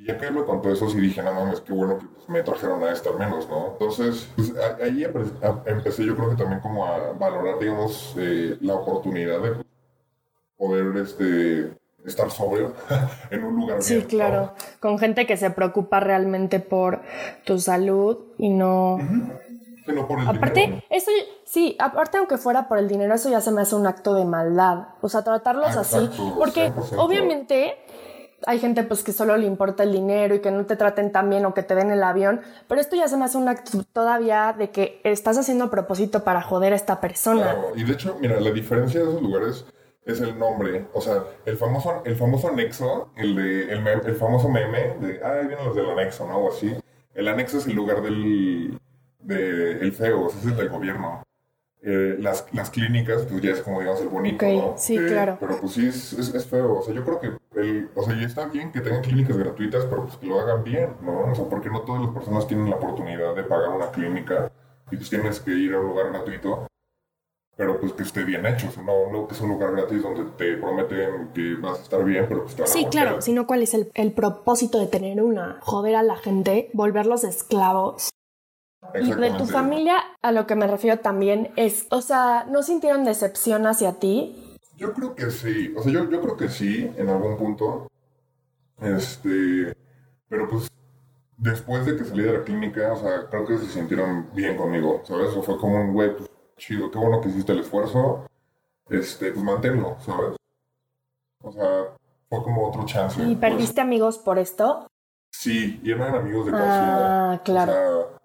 Y 0.01 0.07
ya 0.07 0.17
que 0.17 0.31
me 0.31 0.45
contó 0.45 0.71
eso, 0.71 0.89
sí 0.89 1.01
dije, 1.01 1.23
no 1.23 1.33
mames, 1.33 1.61
qué 1.61 1.73
bueno 1.73 1.99
que 1.99 2.07
pues, 2.07 2.29
me 2.29 2.43
trajeron 2.43 2.83
a 2.85 2.93
esto 2.93 3.11
al 3.11 3.19
menos, 3.19 3.49
¿no? 3.49 3.73
Entonces, 3.73 4.29
pues, 4.37 4.53
ahí 4.83 5.05
empecé 5.67 6.05
yo 6.07 6.15
creo 6.15 6.31
que 6.31 6.37
también 6.37 6.61
como 6.61 6.87
a 6.87 7.13
valorar, 7.19 7.59
digamos, 7.59 8.15
eh, 8.17 8.57
la 8.61 8.75
oportunidad 8.75 9.41
de 9.41 9.57
poder, 10.57 10.97
este, 10.99 11.73
estar 12.07 12.31
sobrio 12.31 12.75
en 13.31 13.45
un 13.45 13.57
lugar 13.57 13.83
Sí, 13.83 13.95
bien, 13.95 14.05
¿no? 14.05 14.09
claro. 14.09 14.53
Con 14.81 14.99
gente 15.01 15.27
que 15.27 15.37
se 15.37 15.51
preocupa 15.51 15.99
realmente 16.01 16.61
por 16.61 17.03
tu 17.45 17.59
salud 17.59 18.19
y 18.39 18.51
no... 18.51 18.99
Que 19.85 19.95
no 19.95 20.07
por 20.07 20.21
el 20.21 20.29
Aparte, 20.29 20.61
dinero. 20.61 20.83
eso 20.91 21.11
sí, 21.47 21.75
aparte 21.81 22.19
aunque 22.19 22.37
fuera 22.37 22.69
por 22.69 22.77
el 22.77 22.89
dinero, 22.89 23.15
eso 23.15 23.31
ya 23.31 23.41
se 23.41 23.51
me 23.51 23.63
hace 23.63 23.75
un 23.75 23.87
acto 23.87 24.13
de 24.15 24.27
maldad. 24.27 24.89
O 25.01 25.09
sea, 25.09 25.23
tratarlos 25.25 25.77
Ah, 25.77 25.81
así. 25.81 25.97
exacto, 25.97 26.35
Porque 26.39 26.71
100%. 26.71 26.99
obviamente 26.99 27.75
hay 28.47 28.59
gente 28.59 28.83
pues 28.83 29.03
que 29.03 29.13
solo 29.13 29.37
le 29.37 29.47
importa 29.47 29.83
el 29.83 29.93
dinero 29.93 30.35
y 30.35 30.41
que 30.41 30.51
no 30.51 30.67
te 30.67 30.77
traten 30.77 31.13
tan 31.13 31.29
bien 31.31 31.45
o 31.47 31.55
que 31.55 31.63
te 31.63 31.75
den 31.75 31.91
el 31.91 32.03
avión. 32.03 32.41
Pero 32.69 32.81
esto 32.81 32.97
ya 32.97 33.09
se 33.09 33.17
me 33.17 33.25
hace 33.25 33.39
un 33.39 33.49
acto 33.49 33.85
todavía 33.93 34.55
de 34.57 34.71
que 34.71 35.01
estás 35.05 35.39
haciendo 35.39 35.65
a 35.65 35.71
propósito 35.71 36.25
para 36.25 36.43
joder 36.43 36.73
a 36.73 36.77
esta 36.77 37.01
persona. 37.01 37.43
Claro, 37.43 37.73
y 37.75 37.85
de 37.85 37.93
hecho, 37.93 38.17
mira, 38.21 38.41
la 38.41 38.51
diferencia 38.51 39.01
de 39.01 39.09
esos 39.09 39.23
lugares 39.23 39.65
es 40.05 40.21
el 40.21 40.39
nombre. 40.39 40.87
O 40.95 41.01
sea, 41.01 41.25
el 41.45 41.57
famoso, 41.57 42.03
el 42.05 42.17
famoso 42.17 42.49
anexo, 42.49 43.11
el 43.17 43.37
de 43.37 43.73
el, 43.73 43.87
el 43.87 44.17
famoso 44.17 44.49
meme 44.49 44.97
de 45.01 45.21
ah, 45.23 45.33
ahí 45.41 45.47
vienen 45.47 45.67
los 45.67 45.77
del 45.77 45.91
anexo, 45.91 46.27
¿no? 46.27 46.39
O 46.39 46.51
así. 46.51 46.75
El 47.15 47.29
anexo 47.29 47.59
es 47.59 47.67
el 47.67 47.75
lugar 47.75 48.03
del 48.03 48.79
de 49.21 49.73
el 49.73 49.93
feo, 49.93 50.27
o 50.27 50.29
es 50.29 50.45
el 50.45 50.57
del 50.57 50.69
gobierno. 50.69 51.23
Eh, 51.81 52.17
las, 52.19 52.45
las 52.53 52.71
clínicas, 52.71 53.23
pues 53.31 53.41
ya 53.41 53.53
es 53.53 53.63
como 53.63 53.79
digamos 53.79 54.01
el 54.01 54.09
bonito, 54.09 54.45
Ok, 54.45 54.53
¿no? 54.53 54.75
sí, 54.77 54.97
claro. 54.97 55.37
Pero 55.39 55.61
pues 55.61 55.73
sí, 55.73 55.87
es, 55.87 56.13
es, 56.13 56.35
es 56.35 56.47
feo. 56.47 56.79
O 56.79 56.83
sea, 56.83 56.93
yo 56.93 57.05
creo 57.05 57.21
que 57.21 57.61
el, 57.61 57.89
o 57.95 58.03
sea, 58.03 58.19
ya 58.19 58.27
está 58.27 58.47
bien 58.47 58.73
que 58.73 58.81
tengan 58.81 59.03
clínicas 59.03 59.37
gratuitas, 59.37 59.85
pero 59.85 60.05
pues 60.05 60.17
que 60.17 60.27
lo 60.27 60.41
hagan 60.41 60.65
bien, 60.65 60.91
¿no? 61.03 61.31
O 61.31 61.35
sea, 61.35 61.45
porque 61.45 61.71
no 61.71 61.83
todas 61.83 62.03
las 62.03 62.11
personas 62.13 62.47
tienen 62.49 62.69
la 62.69 62.77
oportunidad 62.77 63.35
de 63.35 63.45
pagar 63.45 63.71
una 63.71 63.91
clínica 63.93 64.51
y 64.91 64.97
pues 64.97 65.09
tienes 65.09 65.39
que 65.39 65.53
ir 65.53 65.75
a 65.75 65.81
un 65.81 65.87
lugar 65.87 66.11
gratuito 66.11 66.67
pero 67.59 67.81
pues 67.81 67.93
que 67.93 68.05
esté 68.05 68.23
bien 68.23 68.47
hecho, 68.47 68.69
o 68.69 68.71
sea, 68.71 68.85
no, 68.85 69.11
no 69.11 69.27
que 69.27 69.35
es 69.35 69.41
un 69.41 69.49
lugar 69.49 69.73
gratis 69.73 70.01
donde 70.01 70.25
te 70.37 70.57
prometen 70.59 71.31
que 71.35 71.57
vas 71.61 71.81
a 71.81 71.83
estar 71.83 72.05
bien, 72.05 72.25
pero 72.29 72.45
pues 72.45 72.55
te 72.55 72.63
van 72.63 72.71
a 72.71 72.73
Sí, 72.73 72.87
claro, 72.87 73.21
sino 73.21 73.49
cuál 73.49 73.63
es 73.65 73.75
el, 73.75 73.91
el 73.95 74.13
propósito 74.13 74.79
de 74.79 74.87
tener 74.87 75.21
una, 75.21 75.59
joder 75.63 75.97
a 75.97 76.05
la 76.05 76.15
gente, 76.15 76.71
volverlos 76.73 77.25
esclavos. 77.25 78.11
Y 79.01 79.13
de 79.13 79.31
tu 79.33 79.47
familia, 79.47 79.97
a 80.23 80.33
lo 80.33 80.47
que 80.47 80.55
me 80.55 80.67
refiero 80.67 81.01
también 81.01 81.53
es, 81.57 81.87
o 81.91 82.01
sea, 82.01 82.47
¿no 82.49 82.63
sintieron 82.63 83.05
decepción 83.05 83.67
hacia 83.67 83.95
ti? 83.95 84.57
Yo 84.77 84.93
creo 84.93 85.15
que 85.15 85.31
sí, 85.31 85.75
o 85.77 85.83
sea, 85.83 85.93
yo, 85.93 86.09
yo 86.09 86.21
creo 86.21 86.37
que 86.37 86.49
sí, 86.49 86.91
en 86.97 87.09
algún 87.09 87.37
punto, 87.37 87.89
este, 88.81 89.77
pero 90.29 90.49
pues 90.49 90.69
después 91.37 91.87
de 91.87 91.97
que 91.97 92.05
salí 92.05 92.23
de 92.23 92.39
la 92.39 92.45
clínica, 92.45 92.93
o 92.93 92.97
sea, 92.97 93.29
creo 93.29 93.47
que 93.47 93.59
se 93.59 93.67
sintieron 93.67 94.31
bien 94.35 94.57
conmigo, 94.57 95.01
¿sabes? 95.05 95.37
O 95.37 95.43
fue 95.43 95.59
como 95.59 95.81
un 95.81 95.93
güey, 95.93 96.17
pues 96.17 96.31
chido, 96.57 96.91
qué 96.91 96.99
bueno 96.99 97.21
que 97.21 97.29
hiciste 97.29 97.53
el 97.53 97.61
esfuerzo, 97.61 98.27
este, 98.89 99.33
pues 99.33 99.45
manténlo, 99.45 99.97
¿sabes? 100.01 100.37
O 101.43 101.53
sea, 101.53 101.97
fue 102.29 102.43
como 102.43 102.69
otro 102.69 102.85
chance. 102.85 103.21
¿Y 103.23 103.37
pues. 103.37 103.39
perdiste 103.39 103.81
amigos 103.81 104.19
por 104.19 104.39
esto? 104.39 104.87
Sí, 105.31 105.81
y 105.83 105.93
eran 105.93 106.15
amigos 106.15 106.47
de 106.47 106.53
consumo. 106.53 106.69
Ah, 106.71 107.41
claro. 107.45 107.73
O 107.73 107.75
sea, 107.75 108.18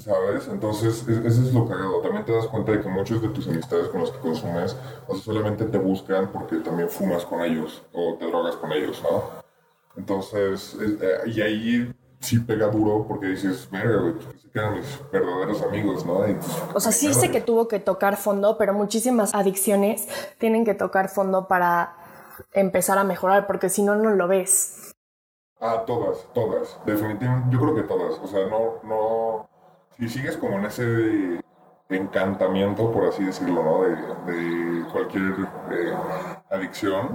¿sabes? 0.00 0.48
Entonces, 0.48 1.06
es- 1.08 1.24
eso 1.24 1.42
es 1.42 1.52
lo 1.54 1.66
cagado. 1.68 2.00
También 2.00 2.24
te 2.24 2.32
das 2.32 2.46
cuenta 2.46 2.72
de 2.72 2.80
que 2.80 2.88
muchos 2.88 3.20
de 3.22 3.28
tus 3.28 3.46
amistades 3.48 3.88
con 3.88 4.00
los 4.00 4.10
que 4.10 4.18
consumes, 4.18 4.76
o 5.06 5.14
sea, 5.14 5.24
solamente 5.24 5.64
te 5.64 5.78
buscan 5.78 6.30
porque 6.32 6.56
también 6.56 6.88
fumas 6.88 7.24
con 7.24 7.40
ellos 7.42 7.82
o 7.92 8.14
te 8.18 8.26
drogas 8.26 8.56
con 8.56 8.72
ellos, 8.72 9.02
¿no? 9.02 9.22
Entonces, 9.96 10.74
es- 10.74 11.02
eh, 11.02 11.18
y 11.26 11.40
ahí 11.42 11.94
sí 12.20 12.38
pega 12.38 12.68
duro 12.68 13.04
porque 13.06 13.26
dices, 13.26 13.68
verga, 13.70 14.00
güey, 14.00 14.14
pues 14.14 14.42
que 14.52 14.58
eran 14.58 14.74
mis 14.76 15.00
verdaderos 15.10 15.62
amigos, 15.62 16.04
¿no? 16.06 16.28
Y, 16.28 16.34
pues, 16.34 16.50
O 16.74 16.80
sea, 16.80 16.92
sí 16.92 17.12
sé 17.14 17.30
que 17.30 17.40
tuvo 17.40 17.68
que 17.68 17.78
tocar 17.80 18.16
fondo, 18.16 18.56
pero 18.58 18.72
muchísimas 18.74 19.34
adicciones 19.34 20.06
tienen 20.38 20.64
que 20.64 20.74
tocar 20.74 21.08
fondo 21.08 21.48
para 21.48 21.96
empezar 22.52 22.98
a 22.98 23.04
mejorar, 23.04 23.46
porque 23.46 23.68
si 23.68 23.82
no, 23.82 23.96
no 23.96 24.10
lo 24.10 24.28
ves. 24.28 24.92
Ah, 25.60 25.84
todas, 25.86 26.26
todas. 26.34 26.76
Definitivamente, 26.84 27.48
yo 27.54 27.60
creo 27.60 27.74
que 27.74 27.82
todas. 27.82 28.18
O 28.22 28.26
sea, 28.26 28.46
no, 28.48 28.74
no. 28.82 29.48
Si 30.02 30.08
sigues 30.08 30.36
como 30.36 30.58
en 30.58 30.64
ese, 30.64 31.40
encantamiento, 31.88 32.90
por 32.90 33.06
así 33.06 33.22
decirlo, 33.22 33.62
¿no? 33.62 33.82
De, 33.82 34.84
cualquier 34.92 35.22
eh, 35.70 35.92
adicción, 36.50 37.08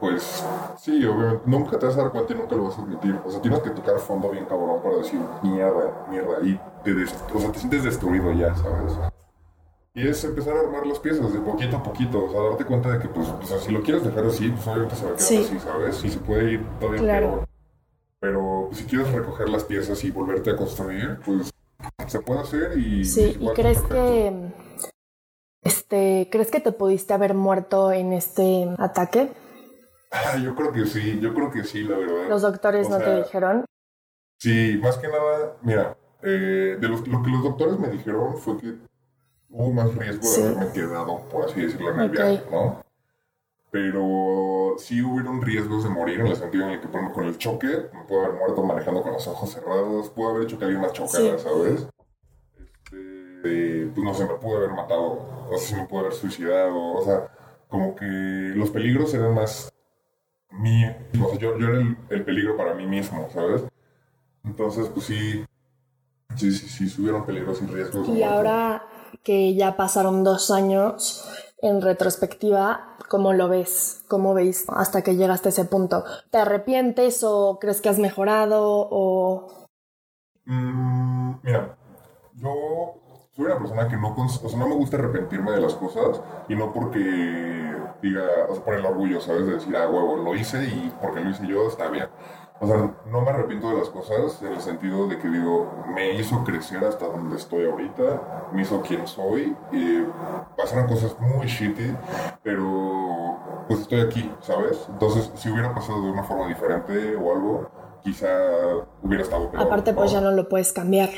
pues 0.00 0.42
sí, 0.78 1.04
obviamente 1.04 1.42
nunca 1.44 1.78
te 1.78 1.84
vas 1.84 1.98
a 1.98 2.02
dar 2.02 2.10
cuenta 2.10 2.32
y 2.32 2.36
nunca 2.36 2.56
lo 2.56 2.64
vas 2.64 2.78
a 2.78 2.80
admitir. 2.80 3.14
O 3.26 3.30
sea, 3.30 3.42
tienes 3.42 3.60
que 3.60 3.68
tocar 3.68 3.98
fondo 3.98 4.30
bien 4.30 4.46
cabrón 4.46 4.82
para 4.82 4.96
decir 4.96 5.20
mierda, 5.42 6.06
mierda, 6.08 6.38
y 6.42 6.58
te, 6.82 6.94
o 6.94 7.38
sea, 7.38 7.52
te 7.52 7.58
sientes 7.58 7.84
destruido 7.84 8.32
ya, 8.32 8.56
¿sabes? 8.56 8.98
Y 9.92 10.08
es 10.08 10.24
empezar 10.24 10.56
a 10.56 10.60
armar 10.60 10.86
las 10.86 10.98
piezas 10.98 11.30
de 11.34 11.40
poquito 11.40 11.76
a 11.76 11.82
poquito, 11.82 12.24
o 12.24 12.30
sea, 12.30 12.40
darte 12.40 12.64
cuenta 12.64 12.90
de 12.90 13.00
que, 13.00 13.08
pues, 13.08 13.28
o 13.28 13.42
sea, 13.42 13.58
si 13.58 13.70
lo 13.70 13.82
quieres 13.82 14.02
dejar 14.02 14.24
así, 14.24 14.48
pues 14.48 14.66
obviamente 14.66 14.96
se 14.96 15.04
va 15.04 15.10
a 15.10 15.14
quedar 15.14 15.28
así, 15.28 15.58
¿sabes? 15.58 16.04
Y 16.06 16.08
se 16.08 16.18
puede 16.18 16.52
ir 16.52 16.66
todavía 16.80 17.20
peor. 17.20 17.44
Pero 18.18 18.70
si 18.72 18.84
quieres 18.84 19.12
recoger 19.12 19.50
las 19.50 19.64
piezas 19.64 20.02
y 20.04 20.10
volverte 20.10 20.50
a 20.50 20.56
construir, 20.56 21.20
pues 21.22 21.49
se 22.06 22.20
puede 22.20 22.40
hacer 22.40 22.78
y... 22.78 23.04
Sí, 23.04 23.36
¿y 23.38 23.48
crees 23.50 23.80
que... 23.82 24.52
Este, 25.62 26.28
¿crees 26.32 26.50
que 26.50 26.60
te 26.60 26.72
pudiste 26.72 27.12
haber 27.12 27.34
muerto 27.34 27.92
en 27.92 28.12
este 28.12 28.68
ataque? 28.78 29.30
Ah, 30.10 30.36
yo 30.38 30.54
creo 30.54 30.72
que 30.72 30.86
sí, 30.86 31.20
yo 31.20 31.34
creo 31.34 31.50
que 31.50 31.64
sí, 31.64 31.82
la 31.82 31.98
verdad. 31.98 32.28
¿Los 32.28 32.42
doctores 32.42 32.88
no 32.88 32.98
te 32.98 33.16
dijeron? 33.16 33.64
Sí, 34.38 34.80
más 34.82 34.96
que 34.96 35.08
nada, 35.08 35.56
mira, 35.62 35.96
eh, 36.22 36.78
de 36.80 36.88
lo 36.88 37.02
que 37.02 37.30
los 37.30 37.42
doctores 37.42 37.78
me 37.78 37.88
dijeron 37.88 38.38
fue 38.38 38.56
que 38.58 38.74
hubo 39.50 39.72
más 39.72 39.94
riesgo 39.94 40.30
de 40.30 40.42
haberme 40.48 40.72
quedado, 40.72 41.28
por 41.28 41.44
así 41.44 41.60
decirlo, 41.60 41.90
en 41.90 42.00
el 42.00 42.10
viaje, 42.10 42.42
¿no? 42.50 42.82
Pero 43.70 44.74
sí 44.78 45.00
hubieron 45.02 45.40
riesgos 45.42 45.84
de 45.84 45.90
morir 45.90 46.20
en 46.20 46.26
el 46.26 46.36
sentido 46.36 46.64
en 46.64 46.70
el 46.70 46.80
que, 46.80 46.88
por 46.88 47.00
ejemplo, 47.00 47.14
con 47.14 47.24
el 47.26 47.38
choque, 47.38 47.68
me 47.92 48.02
puedo 48.08 48.24
haber 48.24 48.38
muerto 48.38 48.64
manejando 48.64 49.02
con 49.02 49.12
los 49.12 49.26
ojos 49.28 49.50
cerrados, 49.50 50.10
pudo 50.10 50.30
haber 50.30 50.42
hecho 50.44 50.58
que 50.58 50.64
alguien 50.64 50.82
más 50.82 50.92
chocara, 50.92 51.38
¿sabes? 51.38 51.86
Este, 53.40 53.86
pues 53.94 54.04
no 54.04 54.12
sé, 54.12 54.26
me 54.26 54.34
pudo 54.34 54.58
haber 54.58 54.72
matado, 54.72 55.48
o 55.50 55.56
sea, 55.56 55.78
me 55.78 55.86
pudo 55.86 56.00
haber 56.00 56.12
suicidado, 56.12 56.78
o 56.78 57.02
sea, 57.02 57.28
como 57.68 57.94
que 57.94 58.04
los 58.04 58.70
peligros 58.70 59.14
eran 59.14 59.34
más 59.34 59.72
míos, 60.50 60.94
o 61.22 61.30
sea, 61.30 61.38
yo, 61.38 61.58
yo 61.58 61.68
era 61.68 61.78
el, 61.78 61.96
el, 62.10 62.24
peligro 62.24 62.56
para 62.56 62.74
mí 62.74 62.86
mismo, 62.86 63.28
¿sabes? 63.32 63.64
Entonces, 64.44 64.88
pues 64.88 65.06
sí, 65.06 65.44
sí, 66.36 66.52
sí, 66.52 66.68
sí, 66.68 66.88
subieron 66.88 67.24
peligros 67.24 67.62
y 67.62 67.66
riesgos. 67.66 68.08
Y 68.08 68.22
ahora 68.22 68.84
que 69.22 69.54
ya 69.54 69.76
pasaron 69.76 70.22
dos 70.22 70.50
años, 70.50 71.26
en 71.62 71.82
retrospectiva, 71.82 72.96
¿cómo 73.08 73.32
lo 73.32 73.48
ves? 73.48 74.04
¿Cómo 74.08 74.34
veis 74.34 74.64
hasta 74.68 75.02
que 75.02 75.16
llegaste 75.16 75.48
a 75.48 75.50
ese 75.50 75.64
punto? 75.64 76.04
¿Te 76.30 76.38
arrepientes 76.38 77.22
o 77.24 77.58
crees 77.60 77.80
que 77.80 77.88
has 77.88 77.98
mejorado 77.98 78.88
o...? 78.90 79.68
Mm, 80.46 81.34
mira, 81.42 81.76
yo 82.34 82.50
soy 83.32 83.44
una 83.44 83.58
persona 83.58 83.88
que 83.88 83.96
no, 83.96 84.14
o 84.14 84.28
sea, 84.28 84.58
no 84.58 84.68
me 84.68 84.74
gusta 84.74 84.96
arrepentirme 84.96 85.52
de 85.52 85.60
las 85.60 85.74
cosas 85.74 86.20
y 86.48 86.54
no 86.54 86.72
porque 86.72 86.98
diga, 88.02 88.22
o 88.48 88.54
sea, 88.54 88.64
por 88.64 88.74
el 88.74 88.84
orgullo, 88.84 89.20
¿sabes? 89.20 89.46
De 89.46 89.54
decir, 89.54 89.76
ah, 89.76 89.88
huevo, 89.88 90.16
lo 90.16 90.34
hice 90.34 90.64
y 90.64 90.92
porque 91.00 91.20
lo 91.20 91.30
hice 91.30 91.46
yo 91.46 91.68
está 91.68 91.88
bien. 91.88 92.08
O 92.62 92.66
sea, 92.66 92.94
no 93.10 93.22
me 93.22 93.30
arrepiento 93.30 93.70
de 93.70 93.78
las 93.78 93.88
cosas 93.88 94.42
en 94.42 94.52
el 94.52 94.60
sentido 94.60 95.08
de 95.08 95.18
que 95.18 95.28
digo, 95.28 95.72
me 95.94 96.12
hizo 96.12 96.44
crecer 96.44 96.84
hasta 96.84 97.06
donde 97.06 97.36
estoy 97.36 97.64
ahorita, 97.64 98.50
me 98.52 98.60
hizo 98.60 98.82
quien 98.82 99.06
soy, 99.06 99.56
y 99.72 100.04
pasaron 100.58 100.86
cosas 100.86 101.16
muy 101.20 101.46
shitty, 101.46 101.96
pero 102.42 103.38
pues 103.66 103.80
estoy 103.80 104.00
aquí, 104.00 104.30
¿sabes? 104.40 104.86
Entonces, 104.90 105.32
si 105.36 105.48
hubiera 105.48 105.74
pasado 105.74 106.02
de 106.02 106.10
una 106.10 106.22
forma 106.22 106.48
diferente 106.48 107.16
o 107.16 107.32
algo, 107.32 107.70
quizá 108.02 108.28
hubiera 109.02 109.24
estado 109.24 109.50
peor. 109.50 109.62
Aparte, 109.62 109.94
pues 109.94 110.12
ya 110.12 110.20
no 110.20 110.30
lo 110.30 110.46
puedes 110.46 110.70
cambiar. 110.74 111.08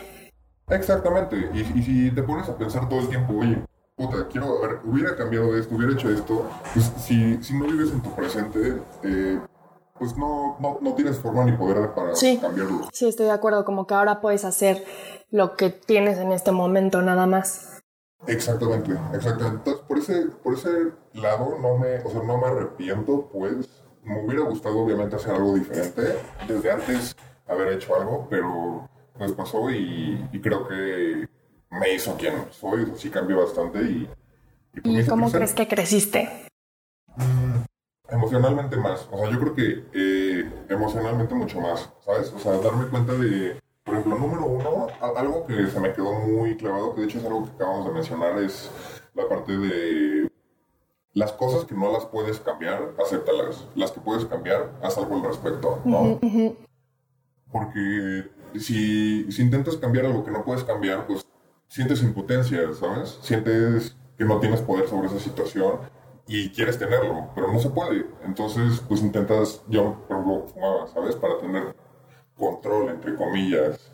Exactamente, 0.69 1.51
y, 1.53 1.61
y 1.61 1.83
si 1.83 2.11
te 2.13 2.23
pones 2.23 2.49
a 2.49 2.57
pensar 2.57 2.89
todo 2.89 3.01
el 3.01 3.09
tiempo, 3.09 3.35
oye, 3.41 3.65
puta, 3.97 4.29
quiero, 4.29 4.61
ver, 4.61 4.79
hubiera 4.85 5.17
cambiado 5.17 5.57
esto, 5.57 5.75
hubiera 5.75 5.93
hecho 5.93 6.09
esto, 6.09 6.49
pues 6.73 6.93
si, 6.99 7.43
si 7.43 7.59
no 7.59 7.67
vives 7.67 7.91
en 7.91 8.01
tu 8.01 8.15
presente, 8.15 8.81
eh, 9.03 9.41
pues 10.03 10.17
no, 10.17 10.57
no, 10.59 10.79
no, 10.81 10.95
tienes 10.95 11.21
forma 11.21 11.45
ni 11.45 11.53
poder 11.53 11.95
para 11.95 12.13
cambiarlo. 12.41 12.89
Sí, 12.93 13.07
estoy 13.07 13.27
de 13.27 13.31
acuerdo, 13.31 13.65
como 13.65 13.87
que 13.87 13.95
ahora 13.95 14.21
puedes 14.21 14.45
hacer 14.45 14.85
lo 15.31 15.55
que 15.55 15.71
tienes 15.71 16.19
en 16.19 16.33
este 16.33 16.51
momento 16.51 17.03
nada 17.03 17.29
más. 17.29 17.81
Exactamente, 18.27 18.91
exactamente. 19.15 19.59
Entonces, 19.59 19.85
por 19.87 19.99
ese, 19.99 20.27
por 20.43 20.55
ese 20.55 20.71
lado 21.13 21.57
no 21.61 21.79
me, 21.79 22.01
o 22.01 22.11
sea, 22.11 22.21
no 22.25 22.37
me 22.37 22.49
arrepiento, 22.49 23.31
pues 23.33 23.69
me 24.03 24.25
hubiera 24.25 24.43
gustado 24.43 24.81
obviamente 24.81 25.15
hacer 25.15 25.37
algo 25.37 25.55
diferente, 25.55 26.19
desde 26.49 26.73
antes 26.73 27.15
haber 27.47 27.75
hecho 27.75 27.95
algo, 27.95 28.27
pero 28.29 28.89
pues 29.17 29.31
pasó 29.35 29.71
y, 29.71 30.29
y 30.33 30.41
creo 30.41 30.67
que 30.67 31.29
me 31.71 31.95
hizo 31.95 32.17
quien 32.17 32.35
soy, 32.51 32.93
sí 32.97 33.09
cambió 33.09 33.37
bastante 33.39 33.81
y... 33.83 34.09
¿Y, 34.75 34.81
pues, 34.81 35.09
cómo 35.09 35.31
crees 35.31 35.55
que 35.55 35.69
creciste? 35.69 36.42
Emocionalmente 38.33 38.77
más. 38.79 39.07
O 39.11 39.19
sea, 39.19 39.31
yo 39.31 39.39
creo 39.39 39.55
que 39.55 39.85
eh, 39.93 40.51
emocionalmente 40.71 41.35
mucho 41.35 41.61
más, 41.61 41.91
¿sabes? 42.01 42.33
O 42.33 42.39
sea, 42.39 42.53
darme 42.59 42.87
cuenta 42.87 43.13
de, 43.13 43.61
por 43.85 43.95
ejemplo, 43.95 44.19
número 44.19 44.47
uno, 44.47 44.87
algo 45.17 45.47
que 45.47 45.67
se 45.67 45.79
me 45.79 45.93
quedó 45.93 46.15
muy 46.15 46.57
clavado, 46.57 46.95
que 46.95 47.03
de 47.03 47.07
hecho 47.09 47.19
es 47.19 47.27
algo 47.27 47.45
que 47.45 47.51
acabamos 47.51 47.87
de 47.87 47.93
mencionar, 47.93 48.39
es 48.39 48.71
la 49.13 49.29
parte 49.29 49.55
de 49.59 50.31
las 51.13 51.33
cosas 51.33 51.67
que 51.67 51.75
no 51.75 51.93
las 51.93 52.07
puedes 52.07 52.41
cambiar, 52.41 52.95
acéptalas. 52.99 53.67
Las 53.75 53.93
que 53.93 54.01
puedes 54.01 54.25
cambiar, 54.25 54.73
haz 54.83 54.97
algo 54.97 55.17
al 55.17 55.25
respecto, 55.25 55.81
¿no? 55.85 56.19
Porque 57.53 58.31
si, 58.59 59.31
si 59.31 59.43
intentas 59.43 59.77
cambiar 59.77 60.07
algo 60.07 60.25
que 60.25 60.31
no 60.31 60.43
puedes 60.43 60.65
cambiar, 60.65 61.07
pues 61.07 61.27
sientes 61.69 62.03
impotencia, 62.03 62.73
¿sabes? 62.73 63.19
Sientes 63.21 63.95
que 64.17 64.25
no 64.25 64.41
tienes 64.41 64.63
poder 64.63 64.89
sobre 64.89 65.09
esa 65.09 65.19
situación 65.19 65.81
y 66.33 66.49
quieres 66.49 66.79
tenerlo, 66.79 67.29
pero 67.35 67.53
no 67.53 67.59
se 67.59 67.69
puede. 67.69 68.07
Entonces, 68.25 68.81
pues 68.89 69.03
intentas, 69.03 69.63
yo 69.69 70.03
por 70.09 70.17
ejemplo 70.17 70.47
fumaba, 70.49 70.87
¿sabes? 70.87 71.15
Para 71.17 71.37
tener 71.37 71.77
control, 72.39 72.89
entre 72.89 73.15
comillas. 73.17 73.93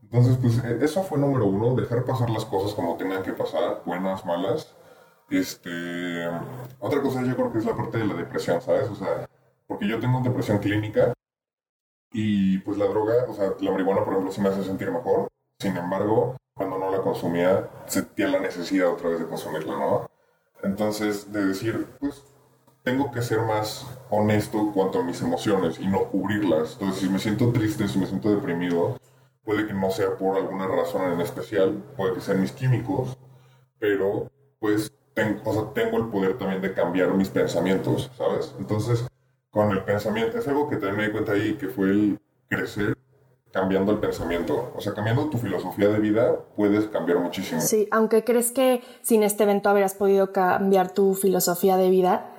Entonces, 0.00 0.38
pues 0.40 0.62
e, 0.62 0.84
eso 0.84 1.02
fue 1.02 1.18
número 1.18 1.44
uno, 1.46 1.74
dejar 1.74 2.04
pasar 2.04 2.30
las 2.30 2.44
cosas 2.44 2.72
como 2.74 2.96
tenían 2.96 3.24
que 3.24 3.32
pasar, 3.32 3.82
buenas, 3.84 4.24
malas. 4.24 4.76
Este, 5.28 6.28
otra 6.78 7.02
cosa 7.02 7.24
yo 7.24 7.34
creo 7.34 7.50
que 7.50 7.58
es 7.58 7.64
la 7.64 7.74
parte 7.74 7.98
de 7.98 8.06
la 8.06 8.14
depresión, 8.14 8.60
¿sabes? 8.60 8.88
O 8.88 8.94
sea, 8.94 9.28
porque 9.66 9.88
yo 9.88 9.98
tengo 9.98 10.20
depresión 10.20 10.58
clínica 10.58 11.12
y 12.12 12.58
pues 12.58 12.78
la 12.78 12.86
droga, 12.86 13.24
o 13.28 13.34
sea, 13.34 13.54
la 13.58 13.72
marihuana, 13.72 14.04
por 14.04 14.12
ejemplo, 14.12 14.30
sí 14.30 14.40
me 14.40 14.50
hace 14.50 14.62
sentir 14.62 14.92
mejor. 14.92 15.26
Sin 15.58 15.76
embargo, 15.76 16.36
cuando 16.54 16.78
no 16.78 16.92
la 16.92 17.00
consumía, 17.00 17.68
sentía 17.86 18.28
la 18.28 18.38
necesidad 18.38 18.88
otra 18.92 19.08
vez 19.08 19.18
de 19.18 19.26
consumirla, 19.26 19.76
¿no? 19.76 20.11
Entonces, 20.62 21.32
de 21.32 21.46
decir, 21.46 21.86
pues 21.98 22.22
tengo 22.82 23.10
que 23.12 23.22
ser 23.22 23.40
más 23.42 23.86
honesto 24.10 24.72
cuanto 24.74 25.00
a 25.00 25.04
mis 25.04 25.20
emociones 25.20 25.78
y 25.78 25.86
no 25.86 26.04
cubrirlas. 26.04 26.74
Entonces, 26.74 27.02
si 27.02 27.08
me 27.08 27.18
siento 27.18 27.52
triste, 27.52 27.88
si 27.88 27.98
me 27.98 28.06
siento 28.06 28.30
deprimido, 28.30 28.98
puede 29.44 29.66
que 29.66 29.74
no 29.74 29.90
sea 29.90 30.16
por 30.16 30.36
alguna 30.36 30.66
razón 30.66 31.12
en 31.12 31.20
especial, 31.20 31.82
puede 31.96 32.14
que 32.14 32.20
sean 32.20 32.40
mis 32.40 32.52
químicos, 32.52 33.16
pero 33.78 34.30
pues 34.58 34.92
tengo, 35.14 35.40
o 35.44 35.52
sea, 35.52 35.72
tengo 35.74 35.98
el 35.98 36.06
poder 36.06 36.38
también 36.38 36.62
de 36.62 36.72
cambiar 36.72 37.12
mis 37.14 37.28
pensamientos, 37.28 38.10
¿sabes? 38.16 38.54
Entonces, 38.58 39.04
con 39.50 39.70
el 39.70 39.84
pensamiento, 39.84 40.38
es 40.38 40.48
algo 40.48 40.68
que 40.68 40.76
también 40.76 40.96
me 40.96 41.06
di 41.06 41.12
cuenta 41.12 41.32
ahí, 41.32 41.54
que 41.54 41.68
fue 41.68 41.90
el 41.90 42.20
crecer 42.48 42.96
cambiando 43.52 43.92
el 43.92 43.98
pensamiento. 43.98 44.72
O 44.74 44.80
sea, 44.80 44.94
cambiando 44.94 45.28
tu 45.28 45.38
filosofía 45.38 45.88
de 45.88 46.00
vida, 46.00 46.36
puedes 46.56 46.86
cambiar 46.86 47.18
muchísimo. 47.18 47.60
Sí, 47.60 47.86
aunque 47.90 48.24
crees 48.24 48.50
que 48.50 48.82
sin 49.02 49.22
este 49.22 49.44
evento 49.44 49.68
habrías 49.68 49.94
podido 49.94 50.32
cambiar 50.32 50.92
tu 50.92 51.14
filosofía 51.14 51.76
de 51.76 51.90
vida. 51.90 52.30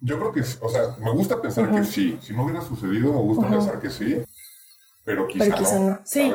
Yo 0.00 0.18
creo 0.18 0.32
que, 0.32 0.40
o 0.40 0.68
sea, 0.68 0.96
me 0.98 1.10
gusta 1.12 1.40
pensar 1.40 1.70
que 1.70 1.84
sí. 1.84 2.18
Si 2.22 2.32
no 2.32 2.44
hubiera 2.44 2.60
sucedido, 2.60 3.12
me 3.12 3.20
gusta 3.20 3.48
pensar 3.48 3.80
que 3.80 3.90
sí. 3.90 4.22
Pero 5.04 5.26
quizá, 5.26 5.78
no. 5.78 5.98
Sí, 6.04 6.30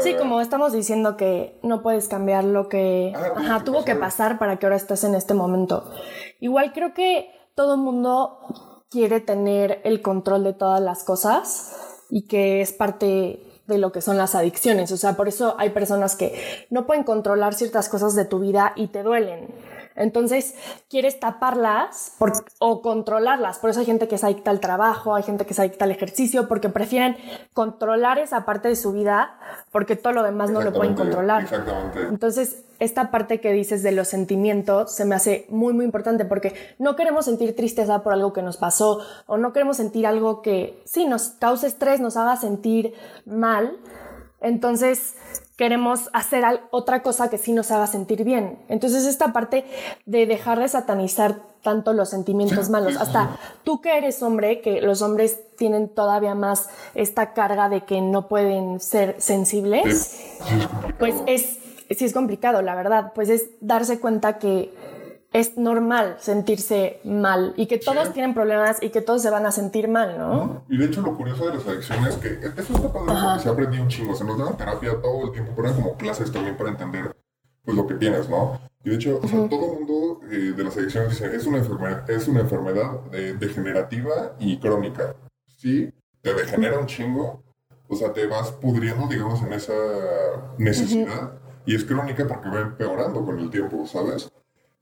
sí, 0.00 0.14
como 0.14 0.40
estamos 0.40 0.72
diciendo 0.72 1.16
que 1.16 1.58
no 1.62 1.82
puedes 1.82 2.06
cambiar 2.06 2.44
lo 2.44 2.68
que 2.68 3.12
ah, 3.16 3.62
tuvo 3.64 3.84
que 3.84 3.96
pasar 3.96 4.38
para 4.38 4.58
que 4.58 4.66
ahora 4.66 4.76
estés 4.76 5.04
en 5.04 5.14
este 5.14 5.32
momento. 5.32 5.90
Igual 6.38 6.72
creo 6.72 6.92
que 6.92 7.30
todo 7.54 7.74
el 7.74 7.80
mundo 7.80 8.84
quiere 8.90 9.20
tener 9.20 9.80
el 9.84 10.02
control 10.02 10.44
de 10.44 10.52
todas 10.52 10.80
las 10.80 11.02
cosas 11.02 11.89
y 12.10 12.22
que 12.22 12.60
es 12.60 12.72
parte 12.72 13.40
de 13.66 13.78
lo 13.78 13.92
que 13.92 14.02
son 14.02 14.18
las 14.18 14.34
adicciones. 14.34 14.92
O 14.92 14.96
sea, 14.96 15.14
por 15.16 15.28
eso 15.28 15.54
hay 15.58 15.70
personas 15.70 16.16
que 16.16 16.66
no 16.70 16.86
pueden 16.86 17.04
controlar 17.04 17.54
ciertas 17.54 17.88
cosas 17.88 18.14
de 18.14 18.24
tu 18.24 18.40
vida 18.40 18.72
y 18.76 18.88
te 18.88 19.02
duelen. 19.02 19.48
Entonces, 19.96 20.54
quieres 20.88 21.20
taparlas 21.20 22.14
o 22.58 22.80
controlarlas. 22.80 23.58
Por 23.58 23.70
eso 23.70 23.80
hay 23.80 23.86
gente 23.86 24.08
que 24.08 24.18
se 24.18 24.26
adicta 24.26 24.50
al 24.50 24.60
trabajo, 24.60 25.14
hay 25.14 25.22
gente 25.22 25.44
que 25.44 25.54
se 25.54 25.62
adicta 25.62 25.84
al 25.84 25.90
ejercicio, 25.90 26.48
porque 26.48 26.68
prefieren 26.68 27.16
controlar 27.52 28.18
esa 28.18 28.44
parte 28.44 28.68
de 28.68 28.76
su 28.76 28.92
vida 28.92 29.38
porque 29.70 29.96
todo 29.96 30.12
lo 30.12 30.22
demás 30.22 30.50
no 30.50 30.62
lo 30.62 30.72
pueden 30.72 30.94
controlar. 30.94 31.42
Exactamente. 31.42 32.00
Entonces, 32.08 32.64
esta 32.80 33.10
parte 33.10 33.40
que 33.40 33.52
dices 33.52 33.82
de 33.82 33.92
los 33.92 34.08
sentimientos 34.08 34.92
se 34.92 35.04
me 35.04 35.14
hace 35.14 35.46
muy, 35.48 35.72
muy 35.72 35.84
importante 35.84 36.24
porque 36.24 36.54
no 36.78 36.96
queremos 36.96 37.26
sentir 37.26 37.54
tristeza 37.54 38.02
por 38.02 38.12
algo 38.12 38.32
que 38.32 38.42
nos 38.42 38.56
pasó 38.56 39.00
o 39.26 39.36
no 39.36 39.52
queremos 39.52 39.76
sentir 39.76 40.06
algo 40.06 40.42
que 40.42 40.82
sí 40.84 41.06
nos 41.06 41.28
cause 41.38 41.66
estrés, 41.66 42.00
nos 42.00 42.16
haga 42.16 42.36
sentir 42.36 42.94
mal 43.24 43.78
Entonces 44.40 45.14
queremos 45.56 46.08
hacer 46.14 46.42
otra 46.70 47.02
cosa 47.02 47.28
que 47.28 47.36
sí 47.36 47.52
nos 47.52 47.70
haga 47.70 47.86
sentir 47.86 48.24
bien. 48.24 48.58
Entonces 48.68 49.04
esta 49.04 49.32
parte 49.32 49.66
de 50.06 50.26
dejar 50.26 50.58
de 50.58 50.68
satanizar 50.68 51.42
tanto 51.62 51.92
los 51.92 52.08
sentimientos 52.08 52.70
malos, 52.70 52.96
hasta 52.96 53.36
tú 53.62 53.82
que 53.82 53.98
eres 53.98 54.22
hombre, 54.22 54.62
que 54.62 54.80
los 54.80 55.02
hombres 55.02 55.38
tienen 55.56 55.90
todavía 55.90 56.34
más 56.34 56.70
esta 56.94 57.34
carga 57.34 57.68
de 57.68 57.84
que 57.84 58.00
no 58.00 58.28
pueden 58.28 58.80
ser 58.80 59.16
sensibles, 59.18 60.18
pues 60.98 61.14
es, 61.26 61.58
sí 61.96 62.04
es 62.04 62.12
complicado, 62.12 62.62
la 62.62 62.74
verdad, 62.74 63.12
pues 63.14 63.28
es 63.28 63.50
darse 63.60 64.00
cuenta 64.00 64.38
que 64.38 64.72
es 65.32 65.56
normal 65.56 66.16
sentirse 66.18 67.00
mal 67.04 67.54
y 67.56 67.66
que 67.66 67.78
todos 67.78 68.12
tienen 68.12 68.34
problemas 68.34 68.82
y 68.82 68.90
que 68.90 69.00
todos 69.00 69.22
se 69.22 69.30
van 69.30 69.46
a 69.46 69.52
sentir 69.52 69.86
mal, 69.86 70.18
¿no? 70.18 70.64
Y 70.68 70.76
de 70.76 70.86
hecho 70.86 71.02
lo 71.02 71.16
curioso 71.16 71.46
de 71.46 71.54
las 71.54 71.66
adicciones 71.66 72.14
es 72.14 72.16
que 72.16 72.60
eso 72.60 72.74
está 72.74 72.92
padre 72.92 73.06
porque 73.06 73.42
se 73.42 73.48
aprendió 73.48 73.82
un 73.82 73.88
chingo, 73.88 74.14
se 74.14 74.24
nos 74.24 74.38
dan 74.38 74.56
terapia 74.56 75.00
todo 75.00 75.26
el 75.26 75.32
tiempo, 75.32 75.52
pero 75.54 75.72
como 75.74 75.96
clases 75.96 76.32
también 76.32 76.56
para 76.56 76.70
entender 76.70 77.16
pues 77.64 77.76
lo 77.76 77.86
que 77.86 77.94
tienes, 77.94 78.28
¿no? 78.28 78.60
Y 78.82 78.90
de 78.90 78.96
hecho, 78.96 79.20
todo 79.50 79.72
el 79.72 79.78
mundo 79.78 80.20
eh, 80.30 80.54
de 80.56 80.64
las 80.64 80.76
adicciones 80.76 81.10
dice, 81.10 81.36
es 81.36 81.46
una 81.46 81.58
enfermedad, 81.58 82.10
es 82.10 82.26
una 82.26 82.40
enfermedad 82.40 83.00
eh, 83.12 83.36
degenerativa 83.38 84.34
y 84.38 84.58
crónica. 84.58 85.14
Sí, 85.58 85.92
te 86.22 86.32
degenera 86.32 86.78
un 86.78 86.86
chingo, 86.86 87.42
o 87.86 87.94
sea, 87.94 88.12
te 88.12 88.26
vas 88.26 88.52
pudriendo, 88.52 89.06
digamos, 89.06 89.42
en 89.42 89.52
esa 89.52 89.74
necesidad. 90.56 91.34
Y 91.66 91.74
es 91.74 91.84
crónica 91.84 92.26
porque 92.26 92.48
va 92.48 92.60
empeorando 92.60 93.24
con 93.24 93.38
el 93.38 93.50
tiempo, 93.50 93.86
¿sabes? 93.86 94.30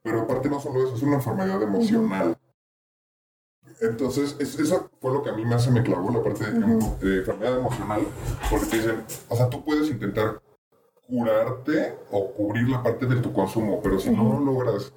Pero 0.02 0.22
aparte 0.22 0.48
no 0.48 0.60
solo 0.60 0.84
eso, 0.84 0.94
es 0.94 1.02
una 1.02 1.16
enfermedad 1.16 1.62
emocional. 1.62 2.36
Entonces, 3.80 4.36
eso 4.40 4.90
fue 5.00 5.12
lo 5.12 5.22
que 5.22 5.30
a 5.30 5.34
mí 5.34 5.44
más 5.44 5.64
se 5.64 5.70
me 5.70 5.82
clavó, 5.82 6.10
la 6.10 6.22
parte 6.22 6.50
de, 6.50 7.18
enfermedad 7.18 7.58
emocional, 7.58 8.00
porque 8.50 8.66
te 8.66 8.76
dicen, 8.78 9.04
o 9.28 9.36
sea, 9.36 9.48
tú 9.48 9.64
puedes 9.64 9.88
intentar 9.90 10.40
curarte 11.06 11.96
o 12.10 12.32
cubrir 12.32 12.68
la 12.68 12.82
parte 12.82 13.06
de 13.06 13.16
tu 13.16 13.32
consumo, 13.32 13.80
pero 13.82 13.98
si 13.98 14.10
no 14.10 14.40
logras 14.40 14.92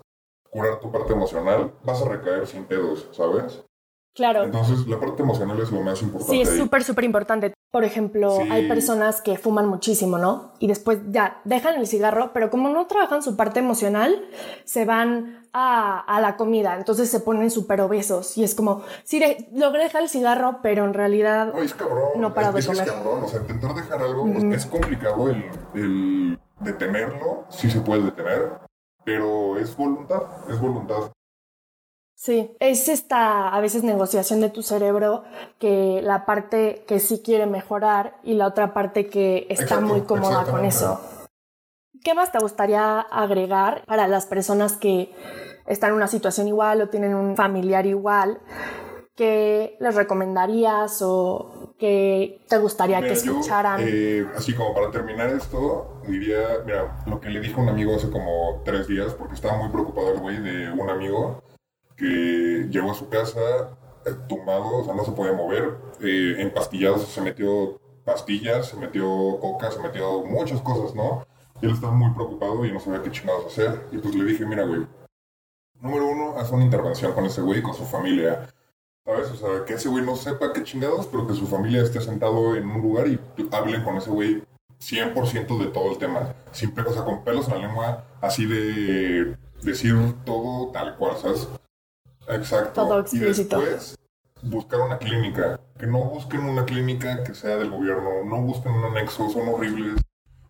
curar 0.50 0.80
tu 0.80 0.92
parte 0.92 1.14
emocional, 1.14 1.74
vas 1.84 2.02
a 2.02 2.10
recaer 2.10 2.48
sin 2.48 2.66
pedos, 2.66 3.08
¿sabes? 3.12 3.64
Claro. 4.14 4.44
Entonces, 4.44 4.88
la 4.88 5.00
parte 5.00 5.24
emocional 5.24 5.60
es 5.60 5.72
lo 5.72 5.82
más 5.82 6.02
importante. 6.02 6.34
Sí, 6.34 6.42
es 6.42 6.50
súper, 6.50 6.84
súper 6.84 7.06
importante. 7.06 7.54
Por 7.72 7.86
ejemplo, 7.86 8.40
hay 8.50 8.68
personas 8.68 9.22
que 9.22 9.38
fuman 9.38 9.68
muchísimo, 9.68 10.18
¿no? 10.18 10.52
Y 10.60 10.68
después 10.68 11.00
ya 11.08 11.40
dejan 11.46 11.76
el 11.76 11.88
cigarro, 11.88 12.32
pero 12.34 12.50
como 12.50 12.68
no 12.70 12.88
trabajan 12.88 13.24
su 13.24 13.38
parte 13.38 13.60
emocional, 13.60 14.26
se 14.66 14.84
van 14.84 15.48
a, 15.54 16.20
la 16.22 16.36
comida. 16.36 16.76
Entonces 16.76 17.10
se 17.10 17.22
ponen 17.22 17.50
súper 17.50 17.80
obesos. 17.80 18.38
Y 18.38 18.44
es 18.44 18.54
como, 18.56 18.84
sí, 19.06 19.22
logré 19.54 19.84
dejar 19.84 20.04
el 20.04 20.10
cigarro, 20.10 20.60
pero 20.62 20.84
en 20.84 20.94
realidad 20.94 21.54
no, 21.54 21.62
es 21.62 21.74
cabrón. 21.74 22.10
no 22.18 22.34
para 22.34 22.52
de 22.52 22.66
comer. 22.66 22.88
Es 22.88 22.92
cabrón. 22.92 23.24
O 23.24 23.28
sea, 23.30 23.40
intentar 23.40 23.74
dejar 23.74 24.02
algo 24.02 24.26
pues, 24.26 24.44
es 24.44 24.66
complicado 24.66 25.30
el, 25.30 25.46
el 25.74 26.40
detenerlo. 26.60 27.46
Sí 27.50 27.72
se 27.72 27.80
puede 27.80 28.04
detener, 28.04 28.60
pero 29.06 29.58
es 29.58 29.78
voluntad. 29.78 30.24
Es 30.50 30.60
voluntad. 30.60 31.12
Sí, 32.24 32.56
es 32.60 32.88
esta 32.88 33.50
a 33.50 33.60
veces 33.62 33.82
negociación 33.84 34.42
de 34.42 34.52
tu 34.52 34.62
cerebro 34.62 35.24
que 35.58 36.02
la 36.04 36.28
parte 36.28 36.84
que 36.88 37.00
sí 37.00 37.24
quiere 37.26 37.48
mejorar 37.48 38.20
y 38.24 38.36
la 38.36 38.46
otra 38.46 38.76
parte 38.76 39.08
que 39.08 39.48
está 39.50 39.80
muy 39.80 40.02
cómoda 40.02 40.44
con 40.44 40.64
eso. 40.64 41.02
¿Qué 42.04 42.14
más 42.14 42.32
te 42.32 42.38
gustaría 42.38 43.00
agregar 43.00 43.84
para 43.88 44.08
las 44.08 44.28
personas 44.28 44.74
que 44.78 45.12
están 45.66 45.90
en 45.90 45.96
una 45.96 46.08
situación 46.08 46.48
igual 46.48 46.84
o 46.84 46.90
tienen 46.90 47.16
un 47.16 47.36
familiar 47.36 47.88
igual? 47.88 48.40
¿Qué 49.16 49.76
les 49.80 49.96
recomendarías 49.96 51.02
o 51.02 51.74
qué 51.80 52.40
te 52.48 52.60
gustaría 52.60 53.02
que 53.02 53.14
escucharan? 53.14 53.82
Eh, 53.84 54.28
así 54.38 54.54
como 54.54 54.76
para 54.76 54.92
terminar 54.92 55.30
esto, 55.30 56.04
diría, 56.08 56.38
mira, 56.68 57.02
lo 57.08 57.20
que 57.20 57.32
le 57.32 57.40
dije 57.40 57.60
a 57.60 57.64
un 57.64 57.70
amigo 57.70 57.96
hace 57.96 58.12
como 58.12 58.62
tres 58.64 58.88
días, 58.88 59.12
porque 59.16 59.34
estaba 59.34 59.58
muy 59.58 59.70
preocupado 59.70 60.14
el 60.14 60.20
güey 60.20 60.40
de 60.40 60.70
un 60.72 60.88
amigo 60.88 61.42
que 62.02 62.68
llegó 62.72 62.92
a 62.92 62.96
su 62.96 63.08
casa 63.10 63.40
eh, 64.06 64.16
tumbado, 64.28 64.78
o 64.78 64.84
sea, 64.84 64.96
no 64.96 65.06
se 65.06 65.12
podía 65.12 65.34
mover, 65.34 65.78
eh, 66.02 66.36
empastillado, 66.40 66.98
se 66.98 67.22
metió 67.22 67.80
pastillas, 68.04 68.70
se 68.70 68.78
metió 68.78 69.06
coca, 69.40 69.70
se 69.70 69.80
metió 69.80 70.24
muchas 70.24 70.60
cosas, 70.62 70.96
¿no? 70.96 71.26
Y 71.62 71.68
él 71.68 71.74
estaba 71.74 71.94
muy 71.94 72.12
preocupado 72.16 72.66
y 72.66 72.72
no 72.72 72.80
sabía 72.80 73.04
qué 73.04 73.12
chingados 73.12 73.46
hacer. 73.46 73.86
Y 73.92 74.00
pues 74.00 74.16
le 74.16 74.26
dije, 74.26 74.48
mira, 74.48 74.64
güey, 74.64 74.88
número 75.80 76.08
uno, 76.08 76.36
haz 76.38 76.52
una 76.52 76.66
intervención 76.66 77.14
con 77.14 77.26
ese 77.26 77.42
güey 77.42 77.60
y 77.60 77.62
con 77.62 77.76
su 77.76 77.86
familia. 77.86 78.48
¿Sabes? 79.06 79.30
O 79.32 79.36
sea, 79.36 79.66
que 79.66 79.74
ese 79.74 79.90
güey 79.90 80.04
no 80.04 80.16
sepa 80.16 80.54
qué 80.54 80.64
chingados, 80.64 81.06
pero 81.06 81.28
que 81.28 81.36
su 81.36 81.46
familia 81.46 81.84
esté 81.84 82.02
sentado 82.02 82.56
en 82.56 82.68
un 82.68 82.82
lugar 82.82 83.08
y 83.08 83.20
hablen 83.52 83.84
con 83.84 83.98
ese 83.98 84.10
güey 84.10 84.44
100% 84.80 85.60
de 85.60 85.68
todo 85.68 85.92
el 85.92 86.00
tema. 86.00 86.34
Sin 86.52 86.74
o 86.80 86.94
sea, 86.94 87.04
con 87.04 87.24
pelos 87.24 87.48
en 87.48 87.62
la 87.62 87.68
lengua, 87.68 88.06
así 88.22 88.48
de 88.48 89.38
decir 89.62 89.96
todo 90.26 90.72
tal 90.72 90.98
cual, 90.98 91.18
¿sabes? 91.18 91.48
Exacto. 92.28 92.84
Todo 92.84 93.00
explícito. 93.00 93.62
Y 93.62 93.66
después 93.66 93.98
buscar 94.44 94.82
una 94.82 94.98
clínica. 94.98 95.60
Que 95.78 95.88
no 95.88 96.04
busquen 96.06 96.42
una 96.42 96.66
clínica 96.66 97.24
que 97.24 97.34
sea 97.34 97.58
del 97.58 97.72
gobierno, 97.72 98.24
no 98.24 98.42
busquen 98.42 98.74
un 98.74 98.86
anexo, 98.86 99.30
son 99.30 99.48
horribles. 99.50 100.02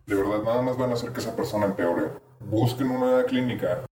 De 0.06 0.14
verdad, 0.14 0.42
nada 0.42 0.62
más 0.62 0.76
van 0.76 0.90
a 0.90 0.94
hacer 0.94 1.12
que 1.12 1.20
esa 1.20 1.34
persona 1.34 1.66
empeore. 1.66 2.10
Busquen 2.40 2.90
una 2.90 3.24
clínica. 3.24 3.84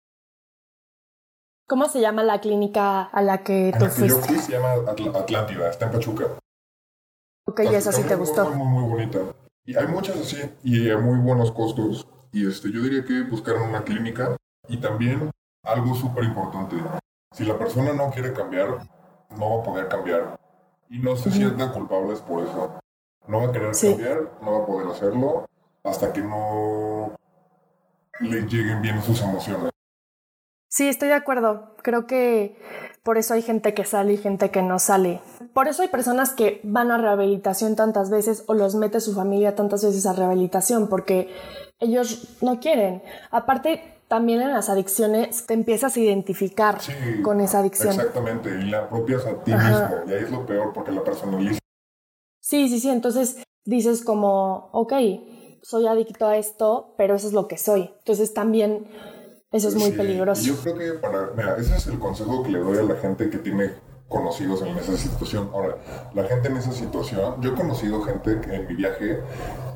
¿Cómo 1.67 1.89
se 1.89 2.01
llama 2.01 2.25
la 2.25 2.41
clínica 2.41 3.05
a 3.05 3.23
la 3.23 3.43
que 3.45 3.73
tú 3.79 3.87
fuiste? 3.87 4.09
Yo 4.09 4.17
fui 4.17 4.39
se 4.39 4.53
llama 4.53 4.73
Atlántida, 4.91 5.71
está 5.71 5.87
en 5.87 5.93
Pachuca. 5.93 6.27
Ok, 7.47 7.61
y 7.71 7.75
esa 7.75 7.93
sí 7.93 8.03
te 8.03 8.17
gustó. 8.17 8.51
Muy, 8.51 8.67
muy, 8.67 8.83
muy 8.83 8.91
bonita. 8.91 9.19
Y 9.65 9.77
hay 9.77 9.87
muchas 9.87 10.17
así, 10.17 10.39
y 10.65 10.91
a 10.91 10.99
muy 10.99 11.19
buenos 11.21 11.53
costos. 11.53 12.07
Y 12.33 12.47
este, 12.47 12.73
yo 12.73 12.83
diría 12.83 13.05
que 13.05 13.23
buscaron 13.23 13.69
una 13.69 13.85
clínica. 13.85 14.37
Y 14.69 14.79
también 14.79 15.31
algo 15.65 15.95
súper 15.95 16.25
importante, 16.25 16.77
si 17.33 17.45
la 17.45 17.57
persona 17.59 17.93
no 17.93 18.11
quiere 18.11 18.33
cambiar, 18.33 18.79
no 19.37 19.57
va 19.57 19.61
a 19.61 19.65
poder 19.65 19.89
cambiar. 19.89 20.39
Y 20.89 20.99
no 20.99 21.17
se 21.17 21.31
sientan 21.31 21.73
culpables 21.73 22.21
por 22.21 22.43
eso. 22.43 22.81
No 23.29 23.39
va 23.43 23.49
a 23.49 23.53
querer 23.53 23.73
cambiar, 23.73 24.33
no 24.43 24.53
va 24.53 24.59
a 24.65 24.67
poder 24.67 24.89
hacerlo 24.89 25.49
hasta 25.85 26.13
que 26.13 26.21
no 26.21 27.13
le 28.21 28.43
lleguen 28.43 28.83
bien 28.83 29.01
sus 29.03 29.23
emociones. 29.23 29.71
Sí, 30.69 30.89
estoy 30.89 31.09
de 31.09 31.15
acuerdo. 31.15 31.75
Creo 31.83 32.07
que 32.07 32.57
por 33.03 33.19
eso 33.19 33.35
hay 33.35 33.43
gente 33.43 33.75
que 33.75 33.85
sale 33.85 34.13
y 34.13 34.17
gente 34.19 34.51
que 34.51 34.63
no 34.63 34.79
sale. 34.79 35.21
Por 35.53 35.69
eso 35.69 35.83
hay 35.83 35.89
personas 35.89 36.33
que 36.33 36.61
van 36.65 36.91
a 36.91 36.99
rehabilitación 36.99 37.77
tantas 37.77 38.11
veces 38.11 38.45
o 38.47 38.55
los 38.55 38.75
mete 38.75 39.01
su 39.01 39.15
familia 39.15 39.55
tantas 39.55 39.85
veces 39.85 40.07
a 40.07 40.13
rehabilitación 40.13 40.89
porque 40.89 41.33
ellos 41.79 42.37
no 42.43 42.61
quieren. 42.61 43.03
Aparte, 43.31 44.00
también 44.11 44.43
en 44.43 44.53
las 44.53 44.69
adicciones 44.69 45.47
te 45.47 45.55
empiezas 45.55 45.97
a 45.97 46.01
identificar 46.01 46.81
con 47.23 47.41
esa 47.41 47.61
adicción. 47.61 47.95
Exactamente, 47.95 48.51
y 48.51 48.65
la 48.69 48.81
apropias 48.81 49.25
a 49.25 49.41
ti 49.45 49.53
mismo, 49.53 49.89
y 50.05 50.13
ahí 50.13 50.25
es 50.25 50.33
lo 50.33 50.45
peor 50.45 50.73
porque 50.73 50.91
la 50.91 51.05
personalizas. 51.05 51.61
Sí, 52.41 52.69
sí, 52.69 52.81
sí, 52.81 52.91
entonces 52.91 53.37
dices 53.65 54.03
como, 54.03 54.69
ok, 54.73 54.93
soy 55.63 55.87
adicto 55.87 56.27
a 56.27 56.37
esto, 56.37 56.93
pero 56.99 57.15
eso 57.15 57.29
es 57.29 57.33
lo 57.33 57.47
que 57.47 57.57
soy. 57.57 57.95
Entonces 57.99 58.35
también 58.35 58.89
eso 59.53 59.69
es 59.69 59.77
muy 59.77 59.93
peligroso. 59.93 60.43
Yo 60.43 60.57
creo 60.57 60.77
que 60.77 60.99
para, 60.99 61.31
mira, 61.37 61.55
ese 61.57 61.77
es 61.77 61.87
el 61.87 62.01
consejo 62.01 62.43
que 62.43 62.51
le 62.51 62.59
doy 62.59 62.79
a 62.79 62.83
la 62.83 62.97
gente 62.97 63.31
que 63.31 63.39
tiene 63.39 63.75
conocidos 64.11 64.61
en 64.61 64.77
esa 64.77 64.95
situación. 64.99 65.49
Ahora, 65.55 65.79
la 66.13 66.25
gente 66.25 66.49
en 66.49 66.59
esa 66.59 66.73
situación, 66.73 67.41
yo 67.41 67.53
he 67.53 67.55
conocido 67.55 68.03
gente 68.03 68.39
en 68.55 68.67
mi 68.67 68.75
viaje 68.75 69.21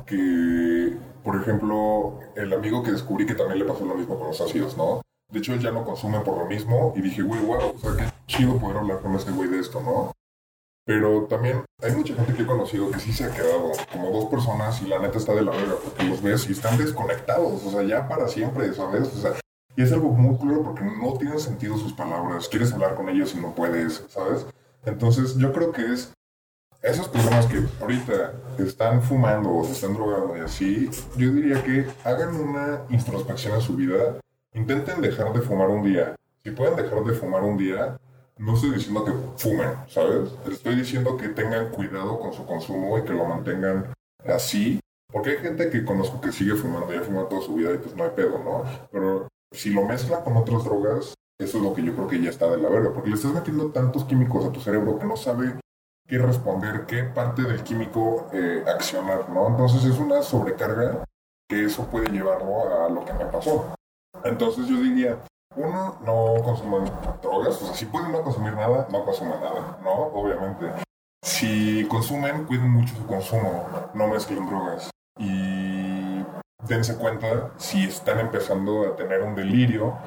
que 0.05 0.95
por 1.25 1.41
ejemplo, 1.41 2.19
el 2.35 2.53
amigo 2.53 2.83
que 2.83 2.91
descubrí 2.91 3.25
que 3.25 3.33
también 3.33 3.57
le 3.57 3.65
pasó 3.65 3.83
lo 3.83 3.95
mismo 3.95 4.17
con 4.17 4.27
los 4.27 4.39
ácidos, 4.39 4.77
¿no? 4.77 5.01
De 5.31 5.39
hecho, 5.39 5.53
él 5.53 5.59
ya 5.59 5.71
no 5.71 5.83
consume 5.83 6.19
por 6.19 6.37
lo 6.37 6.45
mismo 6.45 6.93
y 6.95 7.01
dije, 7.01 7.23
güey, 7.23 7.41
wow, 7.41 7.73
o 7.75 7.79
sea, 7.79 7.97
qué 7.97 8.05
chido 8.27 8.59
poder 8.59 8.77
hablar 8.77 9.01
con 9.01 9.15
este 9.15 9.31
güey 9.31 9.49
de 9.49 9.59
esto, 9.59 9.81
¿no? 9.81 10.11
Pero 10.85 11.23
también 11.23 11.65
hay 11.81 11.95
mucha 11.95 12.13
gente 12.13 12.31
que 12.35 12.43
he 12.43 12.45
conocido 12.45 12.91
que 12.91 12.99
sí 12.99 13.11
se 13.11 13.23
ha 13.23 13.31
quedado, 13.31 13.71
como 13.91 14.11
dos 14.11 14.25
personas, 14.25 14.79
y 14.83 14.85
la 14.85 14.99
neta 14.99 15.17
está 15.17 15.33
de 15.33 15.41
la 15.41 15.49
verga, 15.49 15.73
porque 15.83 16.03
los 16.03 16.21
ves 16.21 16.47
y 16.47 16.51
están 16.51 16.77
desconectados, 16.77 17.65
o 17.65 17.71
sea, 17.71 17.81
ya 17.81 18.07
para 18.07 18.27
siempre, 18.27 18.71
¿sabes? 18.71 19.07
O 19.07 19.19
sea, 19.19 19.33
y 19.75 19.83
es 19.83 19.91
algo 19.91 20.09
muy 20.09 20.37
claro 20.37 20.63
porque 20.63 20.83
no 20.83 21.13
tienen 21.17 21.39
sentido 21.39 21.77
sus 21.77 21.93
palabras, 21.93 22.47
quieres 22.47 22.71
hablar 22.73 22.95
con 22.95 23.09
ellos 23.09 23.33
y 23.35 23.39
no 23.39 23.53
puedes, 23.53 24.05
¿sabes? 24.09 24.45
Entonces, 24.85 25.35
yo 25.37 25.51
creo 25.51 25.71
que 25.71 25.93
es 25.93 26.13
esas 26.81 27.07
personas 27.07 27.47
que 27.47 27.63
ahorita 27.81 28.33
están 28.59 29.01
fumando 29.01 29.51
o 29.51 29.65
se 29.65 29.71
están 29.71 29.95
drogando 29.95 30.37
y 30.37 30.41
así, 30.41 30.89
yo 31.17 31.31
diría 31.31 31.63
que 31.63 31.87
hagan 32.03 32.35
una 32.35 32.81
introspección 32.89 33.53
a 33.53 33.61
su 33.61 33.75
vida, 33.75 34.19
intenten 34.53 35.01
dejar 35.01 35.33
de 35.33 35.41
fumar 35.41 35.69
un 35.69 35.83
día. 35.83 36.15
Si 36.43 36.51
pueden 36.51 36.75
dejar 36.75 37.03
de 37.03 37.13
fumar 37.13 37.43
un 37.43 37.57
día, 37.57 37.97
no 38.37 38.53
estoy 38.53 38.71
diciendo 38.71 39.03
que 39.03 39.13
fumen, 39.37 39.69
¿sabes? 39.87 40.31
Estoy 40.51 40.75
diciendo 40.75 41.17
que 41.17 41.29
tengan 41.29 41.69
cuidado 41.69 42.19
con 42.19 42.33
su 42.33 42.45
consumo 42.45 42.97
y 42.99 43.03
que 43.03 43.13
lo 43.13 43.25
mantengan 43.25 43.93
así. 44.27 44.79
Porque 45.11 45.31
hay 45.31 45.37
gente 45.37 45.69
que 45.69 45.85
conozco 45.85 46.21
que 46.21 46.31
sigue 46.31 46.55
fumando, 46.55 46.93
ya 46.93 47.01
fuma 47.01 47.27
toda 47.27 47.41
su 47.41 47.55
vida 47.55 47.73
y 47.73 47.77
pues 47.77 47.95
no 47.95 48.03
hay 48.03 48.11
pedo, 48.11 48.37
¿no? 48.39 48.63
Pero 48.91 49.27
si 49.55 49.71
lo 49.71 49.83
mezcla 49.83 50.23
con 50.23 50.37
otras 50.37 50.63
drogas, 50.63 51.13
eso 51.39 51.57
es 51.57 51.63
lo 51.63 51.73
que 51.73 51.83
yo 51.83 51.93
creo 51.93 52.07
que 52.07 52.21
ya 52.21 52.29
está 52.29 52.49
de 52.49 52.57
la 52.57 52.69
verga, 52.69 52.93
porque 52.93 53.09
le 53.09 53.15
estás 53.15 53.33
metiendo 53.33 53.69
tantos 53.71 54.05
químicos 54.05 54.45
a 54.45 54.51
tu 54.51 54.59
cerebro 54.59 54.97
que 54.99 55.05
no 55.05 55.17
sabe 55.17 55.59
qué 56.07 56.17
responder, 56.17 56.85
qué 56.85 57.03
parte 57.03 57.41
del 57.43 57.63
químico 57.63 58.27
eh, 58.31 58.63
accionar, 58.67 59.29
¿no? 59.29 59.47
Entonces 59.47 59.83
es 59.85 59.97
una 59.99 60.21
sobrecarga 60.21 61.03
que 61.49 61.65
eso 61.65 61.85
puede 61.87 62.09
llevarlo 62.09 62.83
a 62.83 62.89
lo 62.89 63.03
que 63.03 63.13
me 63.13 63.25
pasó. 63.25 63.75
Entonces 64.23 64.67
yo 64.67 64.77
diría, 64.77 65.19
uno, 65.55 65.97
no 66.05 66.43
consuman 66.43 66.85
drogas, 67.21 67.61
o 67.61 67.65
sea, 67.65 67.75
si 67.75 67.85
pueden 67.85 68.11
no 68.11 68.21
consumir 68.21 68.53
nada, 68.53 68.87
no 68.91 69.03
consuman 69.03 69.41
nada, 69.41 69.77
¿no? 69.83 69.91
Obviamente. 69.91 70.71
Si 71.23 71.85
consumen, 71.87 72.45
cuiden 72.45 72.69
mucho 72.69 72.95
su 72.95 73.05
consumo, 73.05 73.67
no 73.93 74.07
mezclen 74.07 74.45
drogas. 74.45 74.89
Dense 76.67 76.97
cuenta 76.97 77.51
si 77.57 77.83
están 77.83 78.19
empezando 78.19 78.87
a 78.87 78.95
tener 78.95 79.21
un 79.21 79.35
delirio 79.35 79.99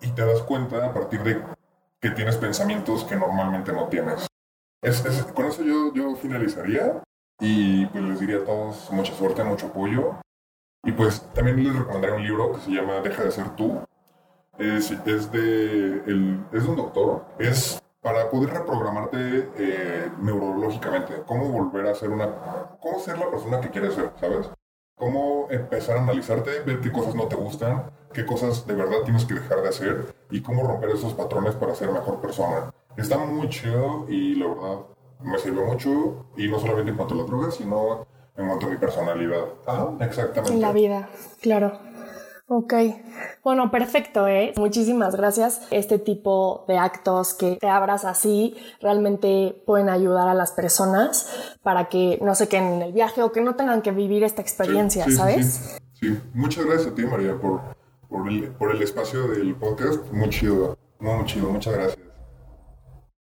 y 0.00 0.08
te 0.08 0.24
das 0.24 0.42
cuenta 0.42 0.84
a 0.84 0.92
partir 0.92 1.22
de 1.22 1.42
que 2.00 2.10
tienes 2.10 2.36
pensamientos 2.36 3.04
que 3.04 3.16
normalmente 3.16 3.72
no 3.72 3.86
tienes. 3.88 4.26
Es, 4.82 5.02
con 5.34 5.46
eso 5.46 5.62
yo, 5.62 5.92
yo 5.94 6.16
finalizaría 6.16 7.02
y 7.40 7.86
pues 7.86 8.04
les 8.04 8.20
diría 8.20 8.38
a 8.38 8.44
todos 8.44 8.90
mucha 8.90 9.14
suerte, 9.14 9.44
mucho 9.44 9.66
apoyo. 9.66 10.16
Y 10.84 10.92
pues 10.92 11.22
también 11.34 11.62
les 11.62 11.76
recomendaría 11.76 12.16
un 12.16 12.22
libro 12.24 12.52
que 12.52 12.60
se 12.60 12.70
llama 12.70 13.00
Deja 13.00 13.24
de 13.24 13.30
ser 13.30 13.50
tú. 13.56 13.80
Es, 14.58 14.90
es 14.90 15.30
de, 15.30 16.02
el, 16.06 16.44
es 16.52 16.64
de 16.64 16.70
un 16.70 16.76
doctor. 16.76 17.24
Es 17.38 17.80
para 18.00 18.30
poder 18.30 18.50
reprogramarte 18.50 19.50
eh, 19.56 20.10
neurológicamente. 20.20 21.22
Cómo 21.26 21.48
volver 21.48 21.86
a 21.86 21.94
ser 21.94 22.10
una... 22.10 22.76
Cómo 22.80 22.98
ser 22.98 23.18
la 23.18 23.30
persona 23.30 23.60
que 23.60 23.70
quieres 23.70 23.94
ser, 23.94 24.12
¿sabes? 24.20 24.50
Cómo 24.98 25.46
empezar 25.50 25.98
a 25.98 26.02
analizarte, 26.02 26.60
ver 26.60 26.80
qué 26.80 26.90
cosas 26.90 27.14
no 27.14 27.26
te 27.26 27.36
gustan, 27.36 27.84
qué 28.12 28.26
cosas 28.26 28.66
de 28.66 28.74
verdad 28.74 28.98
tienes 29.04 29.24
que 29.24 29.34
dejar 29.34 29.62
de 29.62 29.68
hacer 29.68 30.14
y 30.30 30.40
cómo 30.40 30.66
romper 30.66 30.90
esos 30.90 31.14
patrones 31.14 31.54
para 31.54 31.74
ser 31.74 31.90
mejor 31.90 32.20
persona. 32.20 32.72
Está 32.96 33.16
muy 33.18 33.48
chido 33.48 34.06
y 34.08 34.34
la 34.34 34.48
verdad 34.48 34.78
me 35.20 35.38
sirvió 35.38 35.64
mucho 35.64 36.26
y 36.36 36.48
no 36.48 36.58
solamente 36.58 36.90
en 36.90 36.96
cuanto 36.96 37.14
a 37.14 37.18
la 37.18 37.24
droga, 37.24 37.50
sino 37.50 38.06
en 38.36 38.46
cuanto 38.46 38.66
a 38.66 38.70
mi 38.70 38.76
personalidad. 38.76 39.44
Ah, 39.66 39.90
exactamente. 40.00 40.52
En 40.52 40.60
la 40.60 40.72
vida, 40.72 41.08
claro. 41.40 41.78
Ok, 42.50 42.72
bueno, 43.44 43.70
perfecto, 43.70 44.26
¿eh? 44.26 44.54
Muchísimas 44.56 45.14
gracias. 45.14 45.60
Este 45.70 45.98
tipo 45.98 46.64
de 46.66 46.78
actos 46.78 47.34
que 47.34 47.56
te 47.56 47.68
abras 47.68 48.06
así 48.06 48.56
realmente 48.80 49.62
pueden 49.66 49.90
ayudar 49.90 50.28
a 50.28 50.34
las 50.34 50.52
personas 50.52 51.30
para 51.62 51.90
que 51.90 52.18
no 52.22 52.34
se 52.34 52.48
queden 52.48 52.72
en 52.72 52.82
el 52.82 52.92
viaje 52.94 53.22
o 53.22 53.32
que 53.32 53.42
no 53.42 53.54
tengan 53.54 53.82
que 53.82 53.90
vivir 53.90 54.24
esta 54.24 54.40
experiencia, 54.40 55.04
¿sabes? 55.10 55.78
Sí, 55.92 56.18
muchas 56.32 56.64
gracias 56.64 56.92
a 56.92 56.94
ti, 56.94 57.04
María, 57.04 57.38
por, 57.38 57.60
por, 58.08 58.26
el, 58.26 58.48
por 58.52 58.74
el 58.74 58.80
espacio 58.80 59.28
del 59.28 59.54
podcast. 59.54 60.10
Muy 60.10 60.30
chido, 60.30 60.78
muy 61.00 61.26
chido, 61.26 61.50
muchas 61.50 61.74
gracias. 61.74 62.07